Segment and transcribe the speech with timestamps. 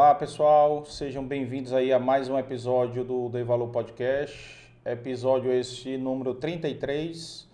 [0.00, 5.98] Olá pessoal, sejam bem-vindos aí a mais um episódio do Dei Valor Podcast, episódio este
[5.98, 7.46] número 33.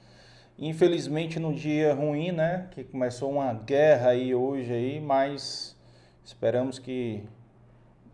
[0.57, 5.77] Infelizmente num dia ruim, né, que começou uma guerra aí hoje aí, mas
[6.25, 7.25] esperamos que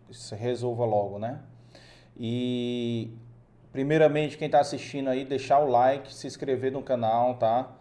[0.09, 1.39] se resolva logo, né?
[2.17, 3.11] E
[3.71, 7.71] primeiramente quem está assistindo aí, deixar o like, se inscrever no canal, tá?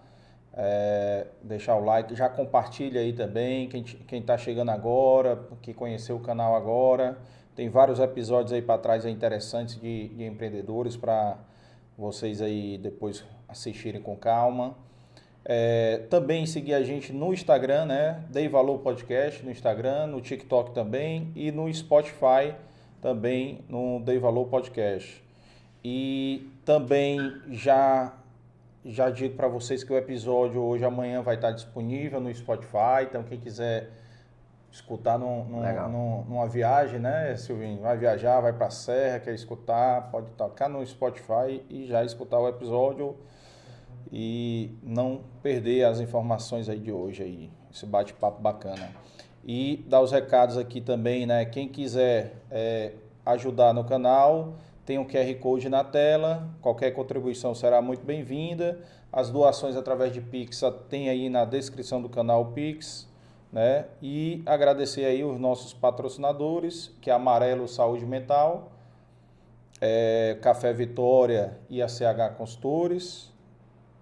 [0.54, 6.20] É, deixar o like, já compartilha aí também, quem está chegando agora, que conheceu o
[6.20, 7.16] canal agora,
[7.56, 11.38] tem vários episódios aí para trás aí interessantes de, de empreendedores para
[11.96, 14.74] vocês aí depois assistirem com calma.
[15.44, 18.24] É, também seguir a gente no Instagram, né?
[18.30, 22.54] Dei Valor Podcast no Instagram, no TikTok também e no Spotify
[23.02, 25.22] também no Dei Valor Podcast.
[25.84, 27.18] E também
[27.50, 28.14] já
[28.84, 33.04] já digo para vocês que o episódio hoje, amanhã, vai estar disponível no Spotify.
[33.08, 33.90] Então, quem quiser
[34.70, 37.80] escutar num, num, num, numa viagem, né, Silvinho?
[37.80, 42.40] Vai viajar, vai para a Serra, quer escutar, pode tocar no Spotify e já escutar
[42.40, 43.16] o episódio
[44.10, 47.50] e não perder as informações aí de hoje aí.
[47.72, 48.90] Esse bate-papo bacana.
[49.44, 51.44] E dar os recados aqui também, né?
[51.44, 52.92] Quem quiser é,
[53.24, 58.80] ajudar no canal, tem um QR Code na tela, qualquer contribuição será muito bem-vinda.
[59.12, 63.08] As doações através de Pix tem aí na descrição do canal Pix,
[63.52, 63.86] né?
[64.00, 68.72] E agradecer aí os nossos patrocinadores, que é Amarelo Saúde Mental,
[69.80, 73.30] é, Café Vitória e a CH Consultores,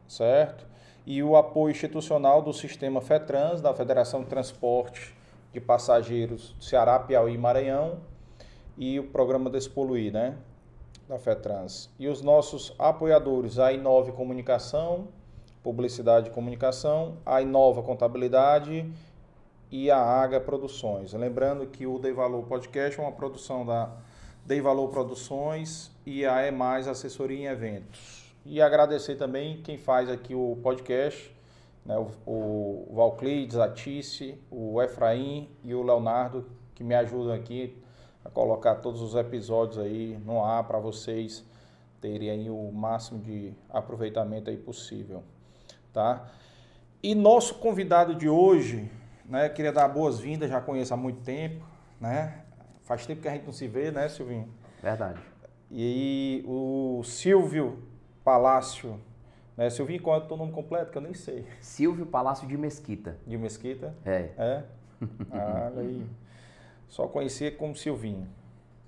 [0.09, 0.67] certo?
[1.05, 5.15] E o apoio institucional do Sistema FETRANS, da Federação de Transporte
[5.53, 7.98] de Passageiros do Ceará, Piauí e Maranhão,
[8.78, 10.37] e o programa Despoluir, né?
[11.11, 11.91] Da FETRANS.
[11.98, 15.08] E os nossos apoiadores, a Inove Comunicação,
[15.61, 18.88] Publicidade e Comunicação, a Inova Contabilidade
[19.72, 21.12] e a Aga Produções.
[21.12, 23.91] Lembrando que o Dei Valor Podcast é uma produção da
[24.47, 28.32] Dei Valor Produções e a É Mais Assessoria em Eventos.
[28.47, 31.34] E agradecer também quem faz aqui o podcast,
[31.84, 37.77] né, o, o Valclides, a Tice, o Efraim e o Leonardo, que me ajudam aqui
[38.25, 41.44] a colocar todos os episódios aí no ar para vocês
[42.00, 45.22] terem aí o máximo de aproveitamento aí possível,
[45.92, 46.28] tá?
[47.03, 48.91] E nosso convidado de hoje,
[49.25, 51.64] né, queria dar boas-vindas, já conheço há muito tempo,
[52.00, 52.42] né?
[52.82, 54.48] Faz tempo que a gente não se vê, né, Silvinho?
[54.82, 55.20] Verdade.
[55.70, 57.82] E o Silvio
[58.25, 59.00] Palácio,
[59.56, 59.70] né?
[59.70, 60.91] Silvinho, qual é o teu nome completo?
[60.91, 61.47] Que eu nem sei.
[61.60, 63.16] Silvio Palácio de Mesquita.
[63.26, 63.94] De Mesquita?
[64.04, 64.30] É.
[64.36, 64.64] É?
[65.32, 66.06] Ah, aí.
[66.91, 68.28] Só conhecia como Silvinho.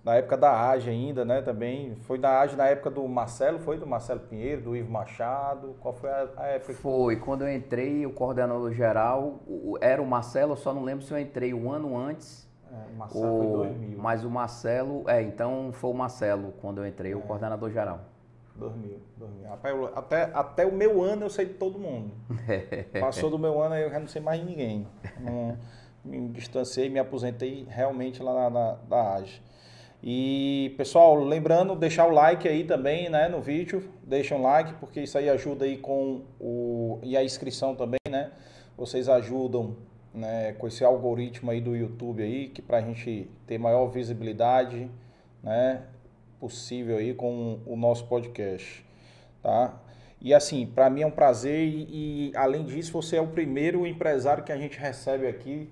[0.05, 1.95] Na época da AGE ainda, né, também.
[2.03, 5.77] Foi da AGE na época do Marcelo, foi do Marcelo Pinheiro, do Ivo Machado.
[5.79, 6.75] Qual foi a, a época?
[6.75, 9.39] Foi, quando eu entrei, o coordenador geral
[9.81, 12.51] era o Marcelo, eu só não lembro se eu entrei um ano antes.
[12.73, 13.99] É, o Marcelo ou, foi 2000.
[13.99, 17.17] Mas o Marcelo, é, então foi o Marcelo quando eu entrei, é.
[17.17, 18.01] o coordenador geral.
[18.57, 19.89] 2000, 2000.
[19.95, 22.11] Até, até o meu ano eu sei de todo mundo.
[23.01, 24.89] Passou do meu ano, eu já não sei mais de ninguém.
[25.21, 25.57] Não,
[26.05, 29.41] me distanciei, me aposentei realmente lá na, da AGE.
[30.03, 35.01] E pessoal, lembrando, deixar o like aí também, né, no vídeo, deixa um like, porque
[35.01, 38.33] isso aí ajuda aí com o e a inscrição também, né?
[38.77, 39.77] Vocês ajudam,
[40.13, 44.91] né, com esse algoritmo aí do YouTube aí, que para a gente ter maior visibilidade,
[45.41, 45.85] né,
[46.41, 48.85] possível aí com o nosso podcast,
[49.41, 49.81] tá?
[50.21, 53.87] E assim, para mim é um prazer e, e além disso, você é o primeiro
[53.87, 55.71] empresário que a gente recebe aqui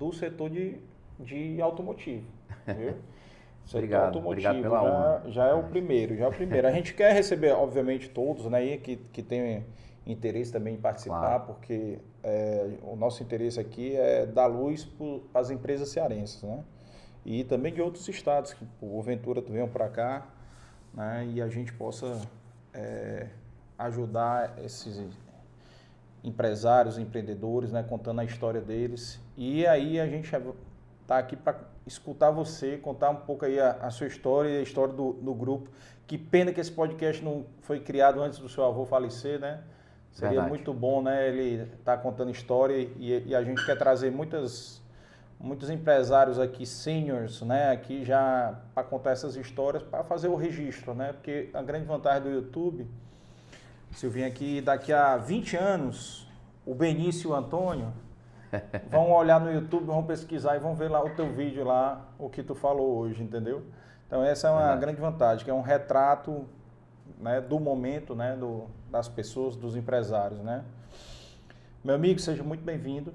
[0.00, 0.78] do setor de,
[1.20, 2.24] de automotivo.
[2.66, 2.94] Viu?
[3.72, 5.22] obrigado, automotivo obrigado pela já, honra.
[5.30, 6.66] já é o primeiro, já é o primeiro.
[6.66, 9.64] A gente quer receber, obviamente, todos, né, que, que tem
[10.06, 11.44] interesse também em participar, claro.
[11.44, 14.86] porque é, o nosso interesse aqui é dar luz
[15.30, 16.64] para as empresas cearenses, né?
[17.24, 20.26] E também de outros estados, que porventura venham para cá,
[20.94, 22.18] né, e a gente possa
[22.72, 23.28] é,
[23.78, 24.98] ajudar esses,
[26.22, 29.20] empresários, empreendedores, né, contando a história deles.
[29.36, 30.30] E aí a gente
[31.02, 34.62] está aqui para escutar você, contar um pouco aí a, a, sua história e a
[34.62, 35.70] história do, do grupo.
[36.06, 39.62] Que pena que esse podcast não foi criado antes do seu avô falecer, né?
[40.12, 40.48] Seria Verdade.
[40.48, 41.28] muito bom, né?
[41.28, 44.82] Ele tá contando história e, e, a gente quer trazer muitas,
[45.38, 47.70] muitos empresários aqui, seniors, né?
[47.70, 51.12] Aqui já para contar essas histórias, para fazer o registro, né?
[51.12, 52.88] Porque a grande vantagem do YouTube
[53.92, 56.28] se eu vim aqui daqui a 20 anos,
[56.64, 57.92] o Benício e o Antônio
[58.90, 62.28] vão olhar no YouTube, vão pesquisar e vão ver lá o teu vídeo lá, o
[62.28, 63.64] que tu falou hoje, entendeu?
[64.06, 66.44] Então essa é uma grande vantagem, que é um retrato
[67.18, 70.64] né, do momento, né, do, das pessoas, dos empresários, né?
[71.82, 73.14] Meu amigo, seja muito bem-vindo.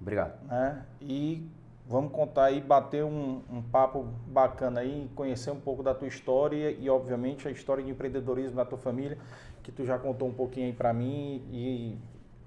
[0.00, 0.42] Obrigado.
[0.48, 0.82] Né?
[1.00, 1.48] E
[1.86, 6.70] Vamos contar aí, bater um, um, papo bacana aí, conhecer um pouco da tua história
[6.70, 9.18] e, obviamente, a história de empreendedorismo da tua família,
[9.62, 11.96] que tu já contou um pouquinho aí para mim e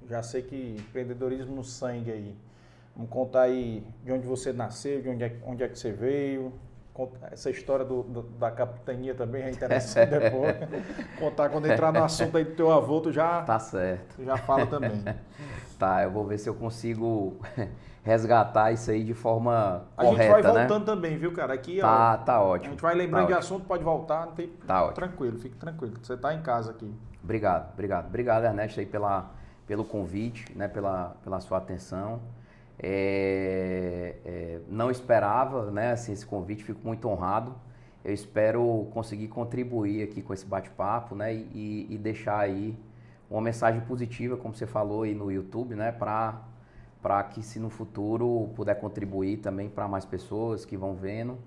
[0.08, 2.36] já sei que empreendedorismo no sangue aí.
[2.96, 6.54] Vamos contar aí de onde você nasceu, de onde é, onde é que você veio.
[7.30, 10.56] Essa história do, do, da capitania também é interessante depois.
[11.20, 14.24] Contar quando entrar no assunto aí do teu avô, tu já, tá certo.
[14.24, 15.04] Já fala também.
[15.78, 17.38] tá, eu vou ver se eu consigo
[18.02, 20.60] resgatar isso aí de forma a correta, A gente vai né?
[20.60, 21.54] voltando também, viu, cara?
[21.54, 22.68] Aqui, tá, ó, tá ótimo.
[22.68, 23.56] A gente vai lembrando tá de ótimo.
[23.56, 24.48] assunto, pode voltar, não tem...
[24.48, 24.96] Tá ótimo.
[24.96, 25.96] Tranquilo, fique tranquilo.
[26.02, 26.94] Você tá em casa aqui.
[27.22, 28.06] Obrigado, obrigado.
[28.06, 29.32] Obrigado, Ernesto, aí pela,
[29.68, 32.22] pelo convite, né, pela, pela sua atenção.
[32.78, 37.56] É, é, não esperava né, assim, esse convite, fico muito honrado.
[38.04, 42.78] Eu espero conseguir contribuir aqui com esse bate-papo né, e, e, deixar aí
[43.30, 48.52] uma mensagem positiva, como você falou aí no YouTube, né, para que se no futuro
[48.56, 51.38] puder contribuir também para mais pessoas que vão vendo,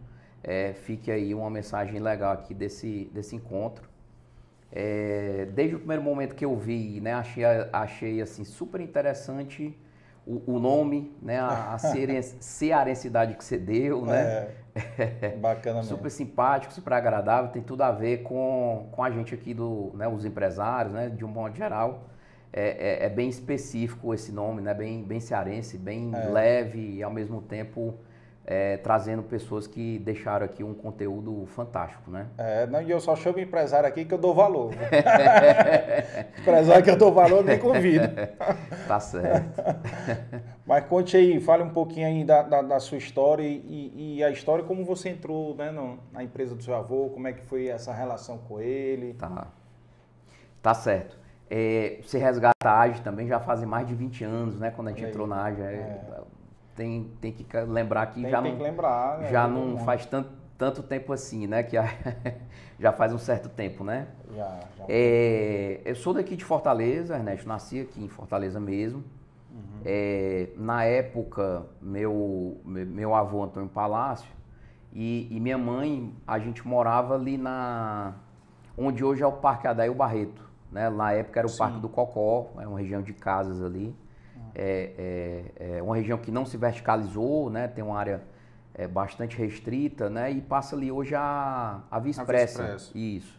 [0.43, 3.89] é, fique aí uma mensagem legal aqui desse, desse encontro.
[4.73, 9.77] É, desde o primeiro momento que eu vi, né, achei, achei assim super interessante
[10.29, 11.79] o, o nome, né, a, a
[12.39, 14.49] cearensidade que você deu, né?
[14.77, 15.97] É, bacana mesmo.
[15.97, 20.07] super simpático, super agradável, tem tudo a ver com, com a gente aqui do, né,
[20.07, 22.05] os empresários, né, de um modo geral.
[22.53, 26.29] É, é, é bem específico esse nome, né, bem, bem cearense, bem É.
[26.29, 27.95] leve e ao mesmo tempo
[28.51, 32.29] é, trazendo pessoas que deixaram aqui um conteúdo fantástico, né?
[32.39, 34.73] É, não, e eu só chamo empresário aqui que eu dou valor.
[36.41, 38.09] empresário que eu dou valor, nem convido.
[38.89, 39.63] Tá certo.
[40.65, 44.31] Mas conte aí, fale um pouquinho aí da, da, da sua história e, e a
[44.31, 47.69] história, como você entrou né, no, na empresa do seu avô, como é que foi
[47.69, 49.13] essa relação com ele.
[49.13, 49.49] Tá.
[50.63, 51.19] Tá certo.
[51.51, 54.71] É, você resgata a AGE também já fazem mais de 20 anos, né?
[54.71, 55.61] Quando a gente entrou na AGE.
[55.61, 56.01] É,
[56.79, 59.19] Tem, tem que lembrar que Tem, já tem não, que lembrar.
[59.19, 61.65] né, já não faz tanto, tanto tempo assim, né?
[61.65, 61.89] Que a-
[62.79, 64.07] já faz um certo tempo, né?
[64.33, 64.85] Já, já.
[64.89, 69.03] É, eu sou daqui de Fortaleza, Ernesto, nasci aqui em Fortaleza mesmo.
[69.51, 69.81] Uhum.
[69.85, 74.31] É, na época, meu, me- meu avô Antônio Palácio
[74.93, 78.15] e, e minha mãe, a gente morava ali na
[78.77, 80.49] onde hoje é o Parque Adair Barreto.
[80.71, 80.89] Né?
[80.91, 81.59] Na época era o Sim.
[81.59, 83.93] Parque do Cocó, é uma região de casas ali.
[84.61, 87.69] É, é, é uma região que não se verticalizou, né?
[87.69, 88.21] tem uma área
[88.75, 90.33] é, bastante restrita, né?
[90.33, 92.63] e passa ali hoje a, a Via A Expressa.
[92.63, 92.99] Vice-Pressa.
[92.99, 93.39] Isso.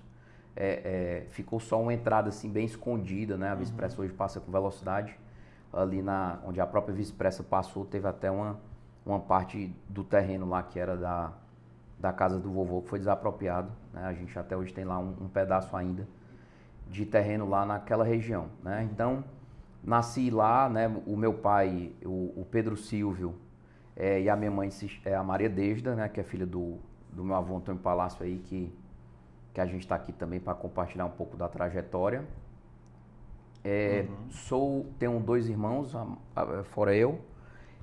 [0.55, 3.49] É, é, ficou só uma entrada assim bem escondida, né?
[3.49, 5.17] A Via Expressa hoje passa com velocidade.
[5.71, 8.57] Ali na, onde a própria Via Expressa passou, teve até uma,
[9.05, 11.31] uma parte do terreno lá que era da,
[11.99, 13.71] da casa do vovô que foi desapropriado.
[13.93, 14.03] Né?
[14.03, 16.07] A gente até hoje tem lá um, um pedaço ainda
[16.89, 18.47] de terreno lá naquela região.
[18.63, 18.87] Né?
[18.91, 19.23] Então,
[19.89, 20.87] nasci lá, né?
[21.05, 23.35] o meu pai, o, o Pedro Silvio,
[23.95, 24.69] é, e a minha mãe,
[25.05, 26.07] é a Maria Desda, né?
[26.09, 26.77] que é filha do,
[27.11, 28.71] do meu avô Antônio Palácio aí, que,
[29.53, 32.25] que a gente está aqui também para compartilhar um pouco da trajetória.
[33.63, 37.19] É, Sou, tenho dois irmãos, a- a- fora eu,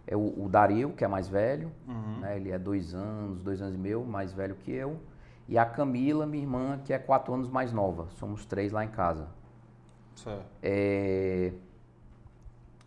[0.07, 2.21] é o, o Dario, que é mais velho, Uhum.
[2.21, 2.37] né?
[2.37, 4.99] ele é dois anos, dois anos e meio, mais velho que eu,
[5.49, 8.89] e a Camila, minha irmã, que é quatro anos mais nova, somos três lá em
[8.89, 9.29] casa.
[10.15, 10.51] Certo.
[10.63, 11.53] É,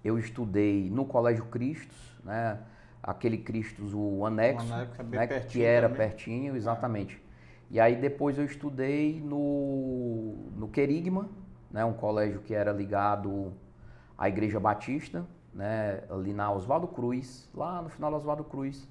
[0.03, 2.59] eu estudei no Colégio Cristos, né?
[3.01, 5.27] Aquele Cristos, o anexo, O anexo é né?
[5.27, 6.07] pertinho que era também.
[6.07, 7.21] pertinho, exatamente.
[7.71, 11.29] E aí depois eu estudei no, no Querigma,
[11.71, 11.85] né?
[11.85, 13.53] Um colégio que era ligado
[14.17, 16.03] à Igreja Batista, né?
[16.09, 18.87] Ali na Oswaldo Cruz, lá no final da Oswaldo Cruz.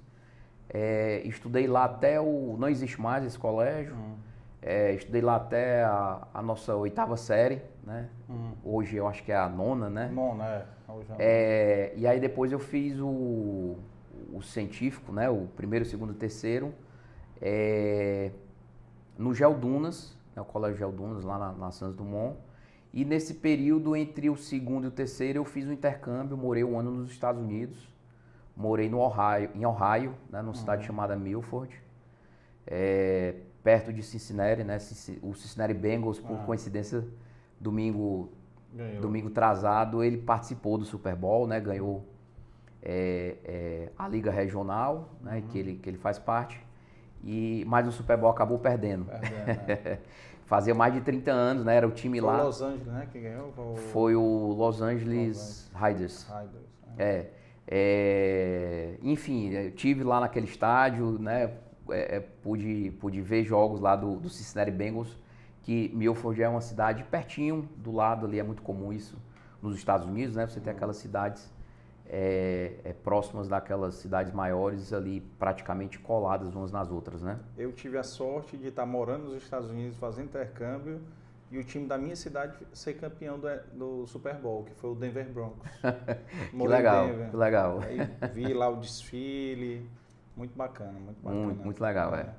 [0.71, 2.57] É, estudei lá até o...
[2.59, 3.95] Não existe mais esse colégio.
[3.95, 4.17] Hum.
[4.61, 8.09] É, estudei lá até a, a nossa oitava série, né?
[8.29, 8.53] Hum.
[8.65, 10.11] Hoje eu acho que é a nona, né?
[10.13, 10.65] Bom, né?
[10.89, 13.77] Hoje é- É, e aí depois eu fiz o,
[14.33, 15.31] o científico, né?
[15.31, 16.75] O primeiro, segundo e terceiro,
[17.41, 18.33] é,
[19.17, 20.43] no Geldunas, né?
[20.43, 22.37] o Colégio Geldunas, lá na, na Santos Dumont.
[22.93, 26.79] E nesse período entre o segundo e o terceiro eu fiz um intercâmbio, morei um
[26.79, 27.89] ano nos Estados Unidos,
[28.57, 30.41] morei no Ohio, em Ohio, né?
[30.43, 31.71] numa cidade chamada Milford,
[32.67, 34.79] é, perto de Cincinnati, né?
[35.23, 36.45] O Cincinnati Bengals, por Ah.
[36.45, 37.05] coincidência,
[37.61, 38.31] domingo
[38.73, 39.01] Ganhou.
[39.01, 41.61] domingo trazado ele participou do Super Bowl, né?
[41.61, 42.05] Ganhou
[42.83, 45.37] é, é, a liga regional, né?
[45.37, 45.43] Uhum.
[45.49, 46.65] Que ele que ele faz parte.
[47.25, 49.07] E mas o Super Bowl acabou perdendo.
[49.07, 49.99] Perdendo, né?
[50.47, 51.77] Fazia mais de 30 anos, né?
[51.77, 52.43] Era o time Foi o lá.
[52.43, 53.09] Los Angeles, né?
[53.13, 53.53] Que ganhou.
[53.53, 56.27] Foi o Foi o Los Angeles Raiders.
[56.27, 56.95] Raiders, né?
[56.97, 57.31] É,
[57.71, 61.53] é, enfim, eu tive lá naquele estádio, né?
[61.91, 65.17] É, é, pude, pude ver jogos lá do, do Cincinnati Bengals,
[65.63, 69.17] que Milford é uma cidade pertinho do lado ali, é muito comum isso
[69.61, 70.47] nos Estados Unidos, né?
[70.47, 71.53] Você tem aquelas cidades
[72.09, 77.39] é, é, próximas daquelas cidades maiores ali, praticamente coladas umas nas outras, né?
[77.57, 81.01] Eu tive a sorte de estar morando nos Estados Unidos, fazendo intercâmbio
[81.51, 84.95] e o time da minha cidade ser campeão do, do Super Bowl, que foi o
[84.95, 85.69] Denver Broncos.
[86.51, 87.81] que legal, que legal.
[87.83, 87.99] Aí
[88.33, 89.89] vi lá o desfile,
[90.39, 91.45] muito bacana, muito bacana.
[91.47, 92.35] Muito, muito legal, é.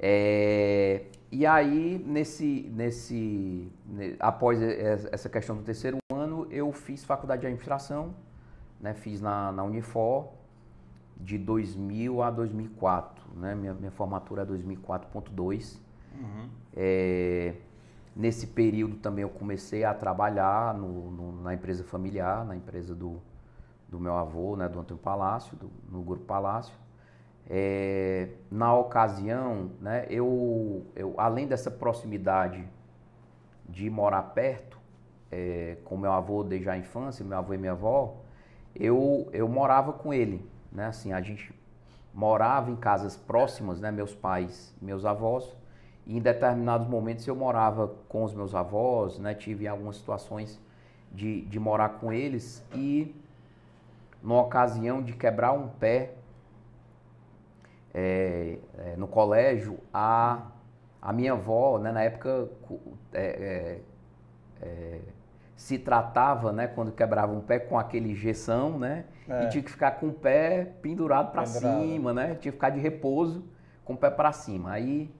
[0.00, 1.04] é.
[1.30, 3.70] e aí, nesse, nesse,
[4.18, 8.14] após essa questão do terceiro ano, eu fiz faculdade de administração,
[8.80, 10.28] né, fiz na, na Unifor
[11.16, 15.78] de 2000 a 2004, né, minha, minha formatura é 2004.2.
[16.18, 16.48] Uhum.
[16.74, 17.54] É,
[18.18, 23.22] Nesse período também eu comecei a trabalhar no, no, na empresa familiar, na empresa do,
[23.88, 26.74] do meu avô, né, do Antônio Palácio, do, no Grupo Palácio.
[27.48, 32.68] É, na ocasião, né, eu, eu, além dessa proximidade
[33.66, 34.78] de morar perto,
[35.30, 38.16] é, com meu avô desde a infância, meu avô e minha avó,
[38.74, 40.46] eu, eu morava com ele.
[40.70, 41.54] Né, assim, a gente
[42.12, 45.56] morava em casas próximas, né, meus pais meus avós,
[46.08, 49.34] e em determinados momentos eu morava com os meus avós, né?
[49.34, 50.58] Tive algumas situações
[51.12, 53.14] de, de morar com eles e
[54.22, 56.14] numa ocasião de quebrar um pé
[57.94, 60.42] é, é, no colégio, a,
[61.00, 62.48] a minha avó, né, na época
[63.12, 63.80] é, é,
[64.62, 65.00] é,
[65.56, 69.46] se tratava, né, quando quebrava um pé com aquele injeção, né, e é.
[69.48, 73.44] tinha que ficar com o pé pendurado para cima, né, tinha que ficar de repouso
[73.84, 74.72] com o pé para cima.
[74.72, 75.10] Aí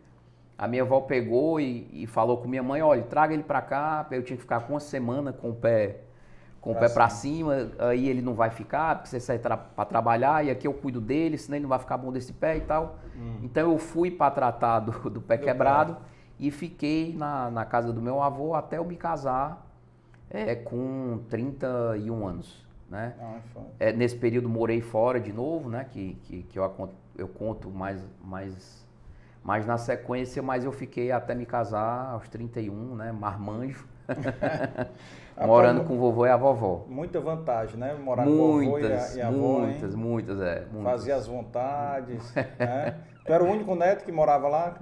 [0.57, 4.07] a minha avó pegou e, e falou com minha mãe, olha, traga ele para cá,
[4.11, 6.00] eu tinha que ficar com uma semana com o pé
[6.61, 9.57] com pra o pé para cima, aí ele não vai ficar, porque você sai tra
[9.57, 12.57] para trabalhar e aqui eu cuido dele, senão ele não vai ficar bom desse pé
[12.57, 12.99] e tal.
[13.17, 13.38] Hum.
[13.43, 16.00] Então eu fui para tratar do, do pé do quebrado pé.
[16.38, 19.67] e fiquei na, na casa do meu avô até eu me casar
[20.31, 22.67] é, com 31 anos.
[22.91, 23.15] Né?
[23.21, 23.38] Ah,
[23.79, 25.87] é, nesse período morei fora de novo, né?
[25.91, 28.88] que, que, que eu, eu conto mais, mais
[29.49, 33.12] mas na sequência, mas eu fiquei até me casar aos 31, né?
[33.12, 33.88] Marmanjo.
[35.47, 36.85] Morando com o vovô e a vovó.
[36.88, 37.95] Muita vantagem, né?
[37.95, 39.59] Morar muitas, com o vovô e a, e a avó.
[39.61, 40.00] Muitas, hein?
[40.00, 40.66] muitas, é.
[40.73, 40.83] Muitas.
[40.83, 42.35] Fazia as vontades.
[42.59, 42.97] né?
[43.25, 44.75] Tu era o único neto que morava lá?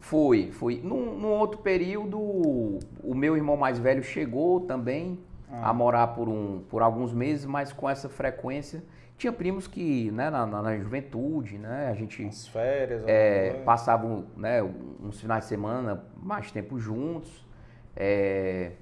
[0.00, 0.80] Fui, fui.
[0.82, 5.18] Num, num outro período, o meu irmão mais velho chegou também
[5.50, 5.70] ah.
[5.70, 8.82] a morar por, um, por alguns meses, mas com essa frequência
[9.16, 12.26] tinha primos que, né, na, na, na juventude, né, a gente...
[12.26, 13.04] As férias.
[13.06, 14.60] É, passavam, né,
[15.00, 17.46] uns finais de semana mais tempo juntos,
[17.94, 18.72] é,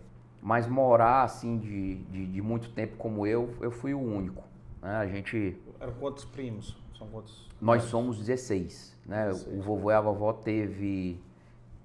[0.42, 4.42] mas morar, assim, de, de, de, muito tempo como eu, eu fui o único,
[4.82, 5.60] né, a gente...
[5.78, 6.76] Eram quantos primos?
[6.96, 7.48] São quantos?
[7.60, 11.20] Nós somos 16, né, 16, o vovô e a vovó teve,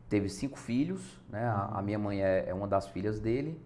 [0.07, 3.59] teve cinco filhos, né, a, a minha mãe é, é uma das filhas dele,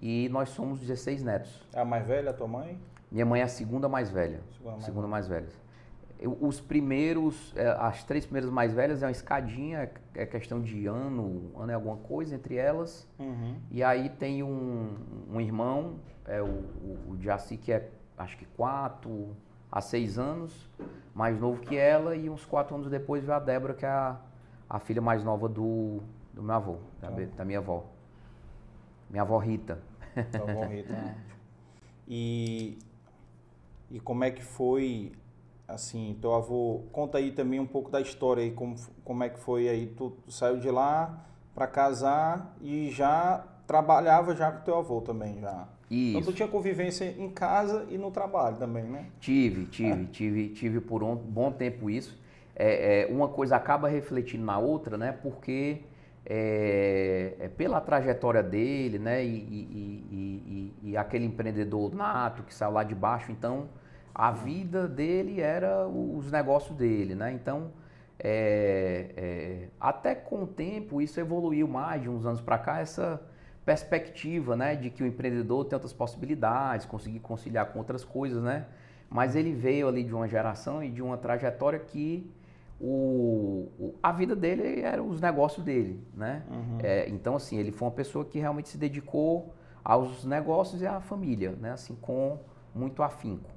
[0.00, 1.62] e nós somos 16 netos.
[1.72, 2.78] É a mais velha, a tua mãe?
[3.10, 4.40] Minha mãe é a segunda mais velha.
[4.50, 5.48] Segunda mais, segunda mais velha.
[6.40, 11.50] Os primeiros, é, as três primeiras mais velhas é uma escadinha, é questão de ano,
[11.56, 13.08] ano é alguma coisa entre elas.
[13.18, 13.56] Uhum.
[13.70, 14.96] E aí tem um,
[15.30, 19.36] um irmão, é o, o, o Jaci, que é acho que quatro
[19.70, 20.70] a seis anos,
[21.14, 24.20] mais novo que ela, e uns quatro anos depois veio a Débora, que é a,
[24.68, 26.00] a filha mais nova do,
[26.32, 27.36] do meu avô, da, então.
[27.36, 27.84] da minha avó.
[29.10, 29.78] Minha avó Rita.
[30.34, 30.92] Avó Rita.
[30.92, 31.16] Né?
[32.06, 32.78] e
[33.92, 35.12] e como é que foi,
[35.72, 39.38] assim, teu avô, conta aí também um pouco da história aí, como, como é que
[39.38, 41.24] foi aí, tu, tu saiu de lá
[41.54, 45.66] para casar e já trabalhava já com teu avô também, já.
[45.90, 46.18] Isso.
[46.18, 49.06] Então tu tinha convivência em casa e no trabalho também, né?
[49.20, 50.06] Tive, tive, é.
[50.06, 52.18] tive, tive por um bom tempo isso.
[52.56, 55.12] É, é, uma coisa acaba refletindo na outra, né?
[55.12, 55.82] Porque
[56.24, 59.24] é, é pela trajetória dele, né?
[59.24, 63.68] E, e, e, e, aquele empreendedor nato que saiu lá de baixo, então
[64.14, 67.32] a vida dele era os negócios dele, né?
[67.32, 67.70] Então,
[68.18, 73.20] é, é, até com o tempo isso evoluiu mais de uns anos para cá essa
[73.64, 78.66] perspectiva, né, de que o empreendedor tem outras possibilidades, conseguir conciliar com outras coisas, né?
[79.08, 82.28] Mas ele veio ali de uma geração e de uma trajetória que
[82.80, 86.42] o, o a vida dele era os negócios dele, né?
[86.50, 86.78] Uhum.
[86.82, 89.54] É, então assim ele foi uma pessoa que realmente se dedicou
[89.84, 91.72] aos negócios e à família, né?
[91.72, 92.38] Assim com
[92.74, 93.51] muito afinco.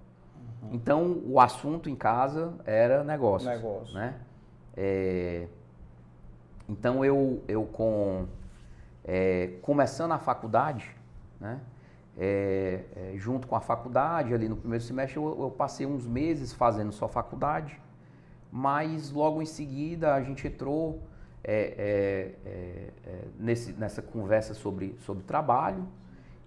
[0.72, 3.50] Então, o assunto em casa era negócios.
[3.50, 3.94] Negócio.
[3.94, 4.16] Né?
[4.76, 5.48] É,
[6.68, 8.26] então, eu, eu com,
[9.04, 10.90] é, começando a faculdade,
[11.40, 11.60] né?
[12.18, 16.54] É, é, junto com a faculdade, ali no primeiro semestre, eu, eu, passei uns meses
[16.54, 17.78] fazendo só faculdade,
[18.50, 21.02] mas logo em seguida a gente entrou
[21.44, 25.86] é, é, nesse, nessa conversa sobre, sobre trabalho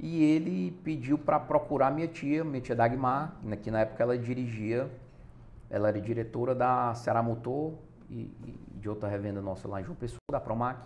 [0.00, 4.16] E ele pediu para procurar minha tia, minha tia Dagmar, né, que na época ela
[4.16, 4.88] dirigia,
[5.68, 7.74] ela era diretora da Ceará Motor
[8.08, 10.80] e, e de outra revenda nossa lá em João Pessoa, da Promac.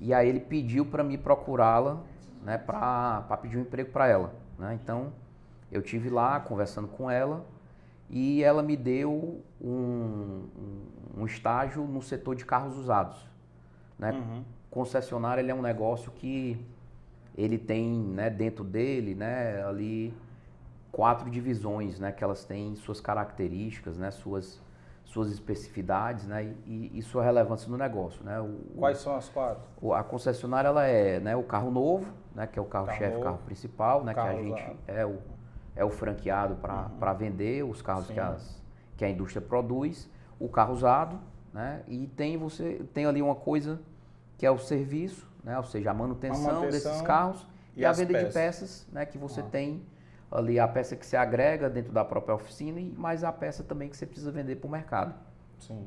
[0.00, 2.00] E aí ele pediu para me procurá-la,
[2.42, 4.32] né, para pedir um emprego para ela.
[4.58, 4.78] Né?
[4.82, 5.12] Então
[5.70, 7.44] eu tive lá conversando com ela
[8.08, 13.28] e ela me deu um, um, um estágio no setor de carros usados.
[13.98, 14.12] Né?
[14.12, 14.44] Uhum.
[14.70, 16.58] Concessionário ele é um negócio que
[17.36, 20.14] ele tem né, dentro dele né, ali
[20.90, 24.60] quatro divisões, né, que elas têm suas características, né, suas,
[25.04, 28.22] suas especificidades né, e, e sua relevância no negócio.
[28.24, 28.40] Né?
[28.40, 29.62] O, Quais são as quatro?
[29.80, 33.22] O, a concessionária ela é né, o carro novo, né, que é o carro-chefe, carro,
[33.22, 34.78] carro, principal, né, carro que a gente usado.
[34.86, 35.18] é o,
[35.76, 37.16] é o franqueado para uhum.
[37.16, 38.60] vender os carros que, as,
[38.96, 41.18] que a indústria produz, o carro usado,
[41.52, 43.80] né, e tem, você, tem ali uma coisa
[44.36, 45.56] que é o serviço, né?
[45.56, 48.28] ou seja, a manutenção, a manutenção desses carros e, e a venda peças.
[48.28, 49.06] de peças, né?
[49.06, 49.44] que você ah.
[49.44, 49.82] tem
[50.30, 53.88] ali a peça que você agrega dentro da própria oficina e mais a peça também
[53.88, 55.14] que você precisa vender para o mercado.
[55.58, 55.86] Sim.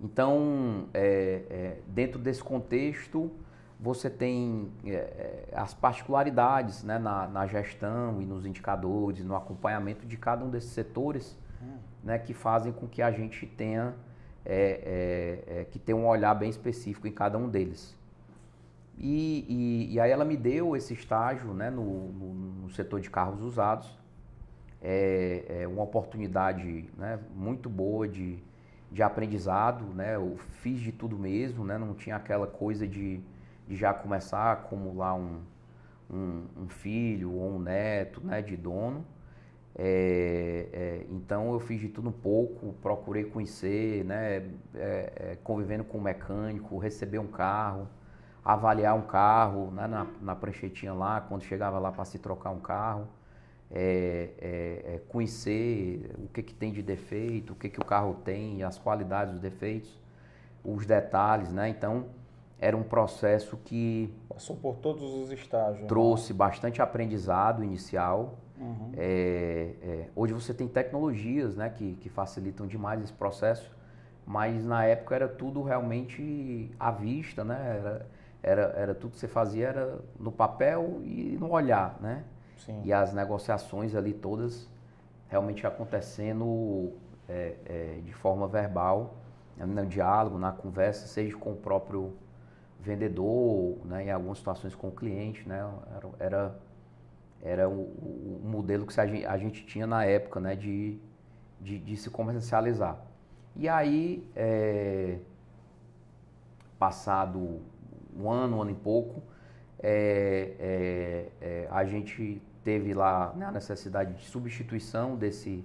[0.00, 3.30] Então, é, é, dentro desse contexto,
[3.78, 10.04] você tem é, é, as particularidades né, na, na, gestão e nos indicadores, no acompanhamento
[10.04, 11.76] de cada um desses setores, hum.
[12.02, 13.94] né, que fazem com que a gente tenha
[14.44, 17.96] é, é, que tenha um olhar bem específico em cada um deles.
[19.02, 23.10] E, e, e, aí ela me deu esse estágio né, no, no, no setor de
[23.10, 23.98] carros usados.
[24.80, 28.38] É, é, uma oportunidade né, muito boa de,
[28.92, 29.84] de aprendizado.
[29.92, 30.14] Né?
[30.14, 31.76] Eu fiz de tudo mesmo, né?
[31.76, 33.20] não tinha aquela coisa de,
[33.66, 35.40] de já começar a acumular um,
[36.08, 39.04] um, um filho ou um neto né, de dono.
[39.74, 45.82] É, é, então eu fiz de tudo um pouco, procurei conhecer, né, é, é convivendo
[45.82, 47.88] com o mecânico, receber um carro,
[48.44, 52.60] avaliar um carro né, na, na pranchetinha lá, quando chegava lá para se trocar um
[52.60, 53.06] carro,
[53.70, 58.18] é, é, é, conhecer o que, que tem de defeito, o que, que o carro
[58.24, 59.98] tem, as qualidades dos defeitos,
[60.62, 61.68] os detalhes, né?
[61.68, 62.06] Então
[62.58, 65.80] era um processo que passou por todos os estágios.
[65.80, 65.88] Né?
[65.88, 66.36] Trouxe né?
[66.36, 68.38] bastante aprendizado inicial.
[68.60, 68.92] Uhum.
[68.96, 73.68] É, hoje você tem tecnologias, né, que, que facilitam demais esse processo,
[74.24, 77.78] mas na época era tudo realmente à vista, né?
[77.78, 78.06] Era,
[78.42, 82.24] era, era tudo que você fazia era no papel e no olhar, né?
[82.58, 82.82] Sim.
[82.84, 84.68] E as negociações ali todas
[85.28, 86.92] realmente acontecendo
[87.28, 89.14] é, é, de forma verbal,
[89.56, 89.64] né?
[89.64, 92.12] no diálogo, na conversa, seja com o próprio
[92.80, 94.04] vendedor, né?
[94.04, 95.64] em algumas situações com o cliente, né?
[95.96, 96.58] Era, era,
[97.42, 100.56] era o, o, modelo que a gente, a gente, tinha na época, né?
[100.56, 100.98] De,
[101.60, 103.00] de, de se comercializar.
[103.54, 105.18] E aí, é,
[106.78, 107.60] passado
[108.16, 109.22] um ano, um ano e pouco,
[109.78, 115.64] é, é, é, a gente teve lá né, a necessidade de substituição desse,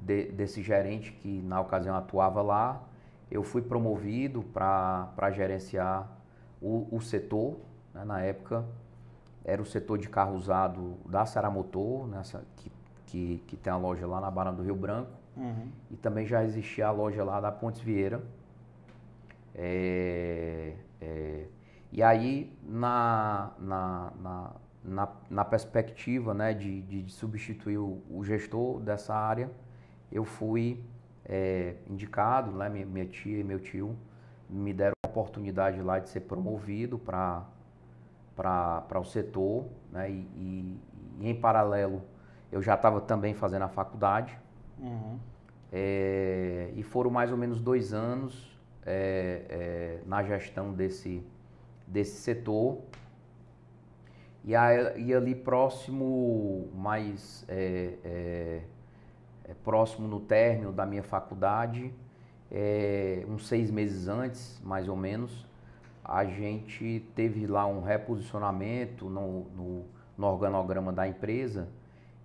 [0.00, 2.82] de, desse gerente que na ocasião atuava lá.
[3.30, 6.10] Eu fui promovido para gerenciar
[6.60, 7.56] o, o setor,
[7.94, 8.64] né, na época
[9.44, 12.70] era o setor de carro usado da Saramotor, nessa, que,
[13.06, 15.10] que, que tem a loja lá na Barra do Rio Branco.
[15.36, 15.68] Uhum.
[15.90, 18.20] E também já existia a loja lá da Pontes Vieira.
[19.54, 21.46] É, é,
[21.92, 24.50] e aí, na, na, na,
[24.84, 29.50] na, na perspectiva né, de, de substituir o, o, gestor dessa área,
[30.10, 30.82] eu fui
[31.24, 33.96] é, indicado, né, minha, minha tia e meu tio
[34.48, 37.44] me deram a oportunidade lá de ser promovido para
[38.94, 40.80] o setor, né, e, e,
[41.20, 42.02] e, em paralelo
[42.52, 44.36] eu já estava também fazendo a faculdade.
[44.78, 45.18] Uhum.
[45.72, 51.24] É, e foram mais ou menos dois anos é, é, na gestão desse,
[51.90, 52.78] desse setor.
[54.44, 58.62] E, aí, e ali próximo, mais é, é,
[59.44, 61.92] é, próximo no término da minha faculdade,
[62.50, 65.46] é, uns seis meses antes, mais ou menos,
[66.02, 69.84] a gente teve lá um reposicionamento no, no,
[70.16, 71.68] no organograma da empresa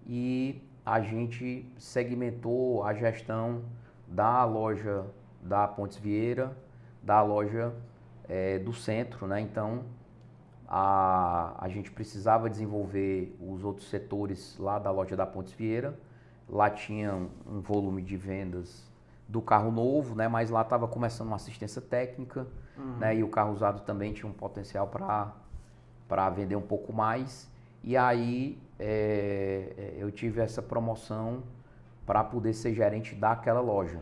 [0.08, 3.64] e a gente segmentou a gestão
[4.08, 5.06] da loja
[5.42, 6.56] da Pontes Vieira,
[7.04, 7.74] da loja
[8.28, 9.40] é, do centro, né?
[9.42, 9.84] Então
[10.68, 15.98] a, a gente precisava desenvolver os outros setores lá da loja da Pontes Vieira.
[16.48, 17.14] Lá tinha
[17.46, 18.90] um volume de vendas
[19.28, 20.28] do carro novo, né?
[20.28, 22.98] Mas lá estava começando uma assistência técnica, uhum.
[22.98, 23.16] né?
[23.16, 25.34] E o carro usado também tinha um potencial para
[26.08, 27.50] para vender um pouco mais.
[27.84, 31.44] E aí é, é eu tive essa promoção
[32.06, 34.00] para poder ser gerente daquela loja.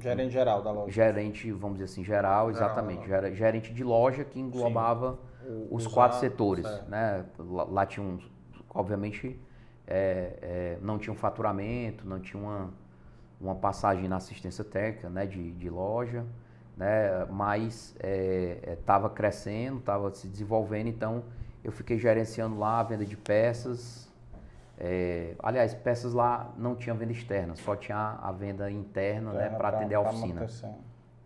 [0.00, 0.90] Gerente geral da loja.
[0.92, 3.06] Gerente, vamos dizer assim, geral, exatamente.
[3.06, 6.82] Geral, gerente de loja que englobava O- os os quatro setores, é.
[6.88, 7.24] né?
[7.38, 8.18] Lá, lá tinha um,
[8.70, 9.38] obviamente,
[9.86, 12.70] é, é, não tinha um faturamento, não tinha uma,
[13.40, 15.26] uma passagem na assistência técnica, né?
[15.26, 16.24] De, de loja,
[16.76, 17.24] né?
[17.30, 17.96] Mas
[18.78, 21.24] estava crescendo, estava se desenvolvendo, então
[21.64, 24.07] eu fiquei gerenciando lá a venda de peças.
[24.80, 29.38] É, aliás, peças lá não tinha venda externa, só tinha a venda interna, né?
[29.40, 30.46] Interna Para atender a oficina.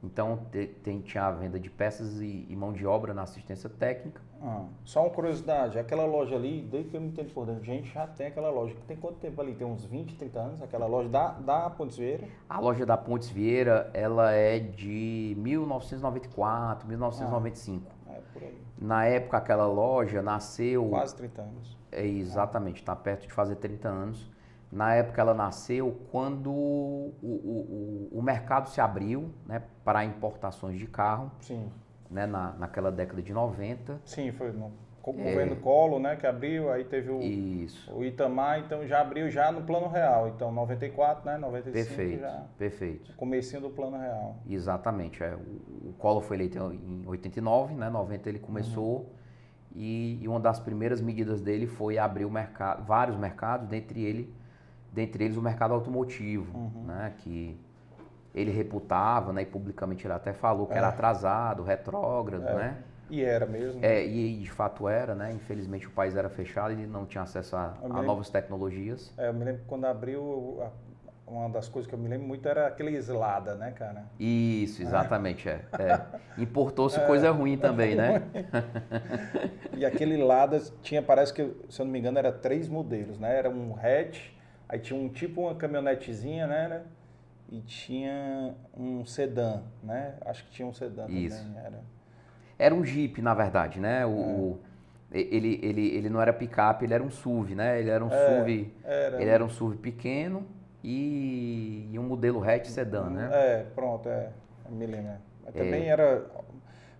[0.04, 3.70] Então, te- tem, tinha a venda de peças e, e mão de obra na assistência
[3.70, 4.20] técnica.
[4.42, 7.88] Ah, só uma curiosidade, aquela loja ali, desde que eu me entendo por dentro, gente
[7.92, 8.74] já tem aquela loja.
[8.88, 9.54] Tem quanto tempo ali?
[9.54, 10.62] Tem uns 20, 30 anos?
[10.62, 12.26] Aquela loja da, da Pontes Vieira?
[12.48, 17.86] A loja da Pontes Vieira, ela é de 1994, 1995.
[18.08, 18.58] É, por aí.
[18.76, 20.88] Na época, aquela loja nasceu...
[20.88, 21.81] Quase 30 anos.
[21.92, 24.30] É, exatamente, está perto de fazer 30 anos.
[24.70, 30.78] Na época ela nasceu quando o, o, o, o mercado se abriu né, para importações
[30.78, 31.70] de carro, Sim,
[32.10, 34.00] né, na, naquela década de 90.
[34.04, 34.72] sim, foi no
[35.04, 35.12] É.
[35.12, 39.52] governo Colo, né, que abriu, aí teve o, Isso, o Itamar, então já abriu já
[39.52, 40.28] no plano real.
[40.28, 43.14] Então 94, né, 95 perfeito, já, perfeito.
[43.16, 44.36] comecinho do plano real.
[44.48, 45.22] Exatamente.
[45.22, 45.34] É.
[45.34, 47.90] O, o Collor foi eleito em 89, né?
[47.90, 49.12] 90 ele começou
[49.74, 54.32] e, e uma das primeiras medidas dele foi abrir o mercado, vários mercados, dentre, ele,
[54.92, 57.14] dentre eles o mercado automotivo, né?
[57.18, 57.58] Que
[58.34, 59.42] ele reputava, né?
[59.42, 62.78] E publicamente ele até falou que era atrasado, retrógrado, né?
[63.10, 63.84] E era mesmo.
[63.84, 65.32] É, e de fato era, né?
[65.32, 69.12] Infelizmente o país era fechado, ele não tinha acesso a, a novas tecnologias.
[69.18, 70.62] É, eu me lembro que quando abriu,
[71.32, 74.04] uma das coisas que eu me lembro muito era aquele Slada, né, cara?
[74.20, 75.62] Isso, exatamente, é.
[75.78, 76.00] é.
[76.36, 78.22] Importou-se coisa ruim também, né?
[79.74, 83.36] E aquele Lada tinha, parece que, se eu não me engano, era três modelos, né?
[83.36, 84.30] Era um hatch,
[84.68, 86.68] aí tinha um tipo uma caminhonetezinha, né?
[86.68, 86.82] né?
[87.50, 90.14] E tinha um sedã, né?
[90.26, 91.42] Acho que tinha um sedã Isso.
[91.42, 91.58] também.
[91.64, 91.80] Era.
[92.58, 94.04] Era um Jeep, na verdade, né?
[94.06, 94.60] O, o-
[95.10, 97.80] ele, ele, ele não era picape, ele era um SUV, né?
[97.80, 99.20] Ele era um SUV, era.
[99.20, 100.46] ele era um SUV pequeno
[100.82, 103.28] e, e um modelo hatch sedã, né?
[103.32, 104.30] É, pronto, é.
[104.66, 105.10] Eu me lembro.
[105.12, 105.16] é.
[105.44, 106.24] Mas também era.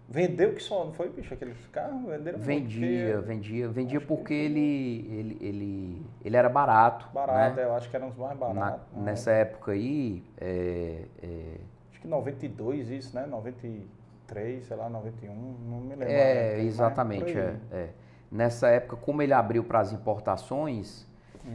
[0.08, 1.32] Vendeu que só, não foi, bicho?
[1.32, 6.50] Aqueles carros venderam Vendia, porque vendia, vendia Acho que porque ele, ele, ele, ele era
[6.50, 7.62] barato, Barato, né?
[7.62, 8.80] é, eu acho que eram os mais Na- baratos.
[8.92, 9.02] né?
[9.04, 11.56] nessa época aí, é, é,
[11.90, 13.24] Acho que 92 isso, né?
[13.26, 16.04] 93, sei lá, 91, não me lembro.
[16.12, 17.38] É, mas exatamente.
[17.38, 17.88] É, é.
[18.30, 21.06] Nessa época, como ele abriu para as importações.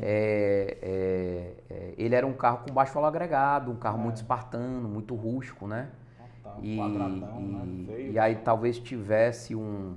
[0.01, 4.03] É, é, é, ele era um carro com baixo valor agregado, um carro É.
[4.03, 5.89] muito espartano, muito rústico, né?
[6.19, 8.09] Ah, tá, um E, quadradão, e- né?
[8.11, 9.95] E aí talvez tivesse um,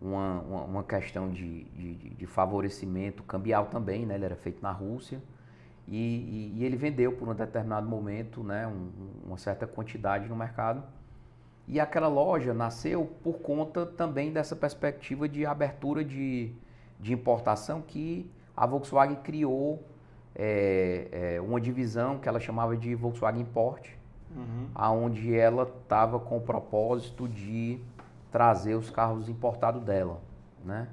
[0.00, 4.14] uma, uma, uma questão de, de, de- de favorecimento cambial também, né?
[4.14, 5.20] Ele era feito na Rússia.
[5.86, 8.66] E, e- e ele vendeu por um determinado momento né?
[8.66, 8.90] um-
[9.26, 10.82] uma certa quantidade no mercado.
[11.66, 16.50] E aquela loja nasceu por conta também dessa perspectiva de abertura de,
[16.98, 19.82] de importação que a Volkswagen criou
[20.34, 23.88] é, é, uma divisão que ela chamava de Volkswagen Import,
[24.36, 24.68] Uhum.
[24.74, 27.80] aonde ela estava com o propósito de
[28.30, 30.20] trazer os carros importados dela,
[30.62, 30.86] né?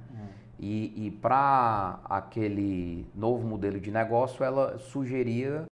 [0.58, 5.66] E, e para aquele novo modelo de negócio, ela sugeria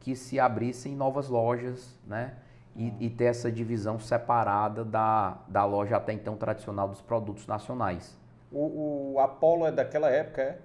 [0.00, 2.34] que se abrissem novas lojas, né?
[2.74, 8.18] E, e ter essa divisão separada da, da loja até então tradicional dos produtos nacionais.
[8.50, 10.58] O, o Apollo é daquela época, é?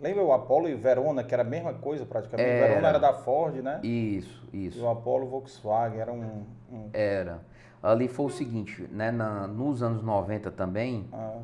[0.00, 2.48] Lembra o Apollo e Verona, que era a mesma coisa praticamente?
[2.50, 2.68] Era.
[2.68, 3.80] Verona era da Ford, né?
[3.82, 4.82] Isso, E isso.
[4.84, 6.44] o Apollo Volkswagen era um.
[6.70, 7.40] um- Era.
[7.82, 9.10] Ali foi o seguinte, né?
[9.10, 11.38] na- nos anos 90 também, ah,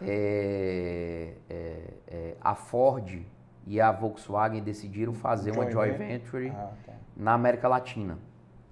[0.00, 3.20] é, é, é, a Ford
[3.66, 6.92] e a Volkswagen decidiram fazer uma Joint venture ah, tá.
[7.16, 8.18] na América Latina,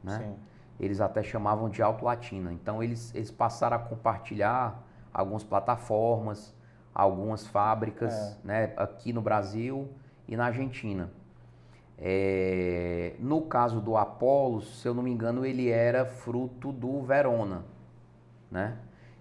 [0.03, 0.19] né?
[0.19, 0.35] Sim.
[0.81, 2.53] Eles até chamavam de Auto Latina.
[2.55, 6.55] Então eles, eles passaram a compartilhar algumas plataformas,
[6.94, 8.37] algumas fábricas, É.
[8.46, 8.72] né?
[8.76, 9.88] Aqui no Brasil
[10.29, 11.11] e na Argentina.
[12.03, 17.62] É, no caso do Apollo, se eu não me engano, ele era fruto do Verona,
[18.50, 18.76] né?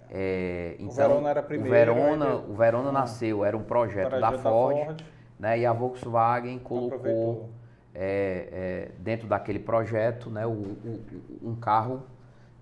[0.10, 4.30] É, então, Verona era o primeiro, Verona, aí o Verona nasceu, era um projeto da
[4.32, 5.04] Projeto Ford,
[5.38, 5.60] né?
[5.60, 7.50] E a Volkswagen colocou aproveitou.
[7.94, 11.00] é, é, dentro daquele projeto, né, o- o-
[11.44, 12.04] um carro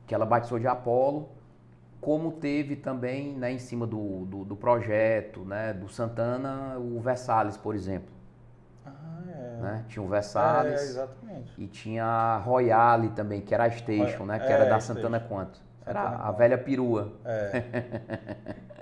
[0.08, 1.30] que ela batizou de Apollo,
[2.02, 7.58] como teve também, né, em cima do, do, do projeto, né, do Santana, o Versalhes,
[7.58, 8.10] por exemplo,
[8.86, 8.92] Ah,
[9.30, 9.62] é.
[9.62, 9.86] né?
[9.88, 11.54] Tinha o É, Versalhes exatamente.
[11.62, 14.80] e tinha a Royale também, que era a Station, né, que É, era da a
[14.80, 15.36] Santana Station.
[15.36, 15.62] Quanto.
[15.86, 16.38] Era Santana a Quanto.
[16.38, 17.14] velha perua.
[17.26, 17.64] É.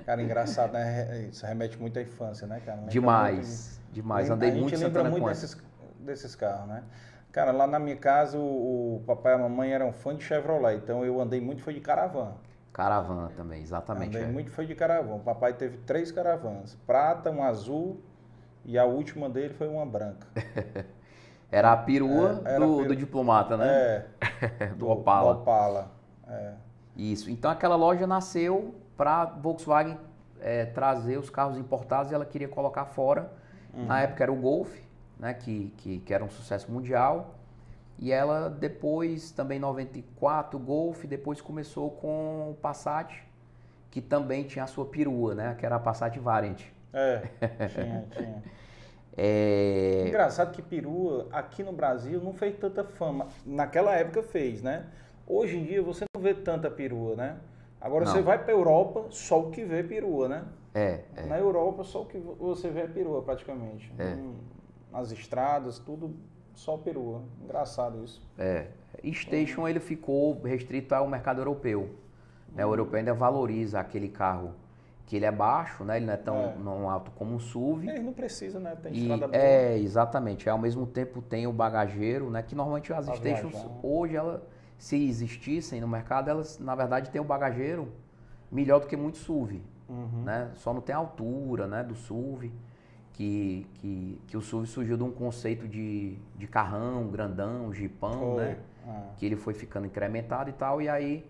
[0.05, 1.27] Cara, engraçado, né?
[1.31, 2.77] Isso remete muito à infância, né, cara?
[2.77, 4.29] Lembra Demais, demais.
[4.29, 5.33] Lembra- Andei muito em Santana muito Quanto.
[5.33, 5.57] desses,
[5.99, 6.83] desses carros, né?
[7.31, 10.77] Cara, lá na minha casa o, o papai e a mamãe eram fã de Chevrolet,
[10.77, 12.33] então eu andei muito foi de Caravan.
[12.75, 14.17] Caravan também, exatamente.
[14.17, 14.31] Andei é.
[14.31, 15.15] muito foi de caravan.
[15.15, 16.75] O papai teve três caravans.
[16.85, 18.01] Prata, um azul
[18.65, 20.27] e a última dele foi uma branca.
[21.49, 24.05] Era a perua É, era do, peru- do diplomata, né?
[24.59, 25.35] É, do Opala.
[25.35, 25.91] Do Opala.
[26.27, 26.53] É.
[26.97, 27.29] Isso.
[27.29, 29.97] Então aquela loja nasceu para Volkswagen
[30.41, 33.31] eh, trazer os carros importados e ela queria colocar fora.
[33.73, 33.85] Uhum.
[33.85, 34.75] Na época era o Golf,
[35.17, 37.34] né, que, que, que era um sucesso mundial.
[37.97, 43.23] E ela depois, também em 94, o Golf, depois começou com o Passat,
[43.89, 46.61] que também tinha a sua perua, né, que era a Passat Variant.
[46.93, 47.21] É,
[47.73, 48.43] tinha, tinha.
[49.17, 53.27] É, Engraçado que perua aqui no Brasil não fez tanta fama.
[53.45, 54.85] Naquela época fez, né?
[55.25, 57.37] Hoje em dia você não vê tanta perua, né?
[57.79, 58.11] Agora Não.
[58.11, 60.45] você vai pra Europa, só o que vê é perua, né?
[60.73, 61.25] é, é.
[61.25, 63.91] Na Europa só o que você vê é perua praticamente.
[63.97, 64.15] É.
[64.15, 64.35] Hum,
[64.91, 66.13] Nas estradas, tudo
[66.55, 67.21] só perua.
[67.43, 68.21] Engraçado isso.
[68.37, 68.67] É,
[69.13, 71.89] Station ele ficou restrito ao mercado europeu.
[72.53, 72.65] Né?
[72.65, 74.53] O europeu ainda valoriza aquele carro
[75.05, 75.97] que ele é baixo, né?
[75.97, 76.55] Ele não é tão É.
[76.57, 77.87] não alto como um SUV.
[77.87, 78.75] Eles não precisam, né?
[78.81, 79.37] Tem E, estrada boa.
[79.39, 80.49] é, exatamente.
[80.49, 82.41] Ao mesmo tempo tem o bagageiro, né?
[82.41, 83.69] Que normalmente as Pra stations, viajar.
[83.83, 84.47] hoje, ela,
[84.79, 87.87] se existissem no mercado, elas na verdade têm o bagageiro
[88.51, 89.61] melhor do que muito SUV.
[89.87, 90.23] Uhum.
[90.23, 90.49] Né?
[90.55, 91.83] Só não tem a altura né?
[91.83, 92.51] do SUV.
[93.15, 98.43] Que, que, que o SUV surgiu de um conceito de, de carrão, grandão, jipão, Foi.
[98.43, 98.57] né?
[98.87, 99.09] Ah.
[99.17, 101.25] que ele foi ficando incrementado e tal, e aí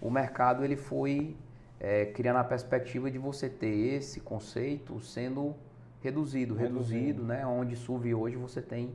[0.00, 1.36] o mercado ele foi
[1.78, 5.54] é, criando a perspectiva de você ter esse conceito sendo
[6.00, 6.94] reduzido, Reduzido.
[6.94, 7.46] reduzido, né?
[7.46, 8.90] Onde SUV hoje você tem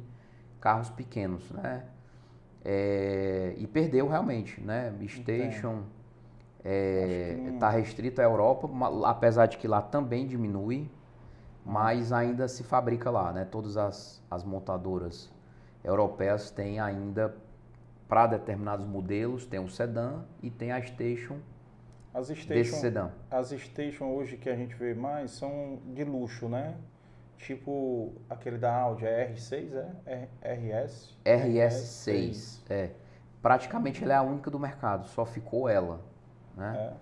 [0.60, 1.84] carros pequenos, né?
[2.66, 4.94] É, e perdeu realmente, né?
[5.08, 5.84] Station
[6.60, 8.70] Acho que não- está restrito à Europa,
[9.06, 10.90] apesar de que lá também diminui,
[11.66, 13.46] mas ainda se fabrica lá, né?
[13.46, 15.32] Todas as, as montadoras
[15.84, 17.36] europeias têm ainda
[18.08, 21.40] para determinados modelos, tem o sedã e tem a station
[22.14, 23.10] As desse station, sedã.
[23.30, 26.78] as station hoje que a gente vê mais são de luxo, né?
[27.38, 29.92] Tipo aquele da Audi, é R6, é?
[30.06, 30.30] R-
[30.82, 31.18] RS?
[31.26, 32.92] RS6, é.
[33.42, 36.02] Praticamente ela é a única do mercado, só ficou ela,
[36.56, 36.80] né?
[36.92, 36.94] É.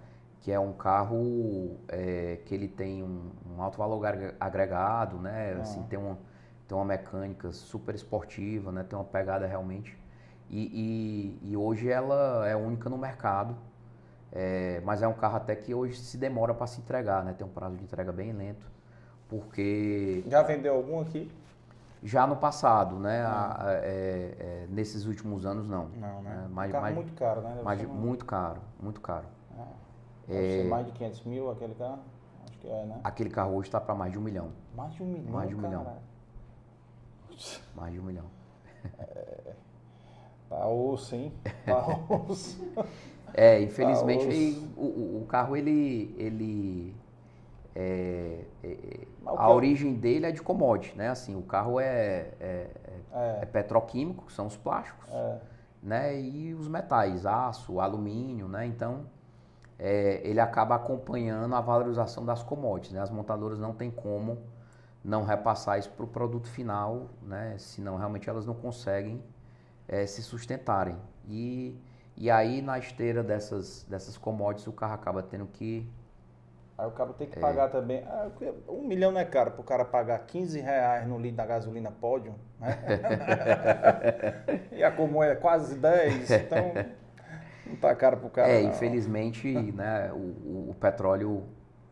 [0.42, 5.56] Que é um carro é, que ele tem um, um alto valor agre- agregado, né?
[5.58, 5.62] Ah.
[5.62, 6.18] Assim, tem, uma,
[6.68, 8.84] tem uma mecânica super esportiva, né?
[8.84, 9.98] Tem uma pegada realmente.
[10.50, 13.56] E, e- e hoje ela é única no mercado,
[14.32, 17.34] é, mas é um carro até que hoje se demora para se entregar, né?
[17.34, 18.70] Tem um prazo de entrega bem lento,
[19.30, 21.32] porque Já vendeu algum aqui?
[22.04, 23.22] já no passado, né?
[23.24, 25.88] a- a- é- é, nesses últimos anos não.
[25.96, 26.44] Não, né?
[26.46, 27.50] É, mais- carro mais- muito caro, né?
[27.52, 29.26] Deve Mas ser muito caro, muito caro.
[29.58, 29.68] Ah,
[30.28, 32.00] ser mais de 500 mil aquele carro?
[32.44, 33.00] Acho que é, né?
[33.04, 34.50] Aquele carro hoje está para mais de um milhão.
[34.76, 35.68] Mais de um milhão, Mais de um cara.
[35.70, 35.98] milhão.
[37.76, 38.26] Mais de um milhão.
[40.50, 41.32] Tá osso, hein?
[41.66, 41.86] Tá
[42.30, 42.60] osso.
[43.34, 46.94] É, infelizmente aí, o, o- carro ele, ele
[47.74, 51.08] é, é, o a que- origem dele é de commodity, né?
[51.10, 52.68] Assim, o carro é, é,
[53.14, 55.40] é É, petroquímico, que são os plásticos, é.
[55.82, 56.20] né?
[56.22, 58.66] E os metais, aço, alumínio, né?
[58.66, 59.06] Então
[59.82, 63.02] é, ele acaba acompanhando a valorização das commodities, né?
[63.02, 64.38] As montadoras não têm como
[65.04, 67.56] não repassar isso para o produto final, né?
[67.58, 69.24] Senão realmente elas não conseguem
[69.88, 70.96] é, se sustentarem.
[71.28, 71.76] E,
[72.16, 75.90] e aí na esteira dessas, dessas commodities o carro acaba tendo que
[76.78, 77.42] Aí o cara tem que É.
[77.42, 78.04] pagar também.
[78.08, 81.46] Ah, porque um milhão não é caro pro cara pagar 15 reais no litro da
[81.46, 82.78] gasolina pódio, né?
[84.72, 86.74] e a comum é quase 10, então
[87.72, 88.50] não tá caro pro cara.
[88.52, 88.70] é, não.
[88.70, 91.44] infelizmente, né, o, o- petróleo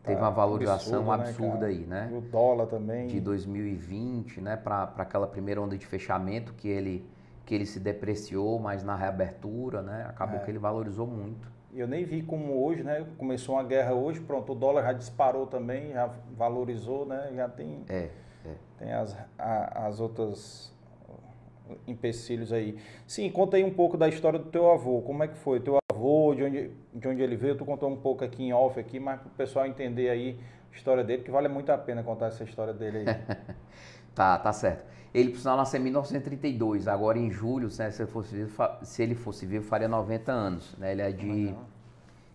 [0.02, 1.66] teve Tá uma valorização absurdo, né, absurda cara?
[1.66, 2.08] aí, né?
[2.12, 3.06] E o dólar também.
[3.08, 7.04] De 2020, né, para aquela primeira onda de fechamento que ele
[7.46, 10.44] que ele se depreciou, mas na reabertura, né, acabou É.
[10.44, 11.50] que ele valorizou muito.
[11.72, 13.04] E eu nem vi como hoje, né?
[13.18, 17.32] Começou uma guerra hoje, pronto, o dólar já disparou também, já valorizou, né?
[17.34, 18.08] Já tem, É,
[18.78, 20.69] tem as, a- as outras
[21.86, 22.76] empecilhos aí.
[23.06, 25.02] Sim, conta aí um pouco da história do teu avô.
[25.02, 25.60] Como é que foi?
[25.60, 28.78] Teu avô, de onde, de onde ele veio, tu contou um pouco aqui em off
[28.78, 30.38] aqui, mas para o pessoal entender aí
[30.72, 33.06] a história dele, que vale muito a pena contar essa história dele aí.
[34.14, 34.84] Tá, tá certo.
[35.12, 36.86] Ele, por sinal, nasceu em 1932.
[36.86, 40.76] Agora, em julho, né, se, ele fosse vivo, se ele fosse vivo, faria 90 anos.
[40.76, 40.92] Né?
[40.92, 41.54] Ele, é de,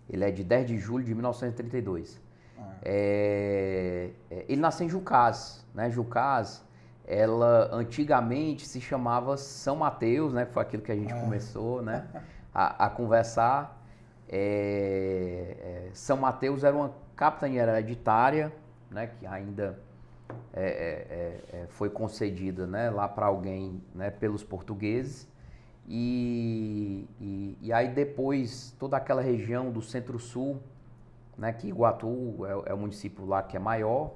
[0.09, 2.19] ele é de 10 de julho de 1932.
[2.57, 2.73] Ah.
[2.81, 5.65] É, é, ele nasceu em Jucás.
[5.73, 5.89] Né?
[5.89, 6.64] Jucás,
[7.07, 10.45] ela antigamente se chamava São Mateus, né?
[10.45, 12.07] foi aquilo que a gente começou né?
[12.53, 13.81] a, a conversar.
[14.27, 18.51] É, é, São Mateus era uma capitania hereditária,
[18.89, 19.07] né?
[19.07, 19.77] que ainda
[20.53, 25.27] é, é, é, é, foi concedida né, lá para alguém né, pelos portugueses
[25.87, 30.59] E, e, e, aí depois toda aquela região do centro-sul,
[31.37, 34.13] né, que Iguatu é, é, o município lá que é maior,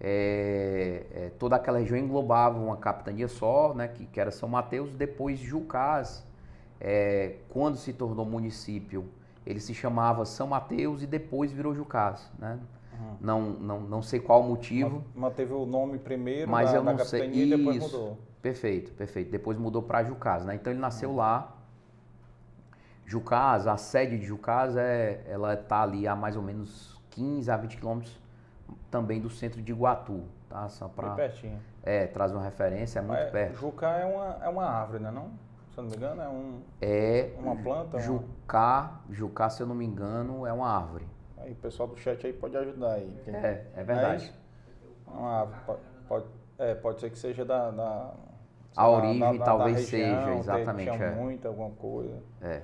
[0.00, 4.94] é, é, toda aquela região englobava uma capitania só, né, que, que era São Mateus,
[4.94, 6.26] depois Jucás,
[6.80, 9.08] é, quando se tornou município,
[9.46, 12.58] ele se chamava São Mateus e depois virou Jucás, né?
[12.92, 13.16] Uhum.
[13.20, 15.04] Não, não, não sei qual o motivo.
[15.14, 17.30] Manteve o nome primeiro mas da, eu não sei.
[17.30, 17.96] e depois Isso.
[17.96, 18.18] mudou.
[18.40, 19.30] Perfeito, perfeito.
[19.30, 20.54] Depois mudou para Jucás, né?
[20.54, 21.16] Então ele nasceu uhum.
[21.16, 21.54] lá.
[23.04, 27.56] Jucás, a sede de Jucás, é, ela está ali a mais ou menos 15 a
[27.56, 28.25] 20 quilômetros
[28.90, 30.68] também do centro de Iguatu, tá?
[30.68, 31.60] Só para pertinho.
[31.82, 33.58] É, traz uma referência, é muito Mas perto.
[33.58, 35.30] Jucá é uma, é uma árvore, né não?
[35.70, 37.98] Se eu não me engano, é um é uma planta.
[37.98, 39.14] Jucá, uma...
[39.14, 41.06] Jucá, se eu não me engano, é uma árvore.
[41.38, 43.14] Aí o pessoal do chat aí pode ajudar aí.
[43.26, 44.32] É, é verdade.
[45.06, 46.26] uma árvore, pode, pode,
[46.58, 48.14] é, pode ser que seja da, da
[48.76, 50.92] a origem na, na, talvez região, seja, exatamente.
[50.92, 51.14] Tinha é.
[51.14, 52.22] muita alguma coisa.
[52.42, 52.62] É.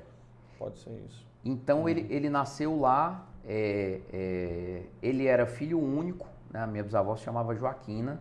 [0.59, 1.27] Pode ser isso.
[1.43, 1.89] Então hum.
[1.89, 6.67] ele, ele nasceu lá, é, é, ele era filho único, né?
[6.67, 8.21] minha bisavó se chamava Joaquina.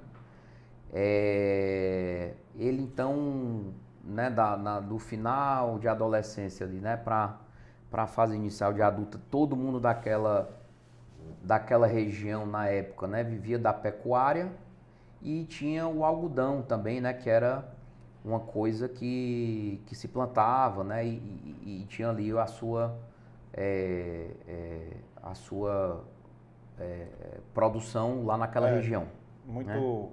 [0.93, 7.38] É, ele então, né, da, na, do final de adolescência ali, né, para
[7.93, 10.49] a fase inicial de adulta, todo mundo daquela,
[11.41, 14.51] daquela região na época, né, vivia da pecuária
[15.21, 17.63] e tinha o algodão também, né, que era
[18.23, 21.05] uma coisa que, que se plantava, né?
[21.05, 21.15] E,
[21.63, 22.97] e, e tinha ali a sua,
[23.53, 24.88] é, é,
[25.23, 26.03] a sua
[26.79, 27.07] é,
[27.53, 29.07] produção lá naquela é, região.
[29.45, 30.10] Muito né?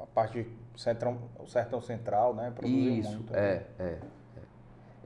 [0.00, 2.52] a parte de centrão, o sertão central, né?
[2.54, 3.98] Produziu Isso, muito, é, é, é.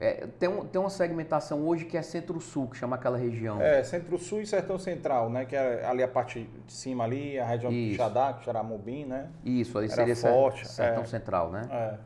[0.01, 3.61] É, tem, um, tem uma segmentação hoje que é centro-sul, que chama aquela região.
[3.61, 5.43] É, centro-sul e sertão central, né?
[5.43, 7.91] Que é ali a parte de cima ali, a região Isso.
[7.91, 9.27] de Xadá, Xaramubim, né?
[9.43, 11.05] Isso, ali Era seria forte, sertão é.
[11.05, 11.67] central, né?
[11.69, 11.97] É.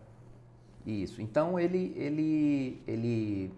[0.85, 1.21] Isso.
[1.21, 3.53] Então ele, ele, ele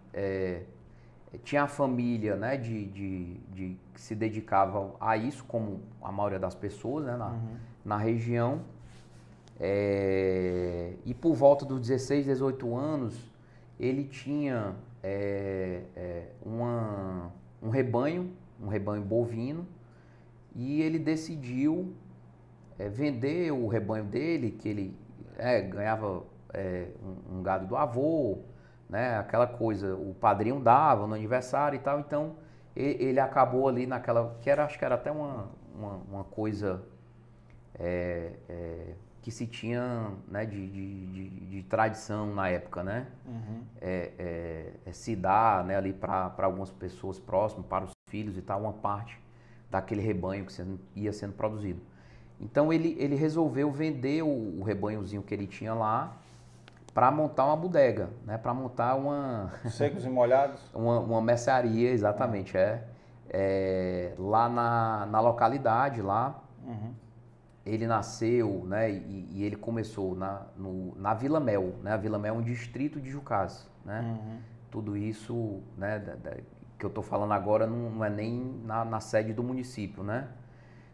[1.43, 6.39] tinha a família né, de, de, de, que se dedicava a isso, como a maioria
[6.39, 7.55] das pessoas né, na, uhum.
[7.83, 8.61] na região.
[9.59, 13.31] É, e por volta dos 16, 18 anos,
[13.79, 19.65] ele tinha é, é, uma, um rebanho, um rebanho bovino,
[20.55, 21.93] e ele decidiu
[22.79, 24.97] é, vender o rebanho dele, que ele
[25.37, 28.39] é, ganhava é, um, um, gado do avô,
[28.89, 29.17] né?
[29.17, 32.35] Aquela coisa, o padrinho dava no aniversário e tal, então
[32.75, 36.83] ele, acabou ali naquela, que era, acho que era até uma, uma, uma coisa
[37.79, 43.07] é, é, que se tinha né, de, de, de, de, tradição na época, né?
[43.25, 43.63] Uhum.
[43.81, 48.41] É, é, é se dar né, ali para algumas pessoas próximas, para os filhos e
[48.41, 49.19] tal, uma parte
[49.71, 51.81] daquele rebanho que ia sendo produzido.
[52.39, 56.17] Então ele, ele resolveu vender o, o rebanhozinho que ele tinha lá
[56.95, 58.37] para montar uma bodega, né?
[58.37, 62.87] Para montar uma secos e molhados, uma, uma mercearia, exatamente, é,
[63.29, 66.41] é lá na, na localidade lá.
[66.65, 66.93] Uhum.
[67.65, 68.89] Ele nasceu, né?
[68.89, 71.91] E, e, ele começou na, no, na Vila Mel, né?
[71.91, 73.99] A Vila Mel é um distrito de Jucás, né?
[74.01, 74.37] Uhum.
[74.71, 75.99] Tudo isso, né?
[75.99, 76.37] Da, da,
[76.79, 80.29] que eu estou falando agora não, não é nem na, na sede do município, né?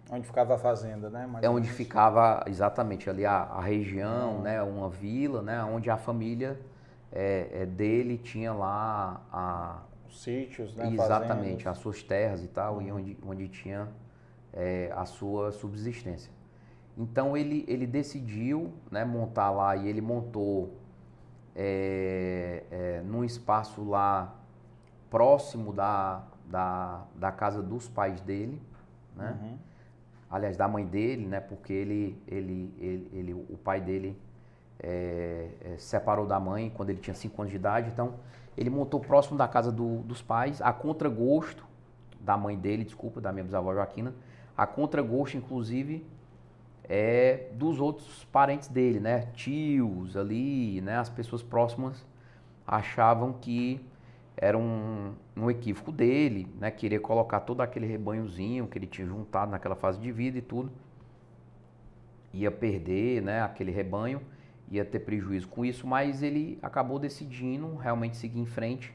[0.09, 1.25] Onde ficava a fazenda, né?
[1.25, 4.41] Mais é onde ficava exatamente ali a, a região, uhum.
[4.41, 4.61] né?
[4.61, 5.63] Uma vila, né?
[5.63, 6.59] Onde a família
[7.11, 9.81] é, é dele tinha lá a...
[10.07, 10.91] Os sítios, né?
[10.91, 11.67] Exatamente, Fazendas.
[11.67, 12.81] as suas terras e tal, uhum.
[12.81, 13.87] e onde, onde tinha
[14.51, 16.31] é, a sua subsistência.
[16.97, 20.77] Então ele, ele decidiu né, montar lá e ele montou
[21.55, 24.35] é, é, num espaço lá
[25.09, 28.61] próximo da, da, da casa dos pais dele,
[29.15, 29.39] né?
[29.41, 29.70] Uhum
[30.31, 31.39] aliás, da mãe dele, né?
[31.39, 34.17] Porque ele, ele, ele, ele o pai dele
[34.79, 37.89] é, é, separou da mãe quando ele tinha 5 anos de idade.
[37.91, 38.15] Então,
[38.57, 41.65] ele montou próximo da casa do, dos pais, a contragosto
[42.19, 44.13] da mãe dele, desculpa, da minha bisavó Joaquina,
[44.55, 46.05] a contragosto, inclusive,
[46.83, 49.27] é dos outros parentes dele, né?
[49.33, 50.97] Tios ali, né?
[50.97, 52.05] As pessoas próximas
[52.65, 53.83] achavam que
[54.37, 56.71] era um, um equívoco dele, né?
[56.71, 60.71] Querer colocar todo aquele rebanhozinho que ele tinha juntado naquela fase de vida e tudo.
[62.33, 63.41] Ia perder, né?
[63.41, 64.21] Aquele rebanho,
[64.69, 68.93] ia ter prejuízo com isso, mas ele acabou decidindo realmente seguir em frente.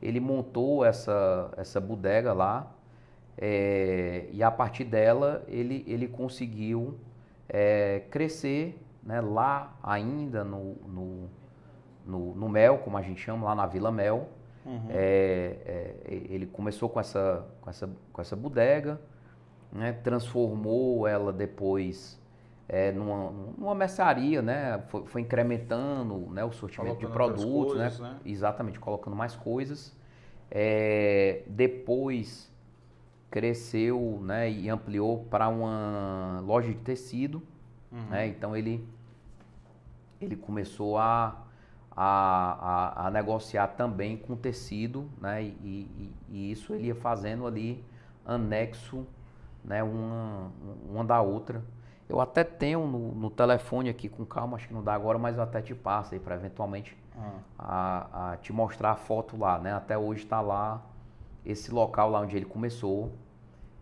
[0.00, 2.72] Ele montou essa, essa bodega lá
[3.36, 6.98] é, e a partir dela ele, ele conseguiu
[7.48, 11.30] é, crescer né, lá ainda no, no,
[12.04, 14.28] no, no Mel, como a gente chama, lá na Vila Mel.
[14.68, 14.86] Uhum.
[14.90, 19.00] É, é, ele começou com essa, com essa, com essa bodega,
[19.72, 19.92] né?
[19.92, 22.20] transformou ela depois
[22.68, 24.82] é, numa, numa mercearia, né?
[24.88, 27.84] Foi, foi incrementando né, o sortimento Colocando de produtos, né?
[27.84, 28.16] coisas, né?
[28.26, 29.96] Exatamente, colocando mais coisas.
[30.50, 32.52] É, depois
[33.30, 37.42] cresceu né, e ampliou para uma loja de tecido.
[37.90, 38.10] Uhum.
[38.10, 38.26] Né?
[38.26, 38.86] Então ele,
[40.20, 41.46] ele começou a,
[42.00, 45.42] a, a, a negociar também com tecido, né?
[45.42, 47.84] E, e- e isso ele ia fazendo ali
[48.24, 49.06] anexo,
[49.64, 49.82] né?
[49.82, 50.50] Uma,
[50.88, 51.62] uma da outra.
[52.08, 55.36] Eu até tenho no, no telefone aqui com calma, acho que não dá agora, mas
[55.36, 56.96] eu até te passo aí para eventualmente
[57.58, 59.72] Ah, a, a te mostrar a foto lá, né?
[59.74, 60.80] Até hoje está lá
[61.44, 63.10] esse local lá onde ele começou.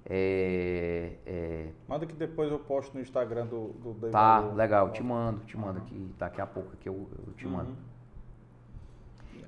[0.09, 5.41] É, é, Manda que depois eu posto no Instagram do, do tá legal, te mando,
[5.41, 7.75] te mando aqui daqui a pouco que eu, eu te mando.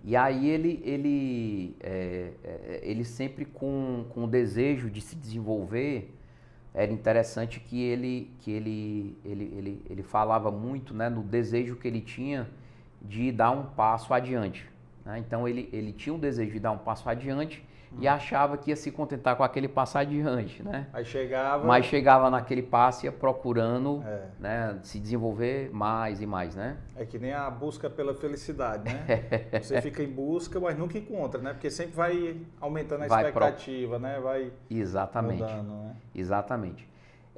[0.08, 6.14] E aí ele, ele, é, é, ele sempre com, com o desejo de se desenvolver,
[6.72, 11.86] era interessante que ele, que ele, ele, ele, ele falava muito né, no desejo que
[11.86, 12.48] ele tinha
[13.02, 14.66] de dar um passo adiante.
[15.04, 15.18] né?
[15.18, 17.62] Então ele, ele tinha um desejo de dar um passo adiante
[18.00, 20.62] e achava que ia se contentar com aquele passo adiante.
[20.62, 20.86] Né?
[20.92, 21.66] Aí chegava.
[21.66, 24.26] Mas chegava naquele passo e ia procurando É.
[24.38, 26.54] né, se desenvolver mais e mais.
[26.54, 26.76] Né?
[26.96, 29.06] É que nem a busca pela felicidade, né?
[29.62, 31.52] Você fica em busca, mas nunca encontra, né?
[31.52, 34.20] Porque sempre vai aumentando a Vai pro- expectativa, né?
[34.20, 35.40] Vai Exatamente.
[35.42, 35.96] mudando, né?
[36.14, 36.88] Exatamente.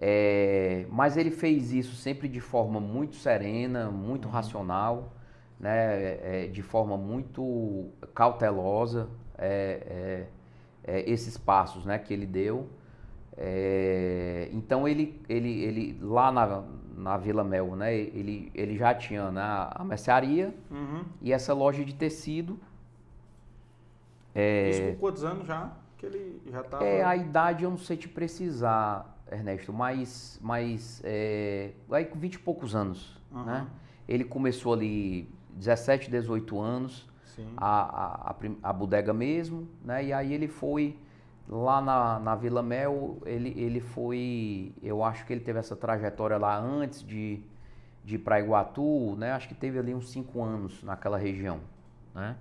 [0.03, 5.12] É, mas ele fez isso sempre de forma muito serena, muito racional,
[5.59, 10.24] né, é, de forma muito cautelosa, é,
[10.85, 12.68] é, é, esses passos né, que ele deu.
[13.37, 16.62] É, então ele, ele, ele lá na,
[16.97, 21.05] na Vila Mel, né, ele, ele já tinha né, a mercearia Uhum.
[21.22, 22.59] e essa loja de tecido.
[24.35, 25.72] Isso com quantos anos já?
[25.99, 26.85] Que ele já estava.
[26.85, 32.35] É, a idade eu não sei te precisar, Ernesto, mas, mas é, aí com 20
[32.35, 33.45] e poucos anos, Aham.
[33.45, 33.66] né?
[34.09, 37.09] Ele começou ali 17, 18 anos.
[37.57, 40.05] A, a, a, bodega mesmo, né?
[40.05, 40.97] E aí ele foi
[41.49, 46.39] lá na, na Vila Mel, ele, ele foi, eu acho que ele teve essa trajetória
[46.39, 47.43] lá antes de,
[48.05, 49.33] de ir para Iguatu, né?
[49.33, 51.61] Acho que teve ali uns 5 anos naquela região,
[52.14, 52.37] né?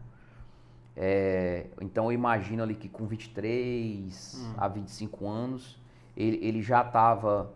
[0.96, 5.82] É, então eu imagino ali que com 23 a 25 anos,
[6.16, 7.52] ele, ele já estava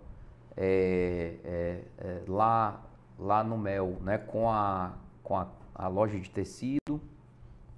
[2.27, 2.81] lá,
[3.19, 4.17] lá no Mel, né?
[4.17, 7.01] Com a, com a, a loja de tecido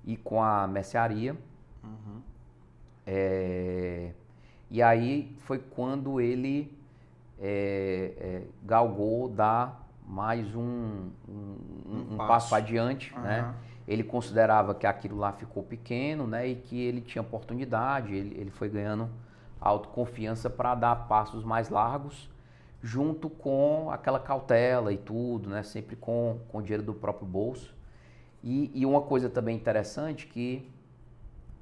[0.06, 1.36] e com a mercearia.
[1.84, 2.22] Uhum.
[3.06, 4.12] É,
[4.70, 6.72] e aí foi quando ele
[7.39, 12.28] é, é, galgou dar mais um, um, um- Um passo.
[12.28, 13.39] passo adiante, né?
[13.41, 13.56] Aham.
[13.88, 16.47] Ele considerava que aquilo lá ficou pequeno, né?
[16.47, 19.10] E que ele tinha oportunidade, ele, ele foi ganhando
[19.62, 22.30] autoconfiança para dar passos mais largos,
[22.82, 25.62] junto com aquela cautela e tudo, né?
[25.64, 27.74] Sempre com, com o dinheiro do próprio bolso.
[28.46, 30.70] E, e uma coisa também interessante que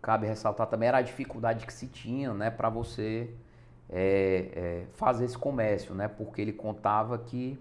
[0.02, 2.52] cabe ressaltar também era a dificuldade que se tinha, né?
[2.52, 3.34] Para você
[3.90, 6.10] é, é, fazer esse comércio, né?
[6.10, 7.58] Porque ele contava que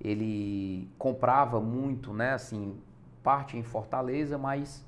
[0.00, 2.32] ele comprava muito, né?
[2.32, 2.80] Assim,
[3.22, 4.82] parte em Fortaleza, mas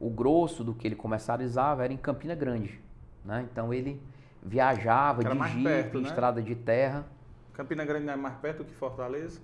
[0.00, 2.80] o grosso do que ele comercializava era em Campina Grande,
[3.24, 3.46] né?
[3.50, 4.02] Então ele
[4.42, 6.08] viajava era de jipe, perto, né?
[6.08, 7.06] estrada de terra.
[7.52, 9.40] Campina Grande não é mais perto que Fortaleza?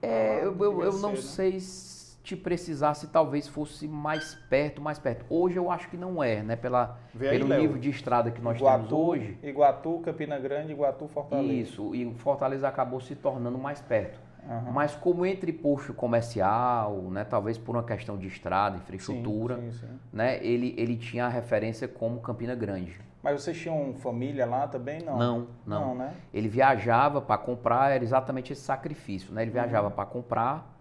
[0.00, 1.16] É, Ah, eu, eu, eu não né?
[1.16, 5.24] sei se te precisar se talvez fosse mais perto, mais perto.
[5.30, 6.56] Hoje eu acho que não é, né?
[6.56, 9.38] Pela, Vê pelo nível de estrada que nós temos Iguatu, hoje.
[9.42, 11.52] Iguatu, Campina Grande, Iguatu, Fortaleza.
[11.52, 14.20] Isso, e Fortaleza acabou se tornando mais perto.
[14.48, 14.70] Aham.
[14.72, 19.72] Mas como entre posto comercial, né, talvez por uma questão de estrada, Sim, infraestrutura, sim,
[19.72, 19.98] sim.
[20.12, 22.98] né, ele, ele tinha a referência como Campina Grande.
[23.22, 25.02] Mas vocês tinham família lá também?
[25.02, 25.18] Não.
[25.18, 25.80] Não, não.
[25.88, 26.14] Não, né?
[26.32, 29.42] Ele viajava para comprar, era exatamente esse sacrifício, né?
[29.42, 30.77] Ele viajava para comprar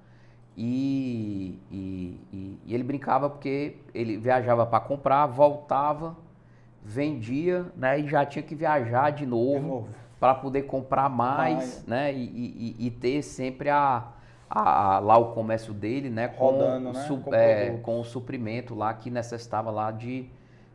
[0.57, 6.15] e, e, e- e ele brincava porque ele viajava para comprar, voltava,
[6.83, 7.99] vendia, né?
[7.99, 9.87] E já tinha que viajar de De novo novo.
[10.19, 11.85] para poder comprar mais, Mais.
[11.85, 12.11] né?
[12.13, 14.07] E, ter sempre a,
[14.49, 16.27] a- a- lá o comércio dele, né?
[16.27, 16.99] Com, Rodando, né?
[17.01, 20.25] su- Com é, com o suprimento lá que necessitava lá de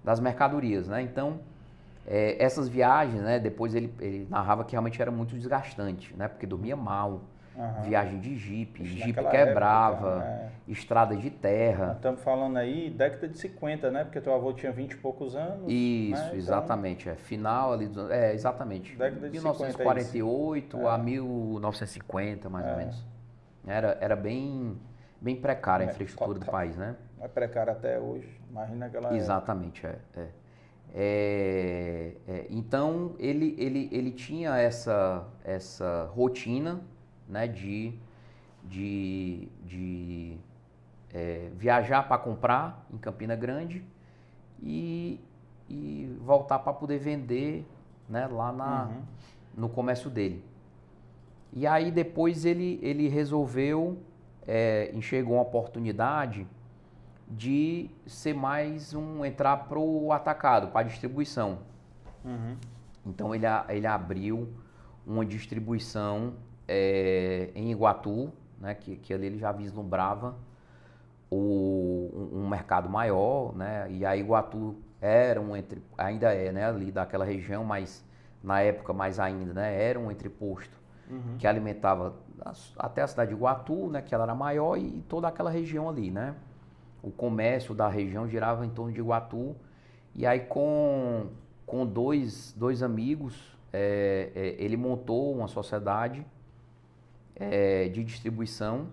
[0.05, 1.03] das mercadorias, né?
[1.03, 1.41] Então
[2.07, 3.41] é, essas viagens, né?
[3.41, 6.29] Depois ele, ele narrava que realmente era muito desgastante, né?
[6.29, 7.21] Porque dormia mal,
[7.59, 7.83] Aham.
[7.83, 10.25] viagem de jipe, Ixi, jipe quebrava, época,
[10.69, 10.73] é.
[10.73, 11.93] estrada de terra.
[11.97, 14.05] Estamos falando aí década de 50, né?
[14.05, 15.71] Porque teu avô tinha 20 e poucos anos.
[15.71, 16.21] Isso, né?
[16.29, 17.09] Então, exatamente.
[17.09, 18.97] É final ali, dos- é exatamente.
[18.97, 22.77] Década de 1948 50 é a 1950, mais ou É.
[22.77, 23.05] menos.
[23.67, 24.77] Era, era bem,
[25.21, 26.97] bem precária a É, infraestrutura do país, né?
[27.21, 28.29] É precário até hoje.
[28.51, 29.99] Imagina aquela Exatamente, é.
[30.17, 30.27] é.
[30.95, 36.81] É, é, então ele, ele, ele tinha essa, essa rotina
[37.29, 37.93] né, de,
[38.65, 40.37] de, de
[41.13, 43.85] é, viajar para comprar em Campina Grande
[44.63, 45.21] e,
[45.69, 47.67] e voltar para poder vender
[48.09, 49.03] né, lá na, uhum.
[49.57, 50.45] no comércio dele.
[51.53, 53.99] E aí depois ele, ele resolveu,
[54.47, 56.47] é, enxergou uma oportunidade
[57.29, 61.59] de ser mais um, entrar para o atacado, para a distribuição.
[62.25, 62.57] Uhum.
[63.07, 64.49] Então ele, ele abriu
[65.07, 66.35] uma distribuição
[66.67, 70.35] é, em Iguatu, né, que, que ali ele já vislumbrava
[71.31, 76.67] o, um, um mercado maior, né, e a Iguatu era um entre, ainda é, né,
[76.67, 78.05] ali daquela região, mas
[78.43, 80.79] na época mais ainda, né, era um entreposto
[81.11, 81.37] uhum.
[81.39, 82.15] que alimentava
[82.79, 86.11] até a cidade de Iguatu, né, que ela era maior e toda aquela região ali,
[86.11, 86.35] né.
[87.03, 89.57] O comércio da região girava em torno de Iguatu
[90.15, 91.27] e aí com,
[91.67, 96.25] com dois, dois amigos, é, é, ele montou uma sociedade
[97.37, 98.89] é, de distribuição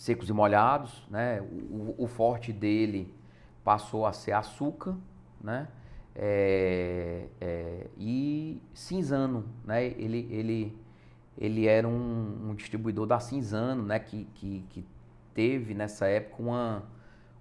[0.00, 1.42] secos e molhados, né?
[1.42, 3.12] O, o, forte dele
[3.62, 4.96] passou a ser açúcar,
[5.38, 5.68] né?
[6.16, 9.84] É, é, e Cinzano, né?
[9.84, 10.78] Ele, ele,
[11.36, 13.98] ele era um, um distribuidor da Cinzano, né?
[13.98, 14.86] Que, que, que
[15.34, 16.82] teve nessa época uma,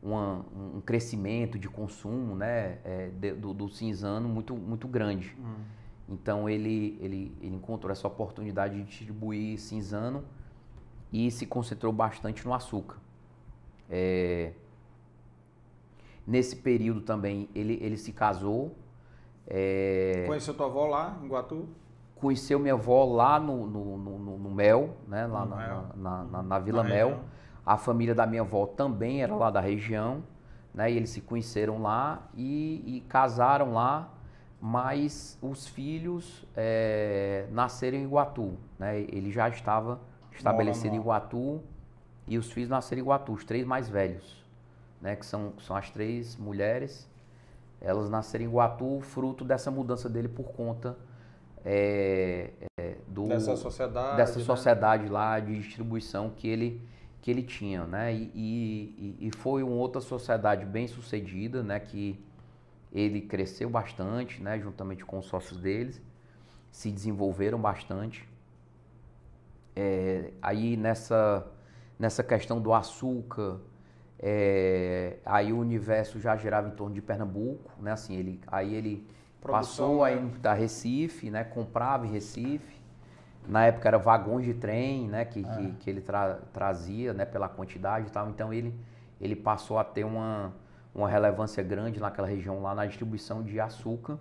[0.04, 0.46] uma,
[0.76, 2.80] um crescimento de consumo, né?
[2.84, 5.34] É, de, do, do Cinzano muito, muito grande.
[5.40, 5.79] Hum.
[6.10, 10.26] Então ele, ele, ele encontrou essa oportunidade de distribuir Cinzano
[11.14, 12.98] e se concentrou bastante no açúcar.
[13.90, 14.54] É,
[16.30, 18.76] Nesse período também ele, ele se casou.
[19.48, 20.26] É...
[20.28, 21.68] Conheceu tua avó lá em Guatu?
[22.18, 25.26] Conheceu minha avó lá no, no, no, no Mel, né?
[25.26, 25.86] lá na, Mel.
[25.96, 27.08] Na, na, na, Vila Mel.
[27.08, 27.24] Região.
[27.66, 30.24] A família da minha avó também era lá da região.
[30.72, 30.92] Né?
[30.92, 34.14] E eles se conheceram lá e, e casaram lá,
[34.62, 38.58] mas os filhos é, nasceram em Iguatu.
[38.78, 39.02] Né?
[39.02, 40.00] Ele já estava
[40.32, 41.62] estabelecido em Iguatu
[42.28, 44.40] e os filhos nasceram em Iguatu, os três mais velhos
[45.02, 47.08] né, que são, são as três mulheres,
[47.82, 50.98] elas nasceram em Guatu, fruto dessa mudança dele por conta
[51.64, 54.46] é, é, do, dessa sociedade, dessa né?
[54.46, 56.82] sociedade lá de distribuição que ele,
[57.22, 57.86] que ele tinha.
[57.86, 58.14] Né?
[58.14, 62.20] E, e, e foi uma outra sociedade bem sucedida, né, que
[62.92, 66.02] ele cresceu bastante, né, juntamente com os sócios deles,
[66.72, 68.28] se desenvolveram bastante.
[69.76, 71.46] É, aí nessa,
[71.98, 73.60] nessa questão do açúcar,
[74.22, 77.94] é, aí o universo já girava em torno de Pernambuco, né?
[77.94, 79.08] Assim, ele, aí ele
[79.42, 80.12] Produção, passou né?
[80.12, 81.46] aí da Recife, né?
[81.46, 82.80] Comprava em Recife.
[83.48, 85.24] Na época era vagões de trem, né?
[85.24, 85.44] Que, é.
[85.44, 87.24] que, que, ele tra, trazia, né?
[87.24, 88.30] Pela quantidade e tal.
[88.30, 88.78] Então ele,
[89.22, 90.54] ele passou a ter uma,
[90.94, 94.20] uma relevância grande naquela região lá na distribuição de açúcar.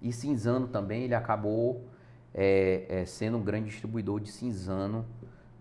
[0.00, 1.88] E cinzano também, ele acabou
[2.34, 5.04] é, é, sendo um grande distribuidor de cinzano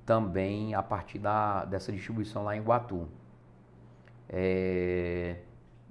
[0.05, 3.07] também a partir da, dessa distribuição lá em Guatu.
[4.29, 5.37] É,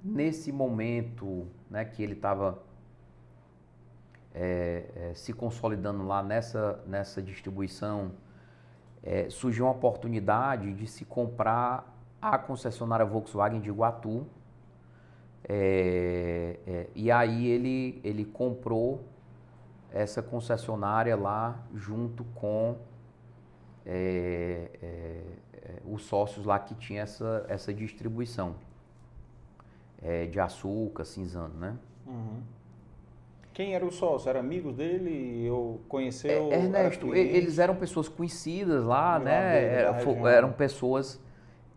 [0.03, 2.63] nesse momento né, que ele estava
[4.33, 8.11] é, é, se consolidando lá nessa, nessa distribuição,
[9.03, 14.25] é, surgiu uma oportunidade de se comprar a concessionária Volkswagen de Iguatu.
[15.47, 19.01] É, é, e aí ele, ele comprou
[19.93, 22.75] essa concessionária lá junto com
[23.85, 24.87] é, é,
[25.53, 28.55] é, os sócios lá que tinha essa, essa distribuição
[30.01, 31.77] é, de açúcar, cinzano, né?
[32.05, 32.41] Uhum.
[33.53, 34.29] Quem era o sócio?
[34.29, 35.49] Era amigos dele?
[35.49, 36.51] Ou conheceu?
[36.51, 39.63] Ernesto, era eles eram pessoas conhecidas lá, né?
[39.63, 41.19] Era, eram pessoas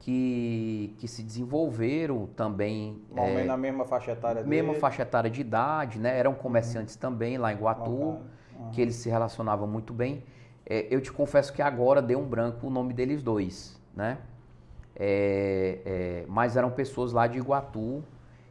[0.01, 3.01] que, que se desenvolveram também.
[3.17, 4.81] é, na mesma faixa etária Mesma dele.
[4.81, 6.19] faixa etária de idade, né?
[6.19, 7.01] Eram comerciantes uhum.
[7.01, 8.21] também lá em Guatu, uhum.
[8.73, 10.25] que eles se relacionavam muito bem.
[10.67, 14.19] É, eu te confesso que agora deu um branco o nome deles dois né?
[14.97, 18.03] É, é, mas eram pessoas lá de Iguatu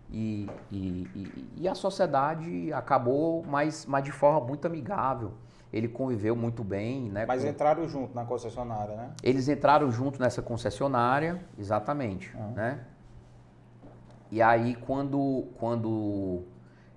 [0.10, 5.34] e, e, e, e, a sociedade acabou, mas, mas de forma muito amigável.
[5.72, 7.26] Ele conviveu muito bem, né?
[7.26, 7.50] Mas com...
[7.50, 9.12] entraram junto na concessionária, né?
[9.22, 12.52] Eles entraram junto nessa concessionária, exatamente, uhum.
[12.54, 12.80] né?
[14.32, 16.44] E aí quando quando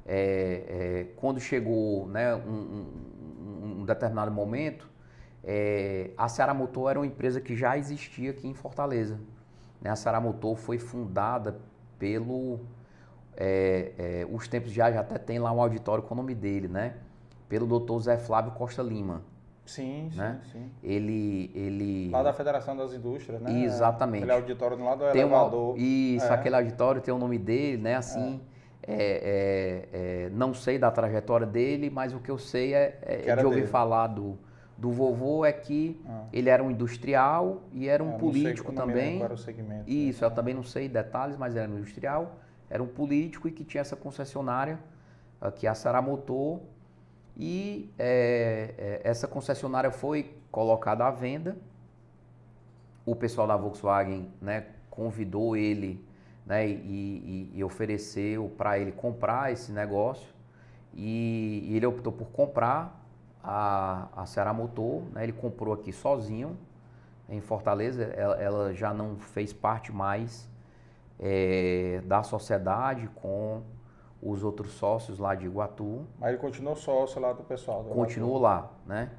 [0.07, 4.89] é, é, quando chegou, né, um, um, um determinado momento,
[5.45, 9.19] é, a Ceará Motor era uma empresa que já existia aqui em Fortaleza.
[9.81, 9.91] Né?
[9.91, 11.59] A Ceará Motor foi fundada
[11.99, 12.61] pelo.
[13.35, 16.69] É, é, os tempos já, já até tem lá um auditório com o nome dele,
[16.69, 16.97] né?
[17.53, 19.21] Pelo doutor Zé Flávio Costa Lima.
[19.67, 20.41] Sim, né?
[20.45, 20.71] sim, sim.
[20.83, 22.09] Ele, ele...
[22.11, 23.63] Lá da Federação das Indústrias, né?
[23.63, 24.23] Exatamente.
[24.23, 25.79] Aquele auditório do lado do tem elevador.
[25.79, 26.33] Isso, é.
[26.33, 27.97] aquele auditório tem o nome dele, né?
[27.97, 28.41] Assim,
[28.83, 28.95] é.
[28.95, 33.37] É, é, é não sei da trajetória dele, mas o que eu sei é, é
[33.37, 33.67] de ouvir dele.
[33.67, 34.39] falar do,
[34.79, 36.25] do vovô é que Ah.
[36.33, 39.37] ele era um industrial e era um sei- político lembro também.
[39.37, 39.91] Segmento.
[39.91, 42.37] Isso, eu também não sei detalhes, mas era um industrial,
[42.71, 44.81] era um político e que tinha essa concessionária,
[45.39, 46.61] aqui a Saramotor,
[47.37, 51.57] e é, é, essa concessionária foi colocada à venda.
[53.05, 56.05] O pessoal da Volkswagen né, convidou ele
[56.47, 60.29] né, e, e- e ofereceu para ele comprar esse negócio.
[60.95, 63.01] E, e ele optou por comprar
[63.43, 66.57] a, a Ceará Motor, né, ele comprou aqui sozinho
[67.29, 70.49] em Fortaleza, ela, ela já não fez parte mais
[71.19, 73.63] eh, da sociedade com
[74.23, 77.83] os outros sócios lá de Iguatu, Mas ele continuou sócio lá do pessoal.
[77.83, 79.11] do continuou lá, né?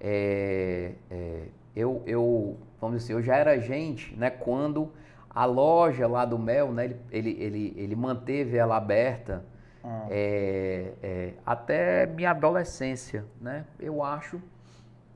[0.00, 4.30] É, é, eu, eu, vamos dizer assim, eu já era agente, né?
[4.30, 4.90] Quando
[5.28, 6.84] a loja lá do Mel, né?
[6.84, 9.44] Ele, ele, ele, ele manteve ela aberta
[9.84, 10.06] Ah.
[10.10, 13.66] é, é, até minha adolescência, né?
[13.78, 14.40] Eu acho,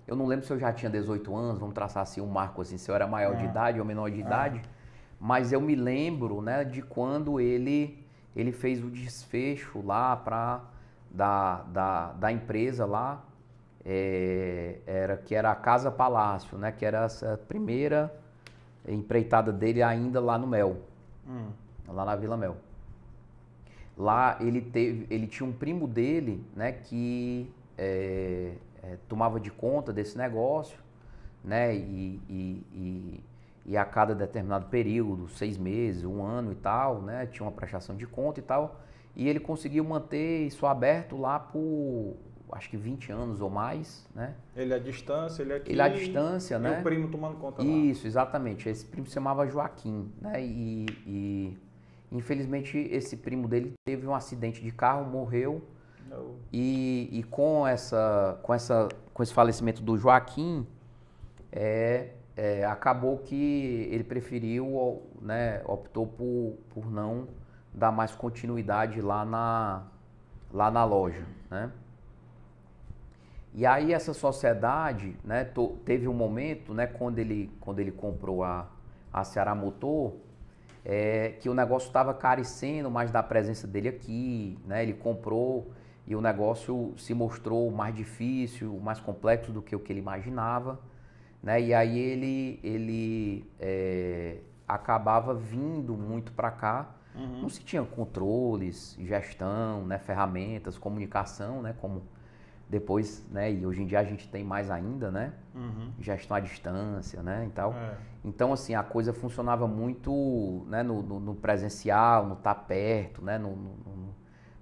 [0.07, 2.77] eu não lembro se eu já tinha 18 anos, vamos traçar assim um marco assim,
[2.77, 3.49] se eu era maior de Ah.
[3.51, 4.61] idade ou menor de idade,
[5.19, 8.00] mas eu me lembro, né, de quando ele
[8.35, 10.61] ele fez o desfecho lá para
[11.11, 13.25] da, da, da empresa lá,
[13.85, 16.71] é, era que era a Casa Palácio, né?
[16.71, 18.15] Que era essa primeira
[18.87, 20.77] empreitada dele ainda lá no Mel,
[21.27, 21.49] Hum.
[21.89, 22.57] lá na Vila Mel.
[23.97, 29.93] Lá ele teve, ele tinha um primo dele, né, que é, é, tomava de conta
[29.93, 30.79] desse negócio,
[31.45, 33.25] né, e, e, e,
[33.71, 37.95] e a cada determinado período, seis meses, um ano e tal, né, tinha uma prestação
[37.97, 38.81] de conta e tal,
[39.15, 42.17] e ele conseguiu manter isso aberto lá por,
[42.51, 45.71] acho que 20 anos ou mais, né, Ele à distância, ele aqui.
[45.71, 47.69] ele à distância, e né, o primo tomando conta lá.
[47.69, 48.69] isso, exatamente.
[48.69, 50.43] Esse primo se chamava Joaquim, né?
[50.45, 51.59] E, e,
[52.11, 55.63] infelizmente esse primo dele teve um acidente de carro, morreu.
[56.11, 60.67] Eu- E, e com essa, com essa, com esse falecimento do Joaquim,
[61.53, 65.61] é, é, acabou que ele preferiu, né?
[65.67, 67.29] Optou por, por não
[67.75, 69.83] dar mais continuidade lá na,
[70.51, 71.71] lá na loja, né?
[73.53, 78.43] E aí essa sociedade, né, to- teve um momento, né, quando ele, quando ele comprou
[78.43, 78.69] a,
[79.13, 80.15] a Ceará Motor,
[80.83, 85.73] é, que o negócio estava carecendo mais da presença dele aqui, né, ele comprou
[86.07, 90.79] e o negócio se mostrou mais difícil, mais complexo do que o que ele imaginava,
[91.43, 94.39] né, e aí ele, ele é,
[94.69, 97.43] acabava vindo muito para cá, Uhum.
[97.43, 102.03] não se tinha controles, gestão, né, ferramentas, comunicação, né, como
[102.69, 105.91] depois, né, e hoje em dia a gente tem mais ainda, né, Uhum.
[106.01, 107.73] gestão à distância, né, e tal.
[107.75, 107.95] É.
[108.25, 113.39] Então, assim, a coisa funcionava muito, né, no, no- no presencial, no estar perto, né,
[113.39, 114.15] no, no- no-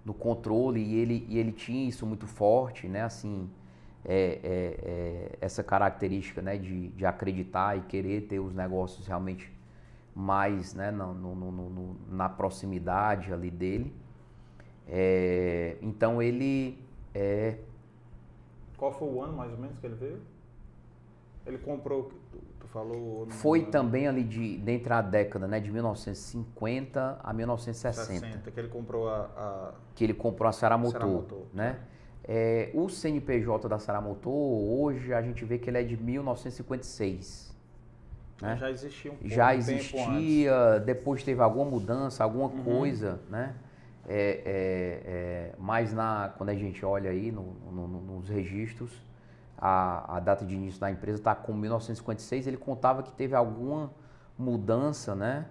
[0.07, 3.51] no controle, e ele, e ele tinha isso muito forte, né, assim,
[4.09, 9.53] é, é, é, essa característica, né, de, de acreditar e querer ter os negócios realmente
[10.17, 13.93] mais, né, no, no- no- na proximidade ali dele.
[14.89, 16.83] É, então, ele...
[17.15, 17.57] É,
[18.79, 20.21] Qual foi o ano mais ou menos que ele veio?
[21.45, 23.27] Ele comprou, tu, tu falou.
[23.29, 28.59] Foi no- também ali de dentro da década, né, de 1950 a 1960, 60, que
[28.61, 29.25] ele comprou a.
[29.37, 31.43] a- que ele comprou a Saramotor, Saramotor.
[31.53, 31.79] né?
[32.29, 37.57] É, o CNPJ da Saramotor, hoje a gente vê que ele é de 1956.
[38.43, 38.57] Né?
[38.57, 42.63] Já existia um pouco Já existia, depois teve alguma mudança, alguma Uhum.
[42.65, 43.55] coisa, né?
[44.07, 48.91] É, é, é, mas na, quando a gente olha aí no- no- no- nos registros,
[49.57, 53.91] a, a data de início da empresa está com 1956, ele contava que teve alguma
[54.39, 55.47] mudança, né?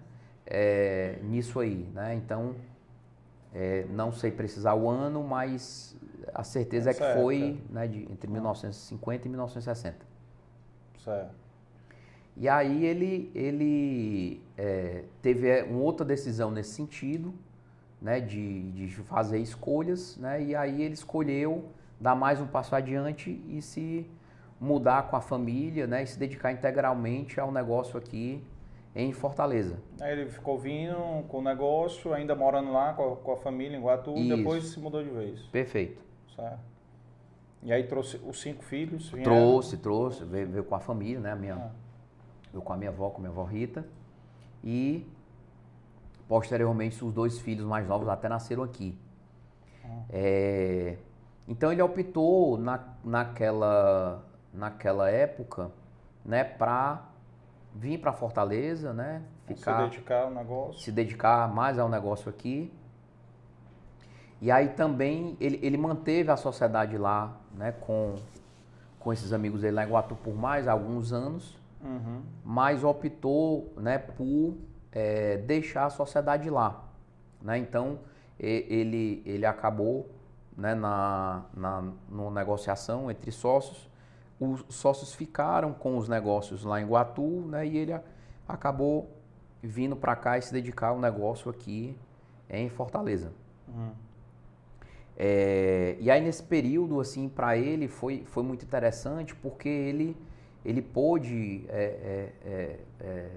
[0.50, 2.16] é, nisso aí, né?
[2.16, 2.56] Então,
[3.58, 5.98] é, não sei precisar o ano, mas
[6.32, 7.64] a certeza é Essa que foi época.
[7.72, 9.98] né, de, entre 1950 e 1960.
[11.04, 11.36] Certo.
[12.36, 17.34] E aí ele, ele é, teve é, uma outra decisão nesse sentido,
[18.00, 21.66] né, de, de fazer escolhas, né, e aí ele escolheu
[22.00, 24.06] dar mais um passo adiante e se
[24.62, 28.44] mudar com a família, né, e se dedicar integralmente ao negócio aqui
[28.98, 29.80] em Fortaleza.
[30.02, 33.78] Aí ele ficou vindo com o negócio, ainda morando lá com a, com a família
[33.78, 35.40] em Guatu, e depois se mudou de vez.
[35.52, 36.02] Perfeito.
[36.36, 36.60] Certo.
[37.62, 39.10] E aí trouxe os cinco filhos.
[39.10, 39.32] vieram.
[39.32, 41.72] Trouxe, trouxe, veio, veio com a família, né, a minha, Ah.
[42.52, 43.86] eu com a minha avó, com a minha avó Rita.
[44.64, 45.06] E
[46.28, 48.98] posteriormente os dois filhos mais novos até nasceram aqui.
[50.10, 50.98] É,
[51.48, 54.24] então ele optou na, naquela,
[54.54, 55.72] naquela época,
[56.26, 57.06] né, para
[57.78, 60.82] vir para Fortaleza, né, Se ficar dedicar ao negócio.
[60.82, 62.74] se dedicar mais ao negócio aqui.
[64.42, 68.16] E aí também ele, ele manteve a sociedade lá, né, com,
[69.00, 72.22] com esses amigos dele lá em Guatu por mais alguns anos, uhum.
[72.44, 74.56] mas optou né, por
[74.92, 76.84] é, deixar a sociedade lá.
[77.42, 77.58] Né?
[77.60, 78.00] Então,
[78.40, 80.10] ele, ele acabou
[80.56, 83.87] né, na, na no negociação entre sócios.
[84.40, 88.00] Os sócios ficaram com os negócios lá em Guatu né, e ele
[88.48, 89.10] acabou
[89.62, 91.98] vindo para cá e se dedicar ao negócio aqui
[92.50, 93.32] em Fortaleza.
[93.68, 93.92] Uhum.
[95.18, 100.16] É, e aí nesse período assim para ele foi, foi muito interessante porque ele
[100.64, 103.30] ele pôde é, é, é, é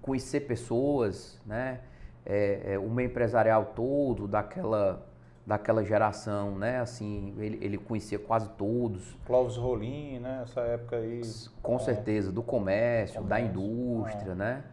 [0.00, 1.80] conhecer pessoas, né?
[2.24, 5.04] É, o meio empresarial todo daquela
[5.46, 6.80] daquela geração, né?
[6.80, 9.16] Assim, ele, ele conhecia quase todos.
[9.26, 10.40] Clóvis Rolim, né?
[10.42, 11.20] Essa época aí.
[11.62, 14.64] Com certeza, do comércio, comércio da indústria, né?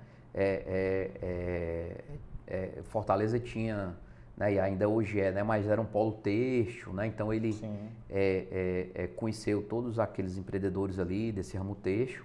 [2.84, 3.96] Fortaleza tinha
[4.38, 7.60] né, e ainda hoje é, né, mas era um polo têxtil, né, então ele
[8.08, 12.24] é, é, é, conheceu todos aqueles empreendedores ali desse ramo têxtil,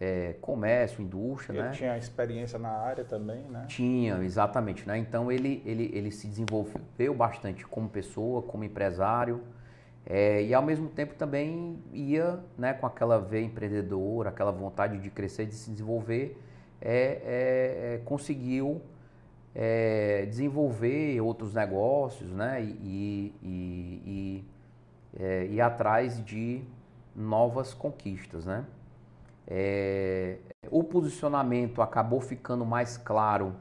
[0.00, 1.70] é, comércio, indústria, ele né?
[1.72, 3.64] tinha experiência na área também, né?
[3.66, 4.96] Tinha, exatamente, né?
[4.96, 9.42] Então ele, ele, ele se desenvolveu bastante como pessoa, como empresário,
[10.06, 15.10] é, e ao mesmo tempo também ia né, com aquela veia empreendedora, aquela vontade de
[15.10, 16.40] crescer, de se desenvolver,
[16.80, 18.80] é, é conseguiu
[19.54, 24.44] é, desenvolver outros negócios né, e, e, e,
[25.18, 26.62] é, ir atrás de
[27.14, 28.46] novas conquistas.
[28.46, 28.64] Né?
[29.50, 30.38] É,
[30.70, 33.54] o posicionamento acabou ficando mais claro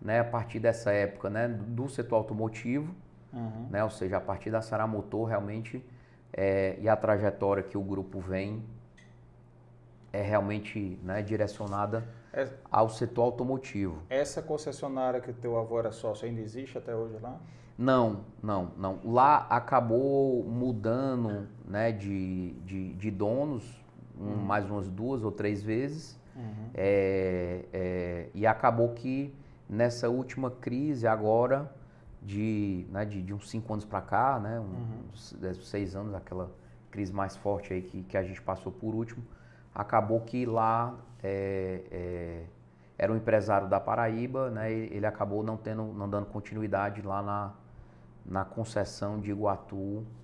[0.00, 2.94] né, a partir dessa época né, do setor automotivo,
[3.32, 3.66] uhum.
[3.70, 5.84] né, ou seja, a partir da Sara Motor realmente
[6.32, 8.64] é, e a trajetória que o grupo vem
[10.12, 14.02] é realmente né, direcionada é, ao setor automotivo.
[14.08, 17.38] Essa concessionária que teu avô era sócio ainda existe até hoje lá?
[17.76, 18.98] Não, não, não.
[19.04, 23.78] Lá acabou mudando né, de, de, de donos
[24.20, 24.36] um, uhum.
[24.36, 26.18] mais umas duas ou três vezes.
[26.36, 26.70] Uhum.
[26.74, 29.34] É, é, e acabou que
[29.68, 31.70] nessa última crise agora,
[32.22, 35.54] de, né, de, de uns cinco anos para cá, né, uns, uhum.
[35.54, 36.50] seis anos, aquela
[36.90, 39.22] crise mais forte aí que, que a gente passou por último,
[39.74, 42.44] acabou que lá é, é,
[42.96, 44.72] era um empresário da Paraíba, né?
[44.72, 47.52] Ele acabou não tendo, não dando continuidade lá na,
[48.26, 49.76] na concessão de Iguatu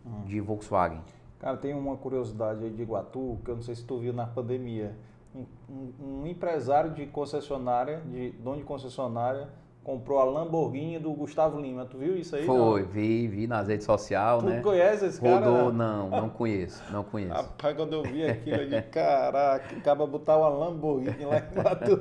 [0.05, 0.25] hum.
[0.27, 1.01] de Volkswagen.
[1.45, 4.27] Cara, tem uma curiosidade aí de Iguatu que eu não sei se tu viu na
[4.27, 4.97] pandemia.
[5.35, 9.49] Um, um, um empresário de concessionária, de dono de concessionária,
[9.83, 11.85] comprou a Lamborghini do Gustavo Lima.
[11.85, 12.47] Tu viu isso aí?
[12.47, 12.89] Foi, não?
[12.89, 14.57] vi, vi nas redes sociais, tu né?
[14.57, 15.45] Tu conhece esse cara?
[15.45, 17.35] Rodou, não, não conheço, não conheço.
[17.35, 22.01] Rapaz, quando eu vi aquilo, eu disse, caraca, acaba botar uma Lamborghini lá em Batu.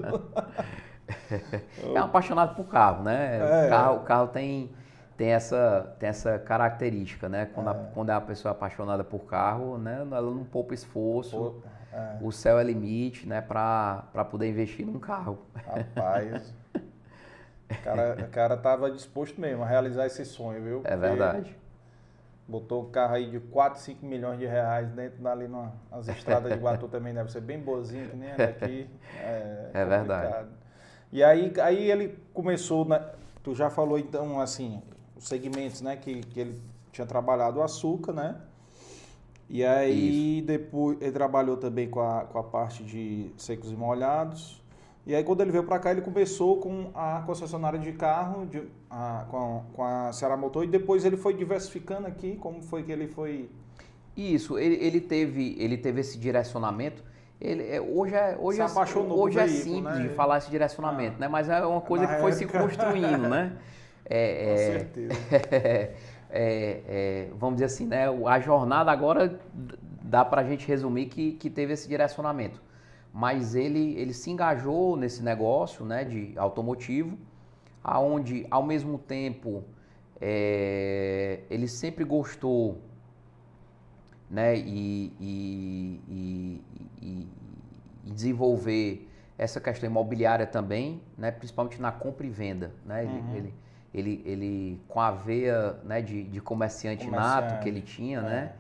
[1.94, 3.40] é um apaixonado por carro, né?
[3.40, 4.72] É, o, carro, o carro tem,
[5.18, 7.50] tem, essa, tem essa característica, né?
[7.54, 7.72] Quando, é.
[7.72, 10.00] A, quando é uma pessoa apaixonada por carro, né?
[10.00, 11.62] ela não poupa esforço.
[11.94, 12.18] é.
[12.22, 13.42] O céu é limite, né?
[13.42, 15.40] Para poder investir num carro.
[15.56, 16.54] Rapaz...
[17.72, 20.82] O cara, o cara tava disposto mesmo a realizar esse sonho, viu?
[20.84, 21.56] É verdade.
[22.48, 26.60] Botou o carro aí de 4, 5 milhões de reais dentro dali nas estradas de
[26.60, 28.90] Guatu também deve ser bem boazinho, que nem é daqui.
[29.24, 30.50] É, é verdade.
[31.12, 33.00] E aí, aí ele começou, na,
[33.42, 34.82] tu já falou então assim,
[35.16, 36.62] os segmentos, né, que, que ele
[36.92, 38.36] tinha trabalhado o açúcar, né?
[39.50, 40.48] E aí Isso.
[40.48, 44.62] depois ele trabalhou também com a, com a parte de secos e molhados.
[45.06, 48.64] E aí quando ele veio para cá, ele começou com a concessionária de carro, de,
[48.90, 52.84] a, com, a, com a Ceará Motor, e depois ele foi diversificando aqui, como foi
[52.84, 53.50] que ele foi...
[54.16, 57.04] Isso, ele, ele, teve, ele teve esse direcionamento.
[57.42, 60.08] Ele, é, hoje é, hoje é, hoje é veículo, simples né?
[60.08, 61.28] de falar esse direcionamento, ah, né?
[61.28, 62.34] mas é uma coisa que foi época...
[62.34, 63.58] se construindo, né?
[64.06, 65.14] É, com certeza.
[66.36, 68.06] É, vamos dizer assim, né?
[68.26, 69.40] a jornada agora
[70.02, 72.60] dá para a gente resumir que, que teve esse direcionamento
[73.14, 77.16] mas ele, ele se engajou nesse negócio né, de automotivo,
[77.84, 79.64] aonde ao mesmo tempo
[80.20, 82.82] é, ele sempre gostou
[84.28, 86.62] né, e, e, e,
[88.04, 92.72] e, desenvolver essa questão imobiliária também, né, principalmente na compra e venda.
[92.84, 93.36] Né, uhum.
[93.36, 93.54] ele, ele,
[93.94, 98.22] ele, com a veia né, de, de comerciante, comerciante nato que ele tinha, é.
[98.22, 98.52] né,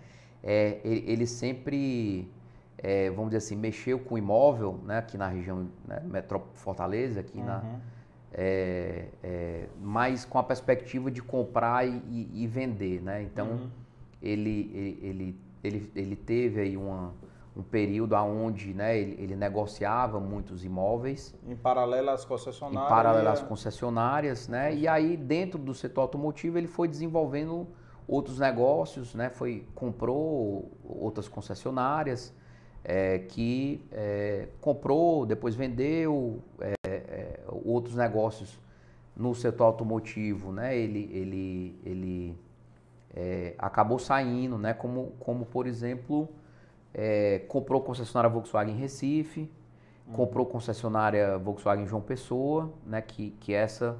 [0.44, 2.28] é, ele, ele sempre
[2.78, 7.38] é, vamos dizer assim, mexeu com imóvel, né, aqui na região né, metrópole Fortaleza, aqui
[7.38, 7.46] uhum.
[7.46, 7.64] na,
[8.34, 13.22] é, é, mas com a perspectiva de comprar e, e vender, né?
[13.22, 13.70] Então uhum.
[14.22, 17.14] ele, ele, ele, ele teve aí uma,
[17.56, 21.36] um período onde né, ele, ele, negociava muitos imóveis.
[21.48, 22.86] Em paralelo às concessionárias.
[22.86, 24.74] Em paralelo às concessionárias, né?
[24.74, 27.68] E aí dentro do setor automotivo ele foi desenvolvendo
[28.08, 29.30] outros negócios, né?
[29.30, 32.34] Foi, comprou outras concessionárias,
[32.84, 38.60] é, que é, comprou, depois vendeu é, é, outros negócios
[39.16, 40.76] no setor automotivo, né?
[40.76, 42.38] Ele, ele, ele
[43.16, 44.74] é, acabou saindo, né?
[44.74, 46.28] Como, como por exemplo,
[46.94, 49.52] é, comprou concessionária Volkswagen em Recife,
[50.08, 50.14] uhum.
[50.14, 53.02] comprou concessionária Volkswagen João Pessoa, né?
[53.02, 53.98] Que, que essa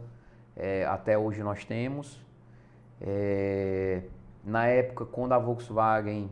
[0.88, 2.24] até hoje nós temos.
[4.44, 6.30] na época, quando a Volkswagen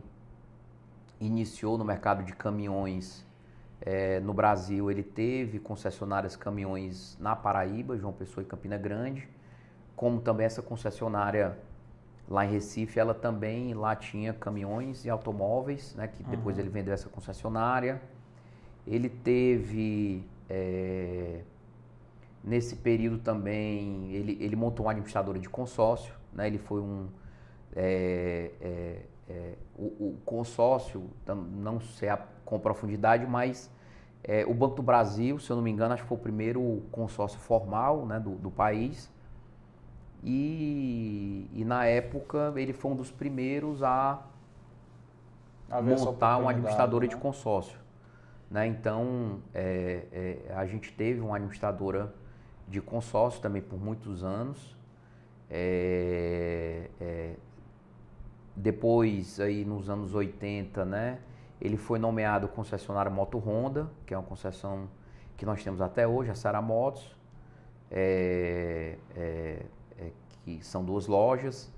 [1.20, 3.24] iniciou no mercado de caminhões
[3.80, 9.28] é, no Brasil, ele teve concessionárias caminhões na Paraíba, João Pessoa e Campina Grande,
[9.96, 11.56] como também essa concessionária
[12.28, 16.62] lá em Recife, ela também lá tinha caminhões e automóveis, né, que depois uhum.
[16.62, 18.00] ele vendeu essa concessionária.
[18.86, 21.42] Ele teve é,
[22.42, 27.08] nesse período também, ele, ele montou uma administradora de consórcio, né, ele foi um
[27.74, 33.70] é, é, o, o, consórcio, não sei a, com profundidade, mas
[34.46, 37.40] o Banco do Brasil, se eu não me engano, acho que foi o primeiro consórcio
[37.40, 39.10] formal né, do, do país.
[40.22, 44.22] E, e, na época ele foi um dos primeiros a,
[45.82, 47.08] montar uma administradora né?
[47.08, 47.78] de consórcio.
[48.50, 48.66] Né?
[48.68, 52.14] Então é, é, a gente teve uma administradora
[52.68, 54.76] de consórcio também por muitos anos.
[55.50, 57.34] É, é
[58.54, 61.18] depois, aí nos anos 80, né,
[61.60, 64.88] ele foi nomeado concessionário Moto Honda, que é uma concessão
[65.36, 67.16] que nós temos até hoje, a Sara Motos,
[67.90, 69.62] é, é,
[70.44, 71.70] que são duas lojas.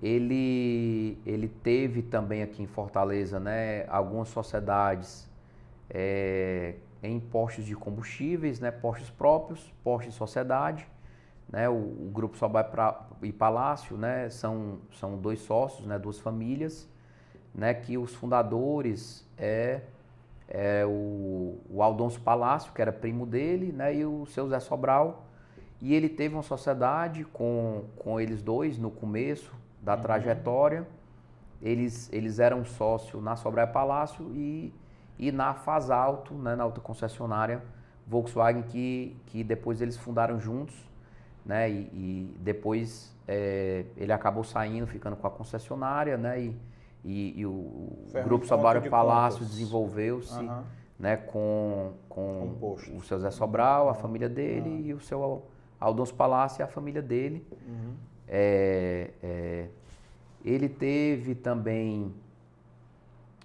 [0.00, 5.28] Ele, ele teve também aqui em Fortaleza né, algumas sociedades
[5.90, 10.86] é, em postos de combustíveis, né, postos próprios, postos de sociedade.
[11.48, 12.64] Né, o, o Grupo Sobai
[13.22, 16.88] e Palácio né, são, são dois sócios, né, duas famílias,
[17.54, 19.80] né, que os fundadores é,
[20.46, 25.27] é o, o Aldonso Palácio, que era primo dele, né, e o seu Zé Sobral.
[25.80, 29.52] E ele teve uma sociedade com, com eles dois no começo
[29.82, 30.00] da uhum.
[30.00, 30.86] trajetória.
[31.62, 34.72] Eles, eles eram sócios na Sobral e Palácio e,
[35.18, 37.62] e na Fasalto, né, na outra concessionária
[38.06, 40.88] Volkswagen, que, que depois eles fundaram juntos
[41.48, 41.70] né?
[41.70, 46.42] E, e depois é, ele acabou saindo, ficando com a concessionária, né?
[46.42, 46.56] E,
[47.02, 50.62] e, e o Grupo Sobário de Palácio desenvolveu-se uhum.
[50.98, 51.16] né?
[51.16, 54.80] com, com o seu Zé Sobral, a família dele, uhum.
[54.80, 55.42] e o seu
[55.80, 57.46] Aldonso Palácio e a família dele.
[57.66, 57.94] Uhum.
[58.26, 59.68] É, é,
[60.44, 62.14] ele teve também,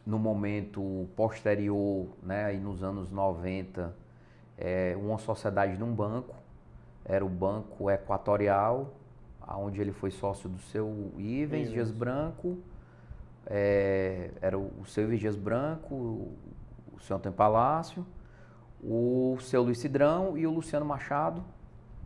[0.05, 3.95] no momento posterior, né, aí nos anos 90,
[4.57, 6.35] é, uma sociedade num banco,
[7.05, 8.93] era o Banco Equatorial,
[9.47, 12.57] onde ele foi sócio do seu Ivens Dias Branco,
[13.45, 16.37] é, era o, seu Ivens Dias Branco, o,
[16.93, 18.05] o seu Antônio Palácio,
[18.81, 21.43] o seu Luiz Cidrão e o Luciano Machado,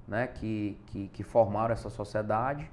[0.08, 2.70] né, que, que, que formaram essa sociedade.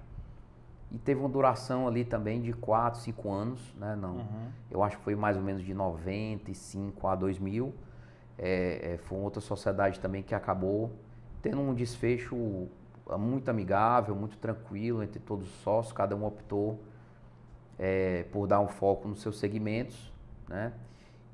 [0.91, 3.97] E teve uma duração ali também de 4, 5 anos, né?
[3.97, 4.49] Não, uhum.
[4.71, 7.75] Eu acho que foi mais ou menos de 95 a 2000.
[8.39, 10.93] É, é, foi uma outra sociedade também que acabou
[11.43, 12.69] tendo um desfecho
[13.09, 16.81] ah, muito amigável, muito tranquilo entre todos os sócios, cada um optou
[17.79, 20.13] é, por dar um foco nos seus segmentos,
[20.49, 20.73] né?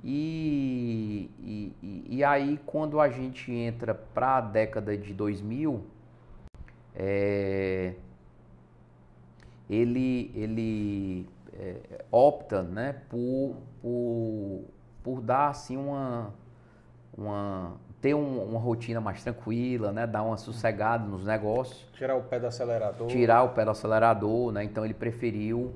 [0.02, 5.84] E, e, e aí, quando a gente entra para a década de 2000,
[6.94, 7.94] é,
[9.68, 14.64] ele, ele é, opta né, por, por,
[15.02, 16.32] por dar assim, uma,
[17.16, 20.06] uma, ter um, uma rotina mais tranquila, né?
[20.06, 21.86] Dar uma sossegada nos negócios.
[21.92, 23.06] Tirar o pé do acelerador.
[23.08, 24.64] Tirar o pé do acelerador, né?
[24.64, 25.74] Então ele preferiu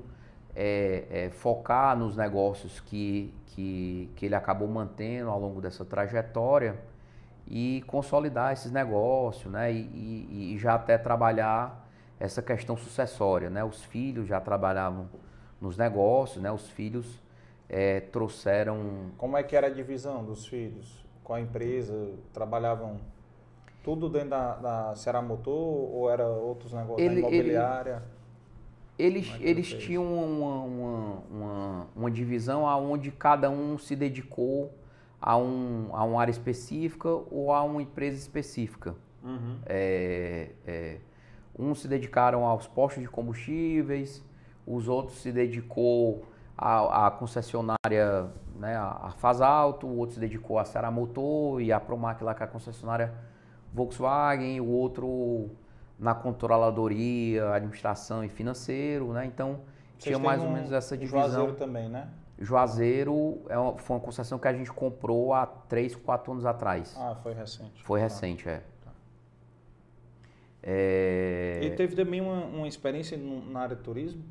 [0.55, 6.79] é, é, focar nos negócios que, que, que ele acabou mantendo ao longo dessa trajetória
[7.47, 9.71] e consolidar esses negócios, né?
[9.71, 11.87] E, e, e já até trabalhar
[12.19, 13.63] essa questão sucessória, né?
[13.63, 15.09] Os filhos já trabalhavam
[15.59, 16.51] nos negócios, né?
[16.51, 17.21] Os filhos
[17.69, 19.11] é, trouxeram...
[19.17, 21.05] Como é que era a divisão dos filhos?
[21.25, 22.11] com a empresa?
[22.31, 23.01] Trabalhavam
[23.83, 27.95] tudo dentro da, da Ceará Motor ou era outros negócios ele, imobiliária?
[27.95, 28.14] Ele,
[28.97, 34.73] eles, é eles tinham uma, uma, uma, uma divisão onde cada um se dedicou
[35.21, 38.95] a, um, a uma área específica ou a uma empresa específica.
[39.23, 39.57] Uhum.
[39.65, 40.97] É, é,
[41.57, 44.23] uns se dedicaram aos postos de combustíveis,
[44.65, 46.25] os outros se dedicou
[46.57, 51.79] à, à concessionária né, a, Faz Alto, o outro se dedicou a Motor e a
[51.79, 53.13] Promac lá com é a concessionária
[53.73, 55.49] Volkswagen, o outro
[55.97, 59.25] na controladoria, administração e financeiro, né?
[59.25, 59.59] Então
[59.97, 61.21] Vocês tinha mais têm ou um- menos essa um divisão.
[61.21, 62.07] Juazeiro também, né?
[62.37, 66.93] Juazeiro é uma, foi uma concessão que a gente comprou há 3, 4 anos atrás.
[66.97, 67.81] Ah, foi recente.
[67.83, 68.61] Foi recente, é.
[70.67, 74.23] É, Ele teve também uma, uma experiência na área de turismo?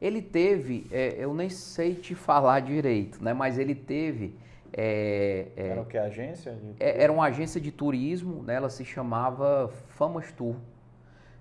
[0.00, 3.32] Ele teve, é, eu nem sei te falar direito, né?
[3.32, 4.34] Mas ele teve.
[4.72, 5.98] É, é, Era o que?
[5.98, 6.52] Agência?
[6.52, 8.54] de- é, era uma agência de turismo, né?
[8.54, 10.56] Ela se chamava Famas Tour,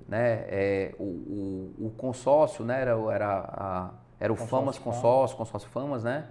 [0.08, 0.46] né?
[0.50, 2.82] É, o, o, o consórcio, né?
[2.82, 4.78] Era, o- era, a- era o Consórcio Famas.
[4.80, 6.28] Consórcio, consórcio Famas, né?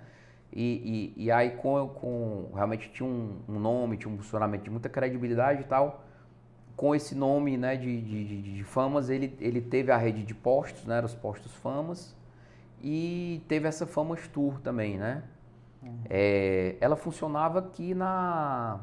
[0.52, 4.70] E, e, e aí com, com realmente tinha um, um nome, tinha um funcionamento de
[4.70, 6.04] muita credibilidade e tal.
[6.76, 7.76] Com esse nome, né?
[7.76, 11.02] De, de, de, de Famas, ele, ele teve a rede de postos, né?
[11.04, 12.14] Os postos Famas
[12.82, 15.22] e teve essa Famas Tour também, né?
[16.08, 18.80] É, ela funcionava aqui na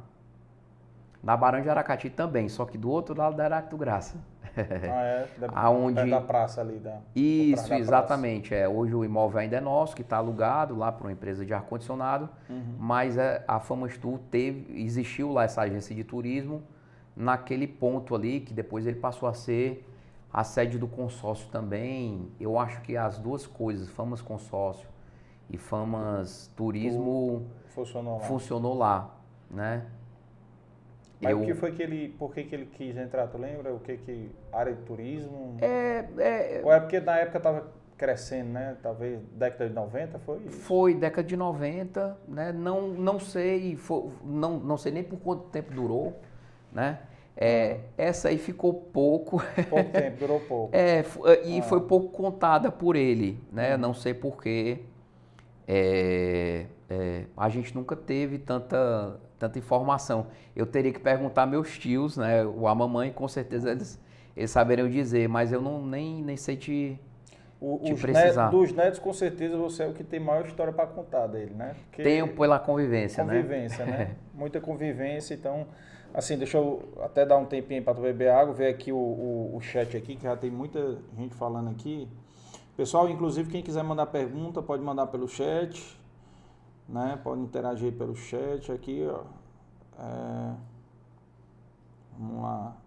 [1.22, 4.18] na Barão de Aracati também, só que do outro lado da Araque do Graça.
[4.56, 5.28] Ah, é?
[5.40, 6.78] Da, Aonde- da praça ali.
[6.78, 8.54] Da, Isso, da exatamente.
[8.54, 11.52] É, hoje o imóvel ainda é nosso, que está alugado lá para uma empresa de
[11.54, 12.76] ar-condicionado, Uhum.
[12.78, 16.62] mas é, a Famas Tour teve, existiu lá essa agência de turismo
[17.16, 19.90] naquele ponto ali, que depois ele passou a ser
[20.32, 22.28] a sede do consórcio também.
[22.40, 24.88] Eu acho que as duas coisas, Famas Consórcio
[25.54, 28.24] e Famas Turismo, Funcionou lá.
[28.26, 29.16] funcionou lá,
[29.50, 29.86] né?
[31.22, 32.10] Mas Eu- o que foi que ele.
[32.20, 33.28] Por que, que ele quis entrar?
[33.28, 33.74] Tu lembra?
[33.74, 34.30] O que que.
[34.52, 35.56] Área de turismo?
[35.62, 38.76] É, é, Ou é porque na época tava crescendo, né?
[38.84, 40.40] Talvez década de 90 foi?
[40.50, 42.52] Foi década de 90, né?
[42.52, 46.20] Não, não sei, fo- não, não sei nem por quanto tempo durou,
[46.72, 47.00] né?
[47.38, 50.76] É, essa aí ficou pouco, Pouco tempo, durou pouco.
[50.76, 51.04] é,
[51.46, 53.78] e foi pouco contada por ele, né?
[53.78, 54.80] Não sei porquê.
[55.68, 60.28] É, é, a gente nunca teve tanta, tanta informação.
[60.56, 62.44] Eu teria que perguntar meus tios, né?
[62.46, 64.00] Ou a mamãe, com certeza eles,
[64.36, 67.00] eles saberiam dizer, mas eu não, nem, nem sei te,
[67.60, 68.52] O, te os precisar.
[68.52, 71.54] netos, dos netos, com certeza, você é o que tem maior história para contar dele,
[71.54, 71.76] né?
[71.86, 73.36] Porque Tenho pela convivência, né?
[73.38, 74.16] convivência, né?
[74.34, 75.68] Muita convivência, então...
[76.14, 79.56] Assim, deixa eu até dar um tempinho para tu beber água, ver aqui o, o,
[79.56, 82.08] o chat aqui, que já tem muita gente falando aqui.
[82.76, 86.00] Pessoal, inclusive, quem quiser mandar pergunta, pode mandar pelo chat,
[86.90, 87.20] né?
[87.24, 89.24] Pode interagir pelo chat aqui, ó.
[90.00, 90.56] É,
[92.18, 92.78] Vamos lá.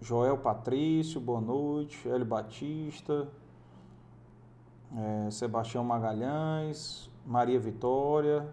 [0.00, 2.08] Joel Patrício, boa noite.
[2.08, 3.28] Hélio Batista.
[4.96, 7.08] É, Sebastião Magalhães.
[7.24, 8.52] Maria Vitória.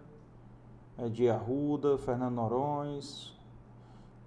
[0.98, 1.98] Edir Arruda.
[1.98, 3.36] Fernando Norões.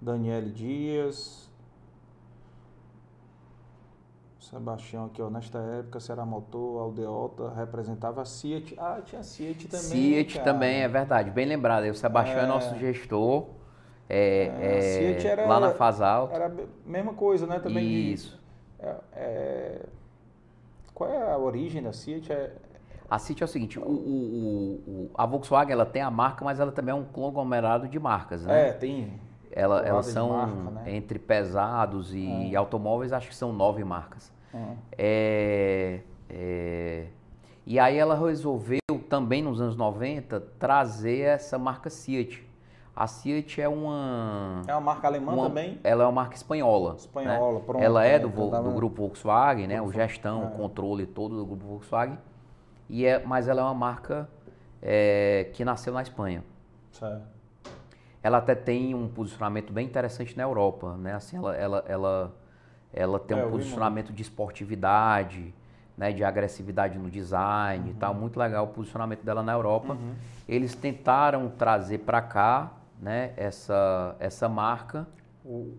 [0.00, 1.50] Daniele Dias.
[4.42, 5.30] Sebastião aqui, ó.
[5.30, 8.74] Nesta época, Ceará Motor, Aldeota, representava a Ciat.
[8.76, 9.84] Ah, tinha a Ciat também.
[9.86, 10.44] Ciet cara.
[10.52, 11.84] também, é verdade, bem lembrado.
[11.88, 12.46] O Sebastião é, É.
[12.46, 13.46] nosso gestor
[14.08, 16.28] é, É, a é, era- lá na Fasal.
[16.32, 16.52] Era a
[16.84, 17.60] mesma coisa, né?
[17.60, 18.40] Também de- Isso.
[18.80, 19.86] É, é-
[20.92, 22.30] Qual é a origem da Ciat?
[22.32, 22.52] É...
[23.08, 26.58] A Ciet é o seguinte, o- o- o- a Volkswagen ela tem a marca, mas
[26.60, 28.68] ela também é um conglomerado de marcas, né?
[28.68, 29.20] é, tem.
[29.54, 30.96] Ela- elas são marca, né?
[30.96, 34.32] entre pesados e automóveis, acho que são nove marcas.
[34.54, 34.76] Hum.
[34.96, 37.06] É, é,
[37.66, 38.78] e aí ela resolveu
[39.08, 42.42] também nos anos 90 trazer essa marca Ciet.
[42.94, 45.80] A Ciet é uma É uma marca alemã Uma- também?
[45.82, 46.94] Ela é uma marca espanhola.
[46.96, 47.64] Espanhola, né?
[47.64, 49.80] pronto, Ela é é, do, então do grupo Volkswagen, né?
[49.80, 50.46] O gestão, é.
[50.46, 52.18] o controle todo do grupo Volkswagen.
[52.90, 54.28] E é, mas ela é uma marca
[54.82, 56.44] é, que nasceu na Espanha.
[56.90, 57.22] Certo.
[58.22, 61.14] Ela até tem um posicionamento bem interessante na Europa, né?
[61.14, 62.34] Assim, ela, ela, ela,
[62.92, 65.52] ela tem É, um posicionamento de esportividade,
[65.96, 66.12] né?
[66.12, 67.98] De agressividade no design e Uhum.
[67.98, 68.14] tal.
[68.14, 69.96] Muito legal o posicionamento dela na Europa.
[70.48, 73.32] Eles tentaram trazer para cá, né?
[73.36, 75.06] Essa, essa marca.
[75.44, 75.76] O-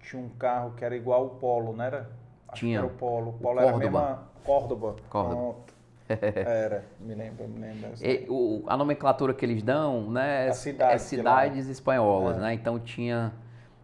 [0.00, 2.10] Tinha um carro que era igual o Polo, não era?
[2.48, 2.80] Acho Tinha.
[2.80, 3.30] Que era o Polo.
[3.30, 4.00] O O Polo era a Córdoba.
[4.00, 4.22] mesma...
[4.44, 4.96] Córdoba.
[5.08, 5.36] Córdoba.
[5.36, 5.74] Pronto.
[6.08, 7.90] Era, me lembro, me lembro.
[8.00, 12.40] E o- a nomenclatura que eles dão, né, As cidades é de cidades espanholas, É.
[12.40, 12.54] né?
[12.54, 13.32] Então tinha,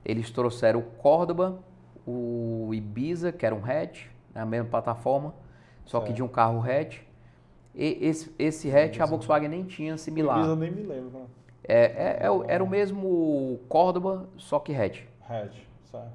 [0.05, 1.59] eles trouxeram o Córdoba,
[2.07, 5.35] o Ibiza, que era um hatch, né, a mesma plataforma,
[5.85, 7.01] só que de um carro hatch.
[7.75, 10.39] E esse, esse hatch a Volkswagen nem tinha similar.
[10.39, 11.19] Ibiza eu nem me lembro.
[11.21, 11.27] Né?
[11.65, 15.03] É, é- é o- era o mesmo Córdoba, só que hatch.
[15.29, 16.13] Hatch, certo.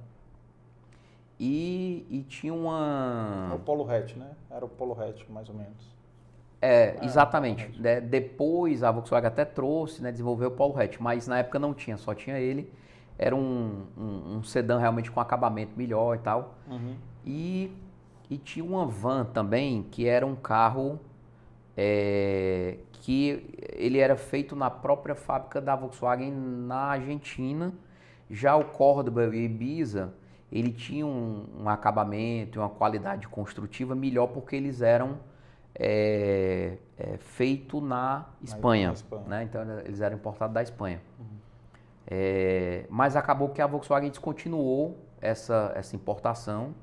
[1.40, 3.60] E, e tinha O uma...
[3.66, 4.32] Polo Hatch, né?
[4.50, 5.93] Era o Polo Hatch, mais ou menos.
[6.64, 7.70] É, Ah, exatamente.
[7.80, 11.74] Né, depois a Volkswagen até trouxe, né, desenvolveu o Polo Hatch, mas na época não
[11.74, 12.72] tinha, só tinha ele.
[13.18, 16.56] Era um, um, um sedã realmente com acabamento melhor e tal.
[16.70, 16.96] Uhum.
[17.26, 17.72] E,
[18.30, 21.00] e tinha uma van também, que era um carro
[21.76, 27.74] é, que ele era feito na própria fábrica da Volkswagen na Argentina.
[28.30, 30.14] Já o Córdoba e o Ibiza,
[30.50, 35.20] ele tinha um, um acabamento e uma qualidade construtiva melhor porque eles eram
[35.76, 39.24] é, é, feito na Espanha, na Espanha.
[39.28, 39.44] Né?
[39.44, 41.02] Então eles eram importados da Espanha.
[42.06, 46.76] É, mas acabou que a Volkswagen descontinuou essa, essa importação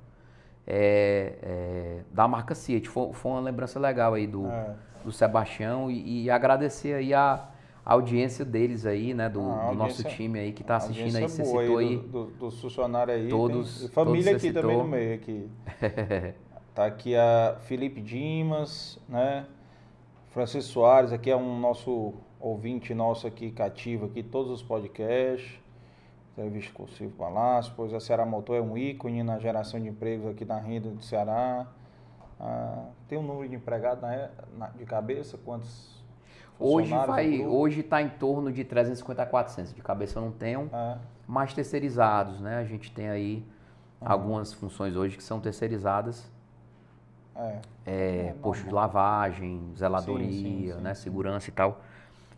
[0.67, 2.89] é, é, da marca Fiat.
[2.89, 4.75] Foi, foi uma lembrança legal aí do, É.
[5.05, 7.49] do Sebastião e, e agradecer aí a,
[7.85, 11.23] a audiência deles aí, né, do, Ah, do nosso time aí que está assistindo aí,
[11.29, 11.97] você citou do- aí.
[11.99, 13.29] do- dos funcionários aí.
[13.29, 15.51] Todos- tem- família todos aqui também no meio aqui.
[16.75, 19.47] Tá aqui a Felipe Dimas, né?
[20.31, 25.59] Francisco Soares, aqui é um nosso ouvinte nosso aqui, cativo aqui, todos os podcasts.
[26.33, 29.89] Entrevista com o Silvio Palácio, pois a Ceará Motor é um ícone na geração de
[29.89, 31.67] empregos aqui na renda do Ceará.
[32.39, 35.37] Ah, tem um número de empregados na, na- de cabeça?
[35.45, 36.01] Quantos
[36.59, 39.75] Hoje vai, hoje está em torno de 350 a 400.
[39.75, 40.97] De cabeça eu não tenho, É,
[41.27, 42.59] mas terceirizados, né?
[42.59, 43.45] A gente tem aí
[44.01, 46.31] algumas funções hoje que são terceirizadas.
[47.49, 47.65] É.
[47.85, 51.03] É, É, posto de lavagem, zeladoria, Sim, sim, né, sim.
[51.03, 51.81] segurança e tal.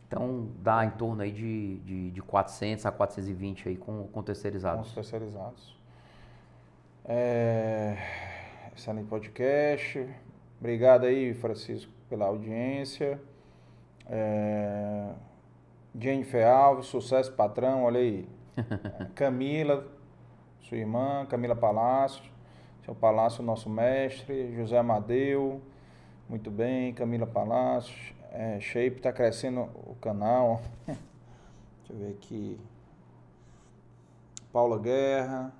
[0.06, 4.22] Então dá em torno aí de, de, de 400 a 420 aí com, com
[4.72, 4.92] com os terceirizados.
[4.92, 5.76] terceirizados.
[7.04, 7.96] É,
[8.76, 10.08] excelente podcast.
[10.60, 13.20] Obrigado aí, Francisco, pela audiência.
[14.06, 15.12] É,
[15.98, 18.28] Jennifer Alves, sucesso patrão, olha aí.
[19.14, 19.86] Camila,
[20.60, 22.31] sua irmã, Camila Palácio.
[22.84, 24.54] Seu Palácio, nosso mestre.
[24.56, 25.62] José Amadeu,
[26.28, 26.92] muito bem.
[26.92, 27.94] Camila Palácio.
[28.32, 30.60] É, Shape, tá crescendo o canal.
[30.86, 32.58] Deixa eu ver aqui.
[34.52, 35.52] Paula Guerra,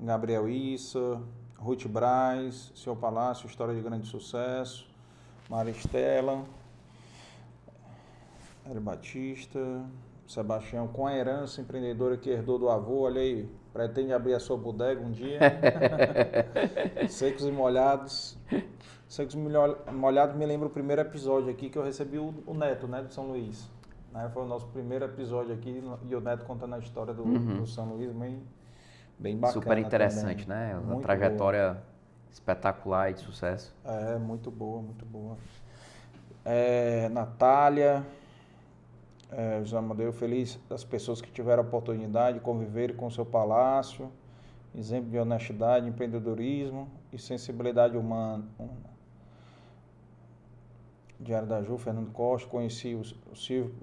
[0.00, 1.20] Gabriel Issa,
[1.58, 4.88] Ruth Braz, Seu Palácio, História de Grande Sucesso,
[5.50, 6.44] Maristela,
[8.64, 9.84] Hélio Batista,
[10.26, 14.56] Sebastião, com a herança empreendedora que herdou do avô, olha aí, pretende abrir a sua
[14.56, 15.38] bodega um dia.
[17.08, 18.36] Secos e molhados.
[19.06, 22.88] Secos e molhados me lembra o primeiro episódio aqui que eu recebi o, o Neto,
[22.88, 23.70] né, do São Luís.
[24.12, 27.66] Né, foi o nosso primeiro episódio aqui e o Neto contando a história do, do
[27.68, 28.42] São Luís, bem,
[29.16, 29.62] bem bacana.
[29.62, 30.58] Super interessante, também.
[30.58, 30.74] né?
[30.74, 31.80] Uma Muito trajetória
[32.32, 33.72] espetacular e de sucesso.
[33.84, 35.36] É, muito boa, muito boa.
[36.44, 38.04] É, Natália,
[39.30, 43.26] é, José Amadeu, feliz das pessoas que tiveram a oportunidade de conviver com o seu
[43.26, 44.10] palácio,
[44.74, 48.44] exemplo de honestidade, empreendedorismo e sensibilidade humana.
[51.20, 53.74] Diário da Ju, Fernando Costa, conheci o, o Silvio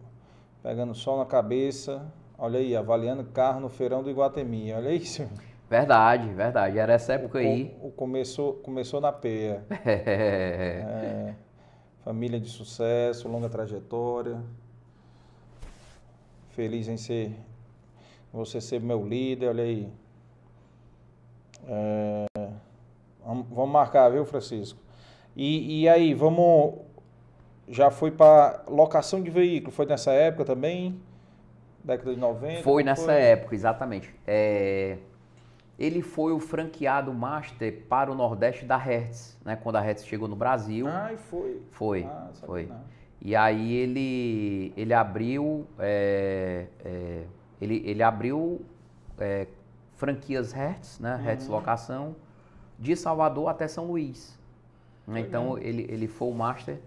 [0.64, 5.28] pegando sol na cabeça, olha aí, avaliando carro no feirão do Iguatemi, olha isso.
[5.70, 6.78] Verdade, verdade.
[6.78, 7.76] Era essa época aí.
[7.82, 9.64] O, o começou, começou na peia.
[9.86, 11.34] É,
[12.04, 14.42] família de sucesso, longa trajetória.
[16.56, 17.34] Feliz em ser
[18.32, 19.92] você ser meu líder, olha aí.
[21.68, 22.26] É,
[23.22, 24.80] vamos, marcar, viu, Francisco?
[25.36, 26.76] E, e aí, vamos.
[27.68, 29.74] Já foi para locação de veículo?
[29.74, 30.98] Foi nessa época também?
[31.84, 32.64] Década de 90?
[32.64, 34.16] Foi nessa época, exatamente.
[34.26, 34.98] É,
[35.78, 39.58] ele foi o franqueado master para o Nordeste da Hertz, né?
[39.58, 40.88] Quando a Hertz chegou no Brasil.
[40.88, 41.62] Ai, foi.
[41.72, 42.68] Foi, Ah, foi.
[42.68, 42.96] não.
[43.26, 47.24] E aí ele, ele abriu, é, é,
[47.60, 48.62] ele, ele abriu
[49.18, 49.48] é,
[49.96, 51.20] franquias Hertz, né?
[51.24, 52.16] Hertz Locação,
[52.78, 54.38] de Salvador até São Luís.
[55.08, 56.78] Né, Então ele, ele foi o master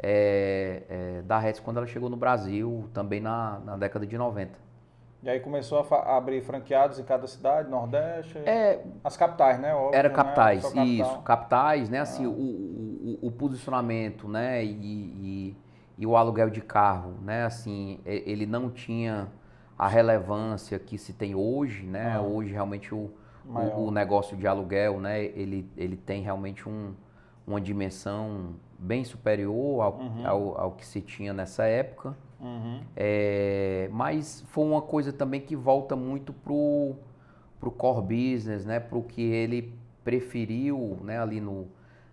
[0.00, 4.52] é, é, da Hertz quando ela chegou no Brasil, também na, na década de 90.
[5.24, 8.38] E aí começou a, abrir franqueados em cada cidade, Nordeste?
[8.38, 9.74] É, As capitais, né?
[9.74, 10.14] Óbvio, Era né?
[10.14, 10.84] capitais, capital.
[10.86, 11.98] isso, capitais, né?
[11.98, 12.02] Ah.
[12.02, 14.64] Assim, o, o, o- o posicionamento, né?
[14.64, 15.56] E, e,
[16.00, 17.44] e o aluguel de carro, né?
[17.44, 19.28] Assim, ele não tinha
[19.78, 22.14] a relevância que se tem hoje, né?
[22.16, 22.22] Ah.
[22.22, 23.10] Hoje realmente o,
[23.46, 25.22] o, o negócio de aluguel, né?
[25.22, 26.94] Ele, ele tem realmente um,
[27.46, 30.26] uma dimensão bem superior ao, Uhum.
[30.26, 32.16] ao, ao que se tinha nessa época.
[32.40, 32.80] Uhum.
[32.96, 36.94] É, mas foi uma coisa também que volta muito pro,
[37.60, 38.80] pro core business, né?
[38.80, 41.20] Pro que ele preferiu, né?
[41.20, 41.68] Ali no,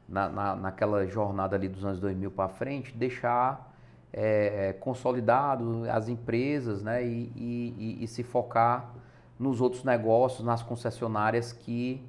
[0.09, 3.76] na, na, naquela jornada ali dos anos 2000 para frente, deixar
[4.13, 7.03] é, é, consolidado as empresas, né?
[7.05, 8.93] E, e, e- se focar
[9.39, 12.01] nos outros negócios, nas concessionárias que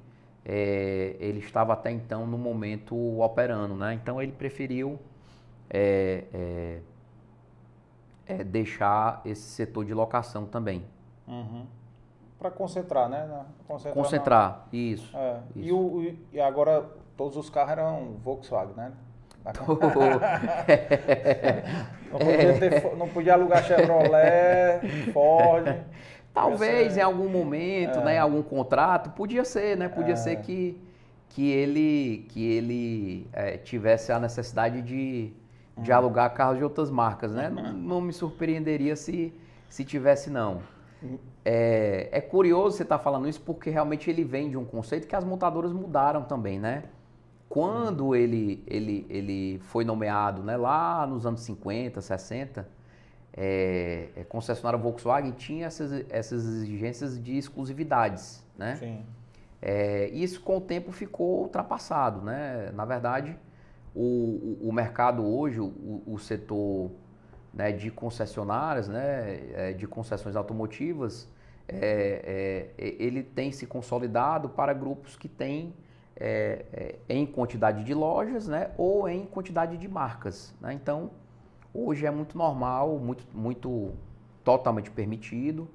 [0.45, 3.93] é, ele estava até então no momento operando, né?
[3.93, 4.97] Então ele preferiu
[5.69, 6.79] é, é,
[8.25, 10.83] é, deixar esse setor de locação também.
[11.27, 11.65] Uhum.
[12.39, 13.25] Para concentrar, né?
[13.27, 13.95] Na- Concentrar.
[13.95, 15.15] na- Concentrar, isso.
[15.15, 15.41] É.
[15.55, 15.75] E, Isso.
[15.77, 18.93] o, e agora todos os carros eram Volkswagen, né?
[22.11, 25.75] Não podia, ter não podia alugar Chevrolet, Ford.
[26.33, 28.03] Talvez ser- em algum momento, É.
[28.03, 29.87] né, em algum contrato, podia ser, né?
[29.89, 30.15] Podia É.
[30.15, 30.79] ser que,
[31.29, 35.33] que ele, que ele é, tivesse a necessidade de,
[35.77, 35.81] Hum.
[35.81, 37.49] de alugar carros de outras marcas, né?
[37.49, 39.33] Não, não me surpreenderia se,
[39.67, 40.61] se tivesse, não.
[41.03, 41.17] Hum.
[41.45, 45.15] É, é curioso você estar falando isso porque realmente ele vem de um conceito que
[45.15, 46.83] as montadoras mudaram também, né?
[47.49, 52.67] Quando ele, ele, ele foi nomeado né, lá nos anos 50, 60,
[53.33, 58.75] é, é, concessionária Volkswagen tinha essas, essas exigências de exclusividades, né?
[58.75, 59.03] Sim.
[59.61, 62.71] É, isso com o tempo ficou ultrapassado, né?
[62.73, 63.35] Na verdade,
[63.95, 66.91] o, o, o mercado hoje, o, o setor
[67.53, 71.27] né, de concessionárias, né, é, de concessões automotivas,
[71.67, 75.73] é, é, ele tem se consolidado para grupos que têm
[76.19, 80.53] é, é, em quantidade de lojas, né, ou em quantidade de marcas.
[80.59, 80.73] Né?
[80.73, 81.11] Então,
[81.73, 83.93] hoje é muito normal, muito, muito
[84.43, 85.67] totalmente permitido,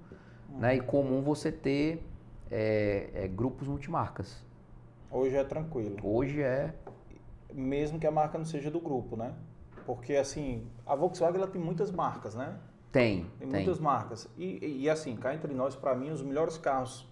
[0.51, 2.05] né, e comum você ter
[2.51, 4.45] é, é, grupos multimarcas.
[5.11, 5.97] Hoje é tranquilo.
[6.03, 6.75] Hoje é
[7.53, 9.33] Mesmo que a marca não seja do grupo, né?
[9.87, 12.59] Porque, assim, a Volkswagen ela tem muitas marcas, né?
[12.91, 13.49] tem, Tem, tem.
[13.49, 14.29] muitas marcas.
[14.37, 17.07] E, e, assim, cá entre nós, para mim, os melhores carros,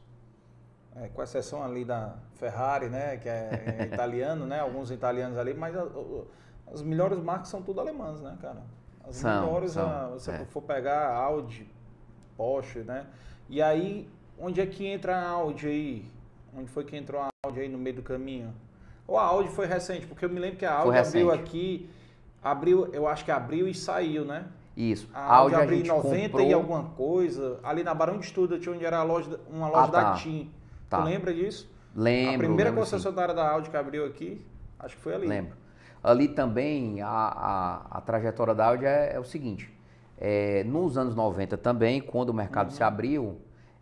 [0.97, 3.17] é, com exceção ali da Ferrari, né?
[3.17, 4.61] Que é italiano, né?
[4.61, 6.27] Alguns italianos ali, mas a- o-
[6.73, 8.63] as melhores marcas são tudo alemãs, né, cara?
[9.09, 10.45] As São, melhores, são, ah, se é.
[10.47, 11.69] for pegar Audi,
[12.37, 13.07] Porsche, né?
[13.49, 14.09] E aí,
[14.39, 16.11] onde é que entra a Audi aí?
[16.57, 18.53] Onde foi que entrou a Audi aí no meio do caminho?
[19.07, 20.07] Ou a Audi foi recente?
[20.07, 21.91] Porque eu me lembro que a Audi abriu aqui,
[22.43, 24.47] abriu, eu acho que abriu e saiu, né?
[24.77, 25.09] Isso.
[25.13, 26.49] A Audi abriu em gente 90 comprou...
[26.49, 27.59] e alguma coisa.
[27.63, 30.03] Ali na Barão de Stuttgart, onde era a loja, uma loja Ah, tá.
[30.13, 30.51] da TIM.
[30.93, 30.99] Tá.
[30.99, 31.71] Tu lembra disso?
[31.97, 32.91] Lembro, a primeira lembro, sim.
[32.93, 34.45] concessionária da Audi que abriu aqui,
[34.79, 35.27] acho que foi ali.
[35.27, 35.57] Lembro.
[36.05, 39.73] Ali também a, a, a trajetória da Audi é, é o seguinte:
[40.19, 42.77] é, nos anos 90 também, quando o mercado Uhum.
[42.77, 43.39] se abriu,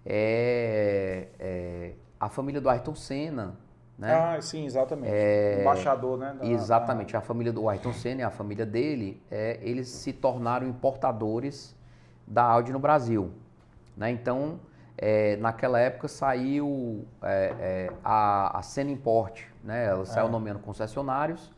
[0.06, 3.56] é, é, a família do Ayrton Senna,
[3.98, 4.12] né?
[4.14, 5.12] Ah, sim, exatamente.
[5.60, 6.36] Embaixador, né?
[6.38, 10.66] da- Exatamente, a família do Ayrton Senna e a família dele, é, eles se tornaram
[10.68, 11.74] importadores
[12.26, 13.32] da Audi no Brasil.
[13.96, 14.10] Né?
[14.10, 14.60] Então,
[15.02, 17.54] é, naquela época saiu é,
[17.88, 19.86] é, a, a Senna Import, né?
[19.86, 20.30] ela saiu É.
[20.30, 21.50] nomeando concessionários.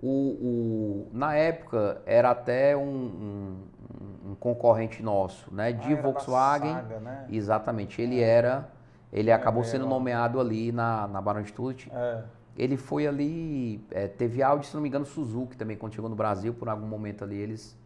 [0.00, 5.68] O, o- na época era até um, um- um concorrente nosso, né?
[5.68, 6.74] Ah, de da Volkswagen.
[6.74, 7.26] Saga, né?
[7.30, 8.68] Exatamente, ele era,
[9.12, 11.88] ele É, acabou é, sendo nomeado ali na, na Barão de Stuttgart.
[11.92, 12.22] É.
[12.58, 16.16] Ele foi ali, é, teve Audi, se não me engano, Suzuki também, quando chegou no
[16.16, 17.76] Brasil, por algum momento ali, eles,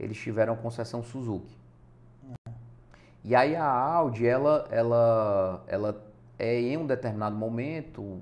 [0.00, 1.56] eles tiveram concessão Suzuki.
[3.24, 6.02] E aí a Audi, ela, ela, ela
[6.38, 8.20] é em um determinado momento,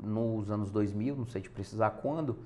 [0.00, 2.38] nos anos 2000, não sei te precisar quando,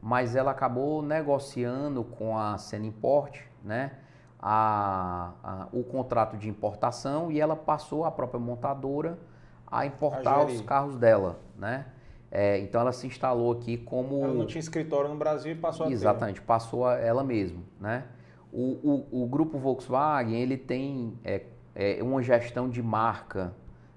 [0.00, 3.92] mas ela acabou negociando com a Sena Import, né,
[4.40, 9.18] a, a- o contrato de importação e ela passou a própria montadora
[9.66, 10.64] a importar os gerir.
[10.66, 11.86] carros dela, né?
[12.30, 15.86] É, então ela se instalou aqui como Ela não tinha escritório no Brasil e passou
[15.86, 15.94] a ter.
[15.94, 18.04] Exatamente, passou a ela mesmo, né?
[18.52, 21.42] O, o, o grupo Volkswagen, ele tem é,
[21.74, 23.54] é, uma gestão de marca,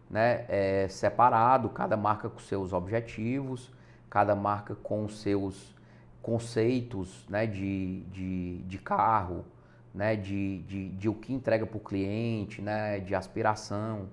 [0.10, 0.45] né?
[0.49, 3.72] É, separado, cada marca com seus objetivos,
[4.10, 5.73] cada marca com seus
[6.22, 7.48] conceitos, né?
[7.48, 9.45] De, de, de carro,
[9.94, 10.15] né?
[10.15, 12.99] De, de, de o que entrega para o cliente, né?
[12.99, 14.10] De aspiração,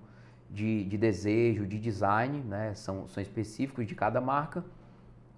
[0.49, 2.75] de, de desejo, de design, né?
[2.75, 4.65] São, são específicos de cada marca.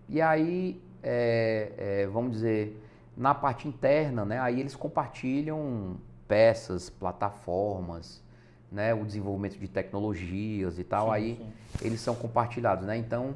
[0.08, 2.76] E aí, é, é, vamos dizer,
[3.16, 5.96] na parte interna, né, aí eles compartilham
[6.26, 8.22] peças, plataformas,
[8.70, 11.86] né, o desenvolvimento de tecnologias e tal, Sim, aí sim.
[11.86, 12.96] eles são compartilhados, né?
[12.96, 13.34] Então,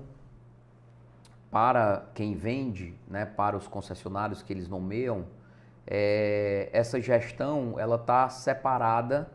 [1.51, 5.25] para quem vende, né, para os concessionários que eles nomeiam,
[5.87, 9.31] é, essa gestão ela está separada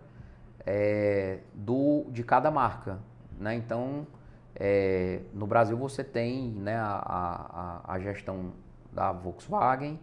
[0.66, 3.00] é, do de cada marca,
[3.38, 3.56] né?
[3.56, 4.08] Então,
[4.56, 8.52] é, no Brasil você tem né, a, a, a gestão
[8.92, 10.00] da Volkswagen,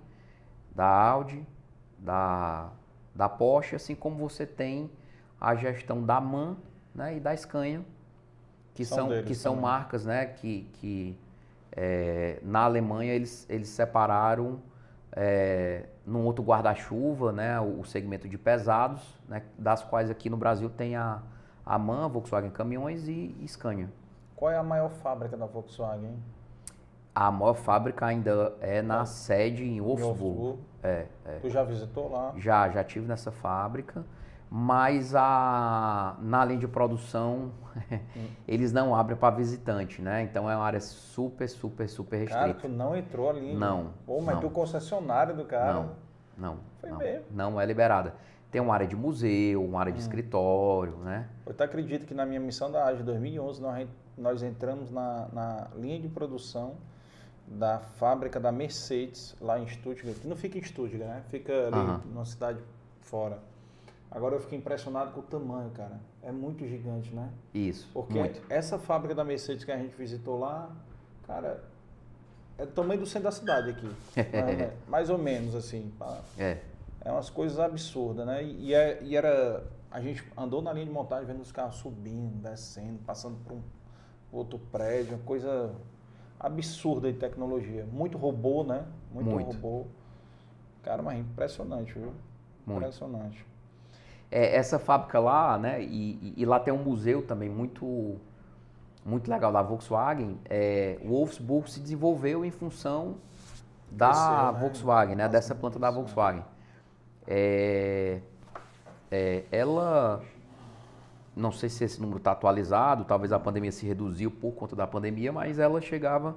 [0.76, 1.44] da Audi,
[1.98, 2.68] da,
[3.14, 4.90] da Porsche, assim como você tem
[5.40, 6.56] a gestão da MAN
[6.94, 7.82] né, e da Scania,
[8.74, 9.70] que São são, que são também.
[9.70, 11.18] marcas né, que, que
[11.72, 14.60] é, na Alemanha eles, eles separaram
[15.12, 20.36] é, num outro guarda-chuva né, o, o segmento de pesados, né, das quais aqui no
[20.36, 21.22] Brasil tem a,
[21.64, 23.88] a MAN, Volkswagen Caminhões e, e Scania.
[24.34, 26.18] Qual é a maior fábrica da Volkswagen?
[27.18, 30.58] A maior fábrica ainda é na sede em Wolfsburg.
[30.82, 31.06] É,
[31.40, 32.34] Tu já visitou lá?
[32.36, 34.04] já, já tive nessa fábrica,
[34.50, 37.52] mas a, na linha de produção
[38.46, 40.24] eles não abrem para visitante, né?
[40.24, 42.68] Então é uma área super, super, super Cara, restrita.
[42.68, 43.54] tu não entrou ali.
[43.54, 44.42] Não, Pô, mas não.
[44.42, 45.72] tu concessionário do cara.
[45.72, 45.90] Não,
[46.36, 47.24] não, Foi não, mesmo.
[47.30, 48.14] não é liberada.
[48.50, 51.30] tem uma área de museu, uma área de escritório, né?
[51.46, 53.88] Eu acredito que na minha missão da AGE 2011 nós,
[54.18, 56.74] nós entramos na, na linha de produção
[57.46, 61.22] da fábrica da Mercedes lá em Stuttgart, que não fica em Stuttgart, né?
[61.28, 62.00] Fica ali Aham.
[62.06, 62.58] numa cidade
[63.00, 63.38] fora.
[64.10, 65.98] Agora eu fiquei impressionado com o tamanho, cara.
[66.22, 67.30] É muito gigante, né?
[67.54, 68.40] Isso, Porque muito.
[68.48, 70.70] essa fábrica da Mercedes que a gente visitou lá,
[71.26, 71.62] cara,
[72.58, 73.86] é do tamanho do centro da cidade aqui.
[74.16, 74.72] né?
[74.88, 75.92] Mais ou menos assim.
[76.38, 76.58] É,
[77.04, 78.42] É umas coisas absurdas, né?
[78.42, 79.62] E, é- e era.
[79.90, 83.62] A gente andou na linha de montagem vendo os carros subindo, descendo, passando por um
[84.32, 85.72] outro prédio, uma coisa
[86.38, 87.86] absurda de tecnologia.
[87.92, 88.84] Muito robô, né?
[89.12, 89.46] Muito, Muito.
[89.46, 89.86] robô.
[90.82, 92.12] Cara, mas impressionante, viu?
[92.66, 92.80] Muito.
[92.80, 93.44] Impressionante.
[94.30, 98.16] É, essa fábrica lá, né, e, e- lá tem um museu também muito,
[99.04, 100.38] muito legal da Volkswagen.
[100.50, 103.16] É, o Wolfsburg se desenvolveu em função
[103.90, 104.60] da né?
[104.60, 105.92] Volkswagen, né, Nossa, dessa planta da cresceu.
[105.92, 106.44] Volkswagen.
[107.26, 108.20] É,
[109.10, 110.22] é, ela,
[111.36, 114.86] não sei se esse número está atualizado, talvez a pandemia se reduziu por conta da
[114.86, 116.34] pandemia, mas ela chegava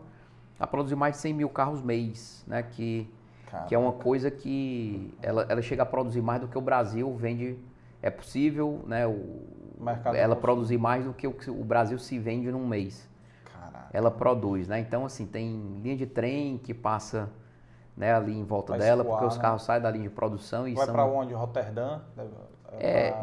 [0.59, 3.09] a produzir mais de 100 mil carros mês, né, que
[3.67, 7.13] que é uma coisa que ela, ela chega a produzir mais do que o Brasil
[7.15, 7.57] vende.
[8.01, 9.07] É possível, né?
[9.07, 9.41] O,
[9.79, 13.09] Mercado ela produzir mais do que o, o Brasil se vende num mês.
[13.45, 13.89] Caraca.
[13.91, 14.79] Ela produz, né?
[14.79, 17.29] Então, assim, tem linha de trem que passa
[17.95, 19.41] né, ali em volta Vai dela, escoar, porque os né?
[19.41, 20.93] carros saem da linha de produção e Vai são.
[20.93, 21.33] pra onde?
[21.33, 21.99] Roterdã?
[22.73, 23.13] É,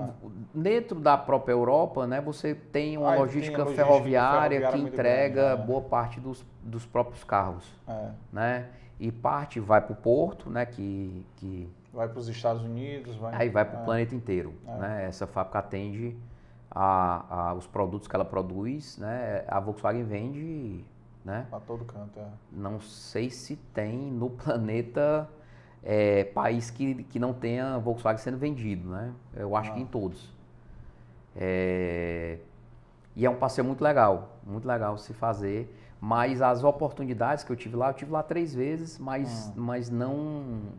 [0.55, 4.85] dentro da própria Europa, né, você tem uma Ah, tem a logística, logística ferroviária, ferroviária
[4.85, 5.67] que entrega grande, né?
[5.67, 8.69] boa parte dos, dos próprios carros, é, né?
[8.99, 13.35] E parte vai para o porto, né, que, que vai para os Estados Unidos, vai.
[13.35, 13.85] Aí vai para o é.
[13.85, 14.55] planeta inteiro.
[14.65, 15.07] Né?
[15.07, 16.17] Essa fábrica atende
[16.71, 19.45] a, a- os produtos que ela produz, né?
[19.49, 20.85] A Volkswagen vende,
[21.25, 21.47] né?
[21.49, 22.27] Pra todo canto, é.
[22.53, 25.29] Não sei se tem no planeta
[25.89, 29.13] é, país que, que não tenha Volkswagen sendo vendido, né?
[29.37, 29.83] Eu acho que Ah.
[29.83, 30.35] em todos.
[31.37, 32.39] É,
[33.15, 35.75] E é um passeio muito legal, muito legal se fazer.
[35.99, 40.15] Mas as oportunidades que eu tive lá, eu tive lá três vezes, mas, mas não,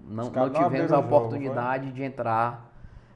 [0.08, 2.70] não, não tivemos a abriram o jogo, oportunidade de entrar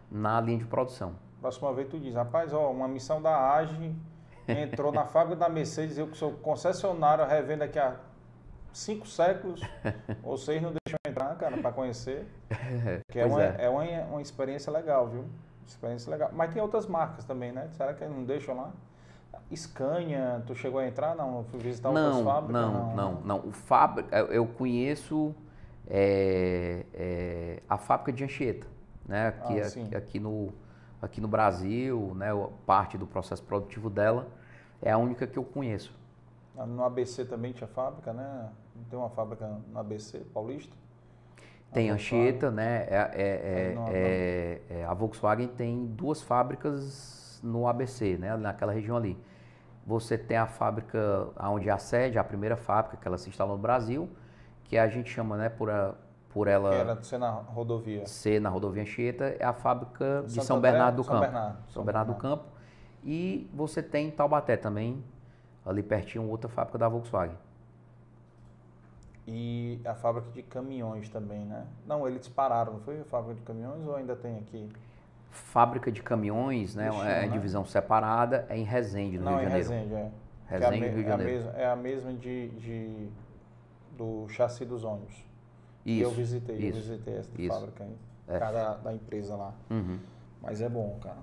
[0.10, 1.14] na linha de produção.
[1.40, 3.94] Próxima vez tu diz, rapaz, ó, uma missão da AGE
[4.48, 7.96] entrou na fábrica da Mercedes, eu que sou concessionário, revendo aqui há
[8.74, 9.62] cinco séculos,
[10.24, 12.26] vocês não deixam entrar, cara, para conhecer.
[13.12, 13.56] Que é, uma, é.
[13.66, 13.70] é.
[13.70, 15.26] uma, uma experiência legal, viu?
[15.68, 16.30] Experiência legal.
[16.34, 17.70] Mas tem outras marcas também, né?
[17.72, 18.72] Será que eles não deixam lá?
[19.56, 21.16] Scania, tu chegou a entrar?
[21.16, 22.62] Não, fui visitar outras Não, fábricas?
[22.62, 23.40] não, não, não.
[23.40, 25.36] O fábrica, eu- conheço
[25.90, 28.68] é, é, a fábrica de Anchieta,
[29.06, 29.28] né?
[29.28, 30.54] Aqui, Ah, aqui, aqui no,
[31.02, 32.30] aqui no Brasil, né?
[32.66, 34.28] Parte do processo produtivo dela
[34.82, 35.94] é a única que eu conheço.
[36.56, 38.50] No ABC também tinha fábrica, né?
[38.76, 40.76] Não tem uma fábrica no ABC, Paulista?
[41.72, 41.94] Tem A.
[41.94, 42.86] Anchieta, né?
[42.90, 48.36] É, é- não- é- é- a Volkswagen tem duas fábricas no ABC, né?
[48.36, 49.18] Naquela região ali.
[49.88, 53.56] Você tem a fábrica onde é a sede, a primeira fábrica que ela se instalou
[53.56, 54.10] no Brasil,
[54.66, 55.96] que a gente chama, né, por, a-
[56.30, 58.06] por ela Que era ser na rodovia.
[58.06, 61.26] ser na rodovia Anchieta, é a fábrica de São Bernardo do São Campo.
[61.26, 62.20] Bernardo, São São Bernardo do.
[62.20, 62.44] Campo.
[63.04, 65.04] E você tem em Taubaté também,
[65.66, 67.36] ali pertinho, outra fábrica da Volkswagen.
[69.28, 71.66] E a fábrica de caminhões também, né?
[71.86, 74.68] Não, eles pararam, não foi a fábrica de caminhões ou ainda tem aqui?
[75.30, 77.28] Fábrica de caminhões, né, é né?
[77.30, 79.70] divisão separada, é em Resende, no não, Rio de Janeiro.
[79.70, 80.12] Resende, é.
[80.48, 81.32] Que Resende, é, Rio de é a Janeiro.
[81.32, 83.10] mesma, é a mesma de, de-
[83.98, 85.24] do chassi dos ônibus.
[85.86, 86.10] E Isso.
[86.10, 87.54] eu visitei, eu isso, visitei essa isso.
[87.54, 87.96] fábrica aí.
[88.28, 88.40] É.
[88.40, 89.54] Cada da empresa lá.
[89.70, 90.00] Uhum.
[90.42, 91.18] Mas é bom, cara.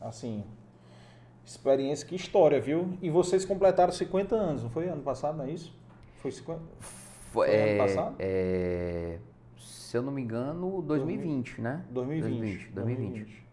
[0.00, 0.44] Assim,
[1.50, 2.96] experiência, que história, viu?
[3.02, 5.74] E vocês completaram 50 anos, não foi ano passado, não é isso?
[6.18, 6.60] Foi 50?
[6.78, 8.14] Foi, Foi ano é, passado?
[8.18, 9.18] é,
[9.58, 11.84] se eu não me engano, 2020, né?
[11.90, 12.70] 2020.
[12.72, 13.44] 2020.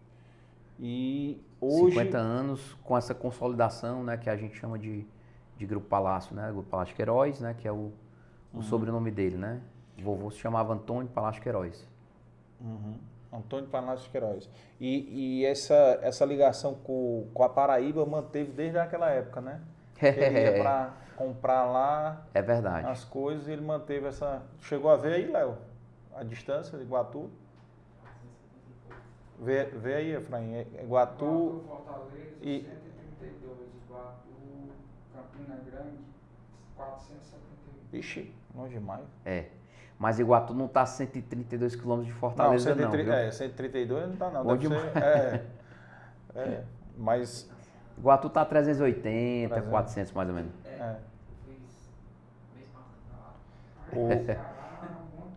[0.80, 1.94] E hoje.
[1.96, 5.04] 50 anos com essa consolidação, né, que a gente chama de,
[5.56, 6.50] de Grupo Palácio, né?
[6.52, 7.92] Grupo Palácio Queiroz, né, que é o,
[8.52, 8.60] Uhum.
[8.60, 9.60] o sobrenome dele, né?
[9.98, 11.86] O vovô se chamava Antônio Palácio Queiroz.
[12.60, 12.94] Uhum.
[13.32, 14.48] Antônio Palácio Queiroz.
[14.80, 19.60] E, e essa, essa ligação com, com a Paraíba manteve desde aquela época, né?
[19.94, 22.86] Que ele ia para comprar lá É verdade.
[22.88, 24.42] as coisas e ele manteve essa.
[24.60, 25.56] Chegou a ver aí, Léo?
[26.14, 27.30] A distância de Iguatu?
[29.40, 30.54] Vê, vê aí, Efraim.
[30.54, 31.24] É- é Iguatu.
[31.24, 33.58] Iguatu, Fortaleza, e- 132.
[33.84, 34.72] Iguatu,
[35.14, 35.98] Campina Grande,
[36.76, 37.98] 471.
[37.98, 39.04] Ixi, longe demais.
[39.24, 39.46] É.
[39.98, 42.90] Mas Iguatu não está a 132 quilômetros de Fortaleza, não.
[42.90, 43.12] 130 viu?
[43.12, 44.44] é, 132 não tá não.
[44.44, 44.92] Bom Deve demais.
[44.92, 45.44] ser, é,
[46.36, 46.62] é,
[46.96, 47.50] mas
[47.98, 49.70] Iguatu está a 380, 300.
[49.70, 50.52] 400 mais ou menos.
[50.64, 50.96] é,
[51.44, 51.90] Fiz
[52.54, 54.04] mês passado pra lá.
[54.04, 54.08] o,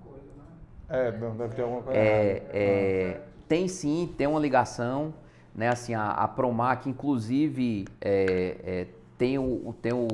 [0.08, 1.08] coisa, né?
[1.08, 5.12] é, não deve ter alguma coisa É, é, tem sim, tem uma ligação,
[5.56, 5.70] né?
[5.70, 10.06] Assim, a, a Promac, inclusive, é, é, tem, o, tem o,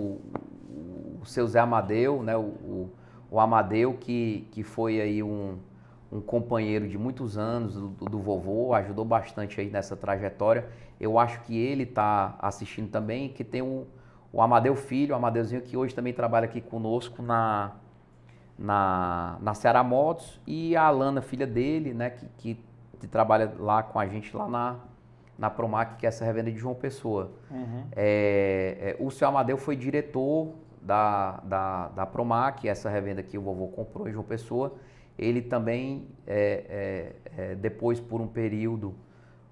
[1.21, 2.37] o seu Zé Amadeu, né?
[2.37, 2.89] O, o,
[3.29, 5.57] o Amadeu, que, que foi aí um,
[6.11, 10.67] um companheiro de muitos anos do, do, vovô, ajudou bastante aí nessa trajetória.
[10.99, 13.85] Eu acho que ele está assistindo também, que tem o,
[14.31, 17.73] o Amadeu Filho, o Amadeuzinho, que hoje também trabalha aqui conosco na,
[18.57, 22.63] na, na Ceará Motos, e a Alana, filha dele, né, que, que,
[22.99, 24.75] que trabalha lá com a gente lá na,
[25.37, 27.31] na Promac, que é essa revenda de João Pessoa.
[27.51, 27.83] Uhum.
[27.95, 30.53] É, é, o seu Amadeu foi diretor
[30.87, 34.75] da, da, da Promac, essa revenda que o vovô comprou em João Pessoa.
[35.19, 38.95] Ele também, é, é, é depois por um período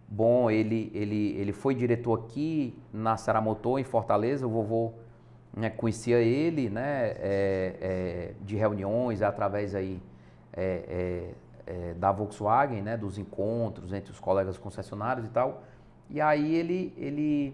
[0.07, 4.47] bom, ele, ele, ele foi diretor aqui na Saramotor, em Fortaleza.
[4.47, 4.93] O vovô
[5.53, 10.01] né, conhecia ele né, é, é, de reuniões através aí,
[10.53, 11.33] é,
[11.97, 15.63] da Volkswagen, né, dos encontros entre os colegas concessionários e tal.
[16.09, 17.53] E aí ele, ele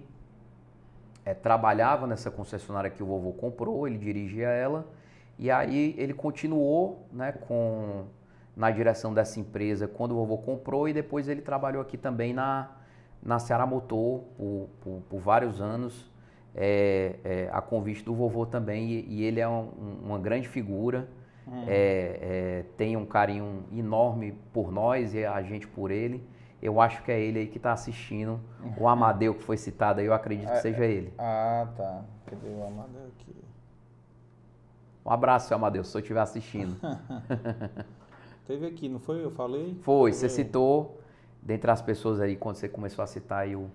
[1.25, 4.85] é, trabalhava nessa concessionária que o vovô comprou, ele dirigia ela,
[5.37, 8.05] e aí ele continuou né, com,
[8.55, 12.69] na direção dessa empresa quando o vovô comprou e depois ele trabalhou aqui também na,
[13.23, 16.09] na Ceará Motor por, por, por vários anos,
[16.55, 19.69] é, é, a convite do vovô também, e, e ele é um,
[20.03, 21.07] uma grande figura,
[21.47, 21.65] uhum.
[21.67, 26.23] é, tem um carinho enorme por nós e a gente por ele.
[26.61, 28.39] Eu acho que é ele aí que está assistindo.
[28.77, 31.11] O Amadeu que foi citado aí, eu acredito que é, seja ele.
[31.17, 32.03] Ah, tá.
[32.27, 33.35] Cadê o Amadeu aqui?
[35.03, 36.75] Um abraço, seu Amadeu, se eu estiver assistindo.
[38.45, 39.23] Teve aqui, não foi?
[39.23, 39.75] Eu falei?
[39.81, 40.99] Foi, você citou,
[41.41, 43.69] dentre as pessoas aí, quando você começou a citar aí o,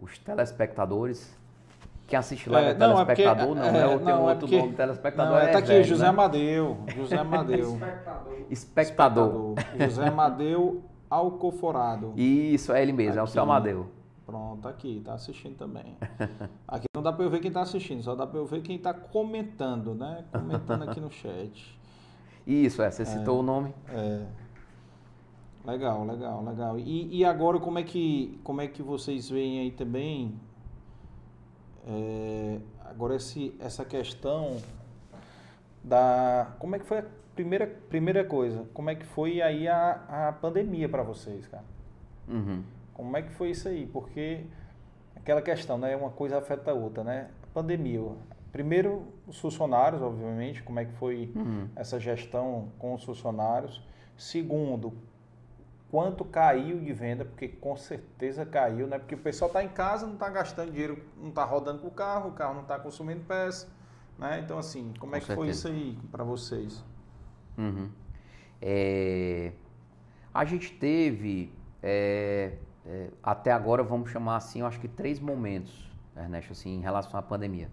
[0.00, 1.38] os telespectadores.
[2.12, 4.30] Quem assiste lá é, é não, telespectador, é porque, não, é, é, tem não, outro
[4.30, 6.10] é porque, nome, telespectador não, é, tá aqui, velho, José né?
[6.10, 7.68] Amadeu, José Amadeu.
[7.70, 8.34] Espectador.
[8.50, 9.54] Espectador.
[9.80, 12.12] José Amadeu Alcoforado.
[12.14, 13.20] Isso, é ele mesmo, aqui.
[13.20, 13.86] é o seu Amadeu.
[14.26, 15.96] Pronto, aqui, tá assistindo também.
[16.68, 18.78] Aqui não dá para eu ver quem tá assistindo, só dá para eu ver quem
[18.78, 20.22] tá comentando, né?
[20.30, 21.80] Comentando aqui no chat.
[22.46, 23.74] Isso, é, você citou é, o nome.
[23.88, 24.26] É.
[25.64, 26.78] Legal, legal, legal.
[26.78, 30.38] E, e agora como é que como é que vocês veem aí também
[31.86, 34.58] é, agora esse, essa questão
[35.82, 37.04] da como é que foi a
[37.34, 38.64] primeira primeira coisa?
[38.72, 41.64] Como é que foi aí a, a pandemia para vocês cara?
[42.28, 42.62] Uhum.
[42.94, 43.86] como é que foi isso aí?
[43.86, 44.44] Porque
[45.16, 45.96] aquela questão né?
[45.96, 47.30] Uma coisa afeta a outra né?
[47.52, 48.00] Pandemia.
[48.52, 51.68] Primeiro os funcionários obviamente como é que foi uhum.
[51.74, 53.82] essa gestão com os funcionários?
[54.16, 54.92] Segundo
[55.92, 58.98] quanto caiu de venda, porque com certeza caiu, né?
[58.98, 61.90] Porque o pessoal está em casa, não está gastando dinheiro, não está rodando com o
[61.90, 63.68] carro, o carro não está consumindo peça,
[64.18, 64.40] né?
[64.42, 65.36] Então, assim, como com é que certeza.
[65.36, 66.82] foi isso aí para vocês?
[67.58, 67.90] Uhum.
[68.62, 69.52] É...
[70.32, 71.52] A gente teve,
[71.82, 72.54] é...
[72.86, 73.10] É...
[73.22, 77.22] até agora, vamos chamar assim, eu acho que três momentos, Ernesto, assim, em relação à
[77.22, 77.68] pandemia.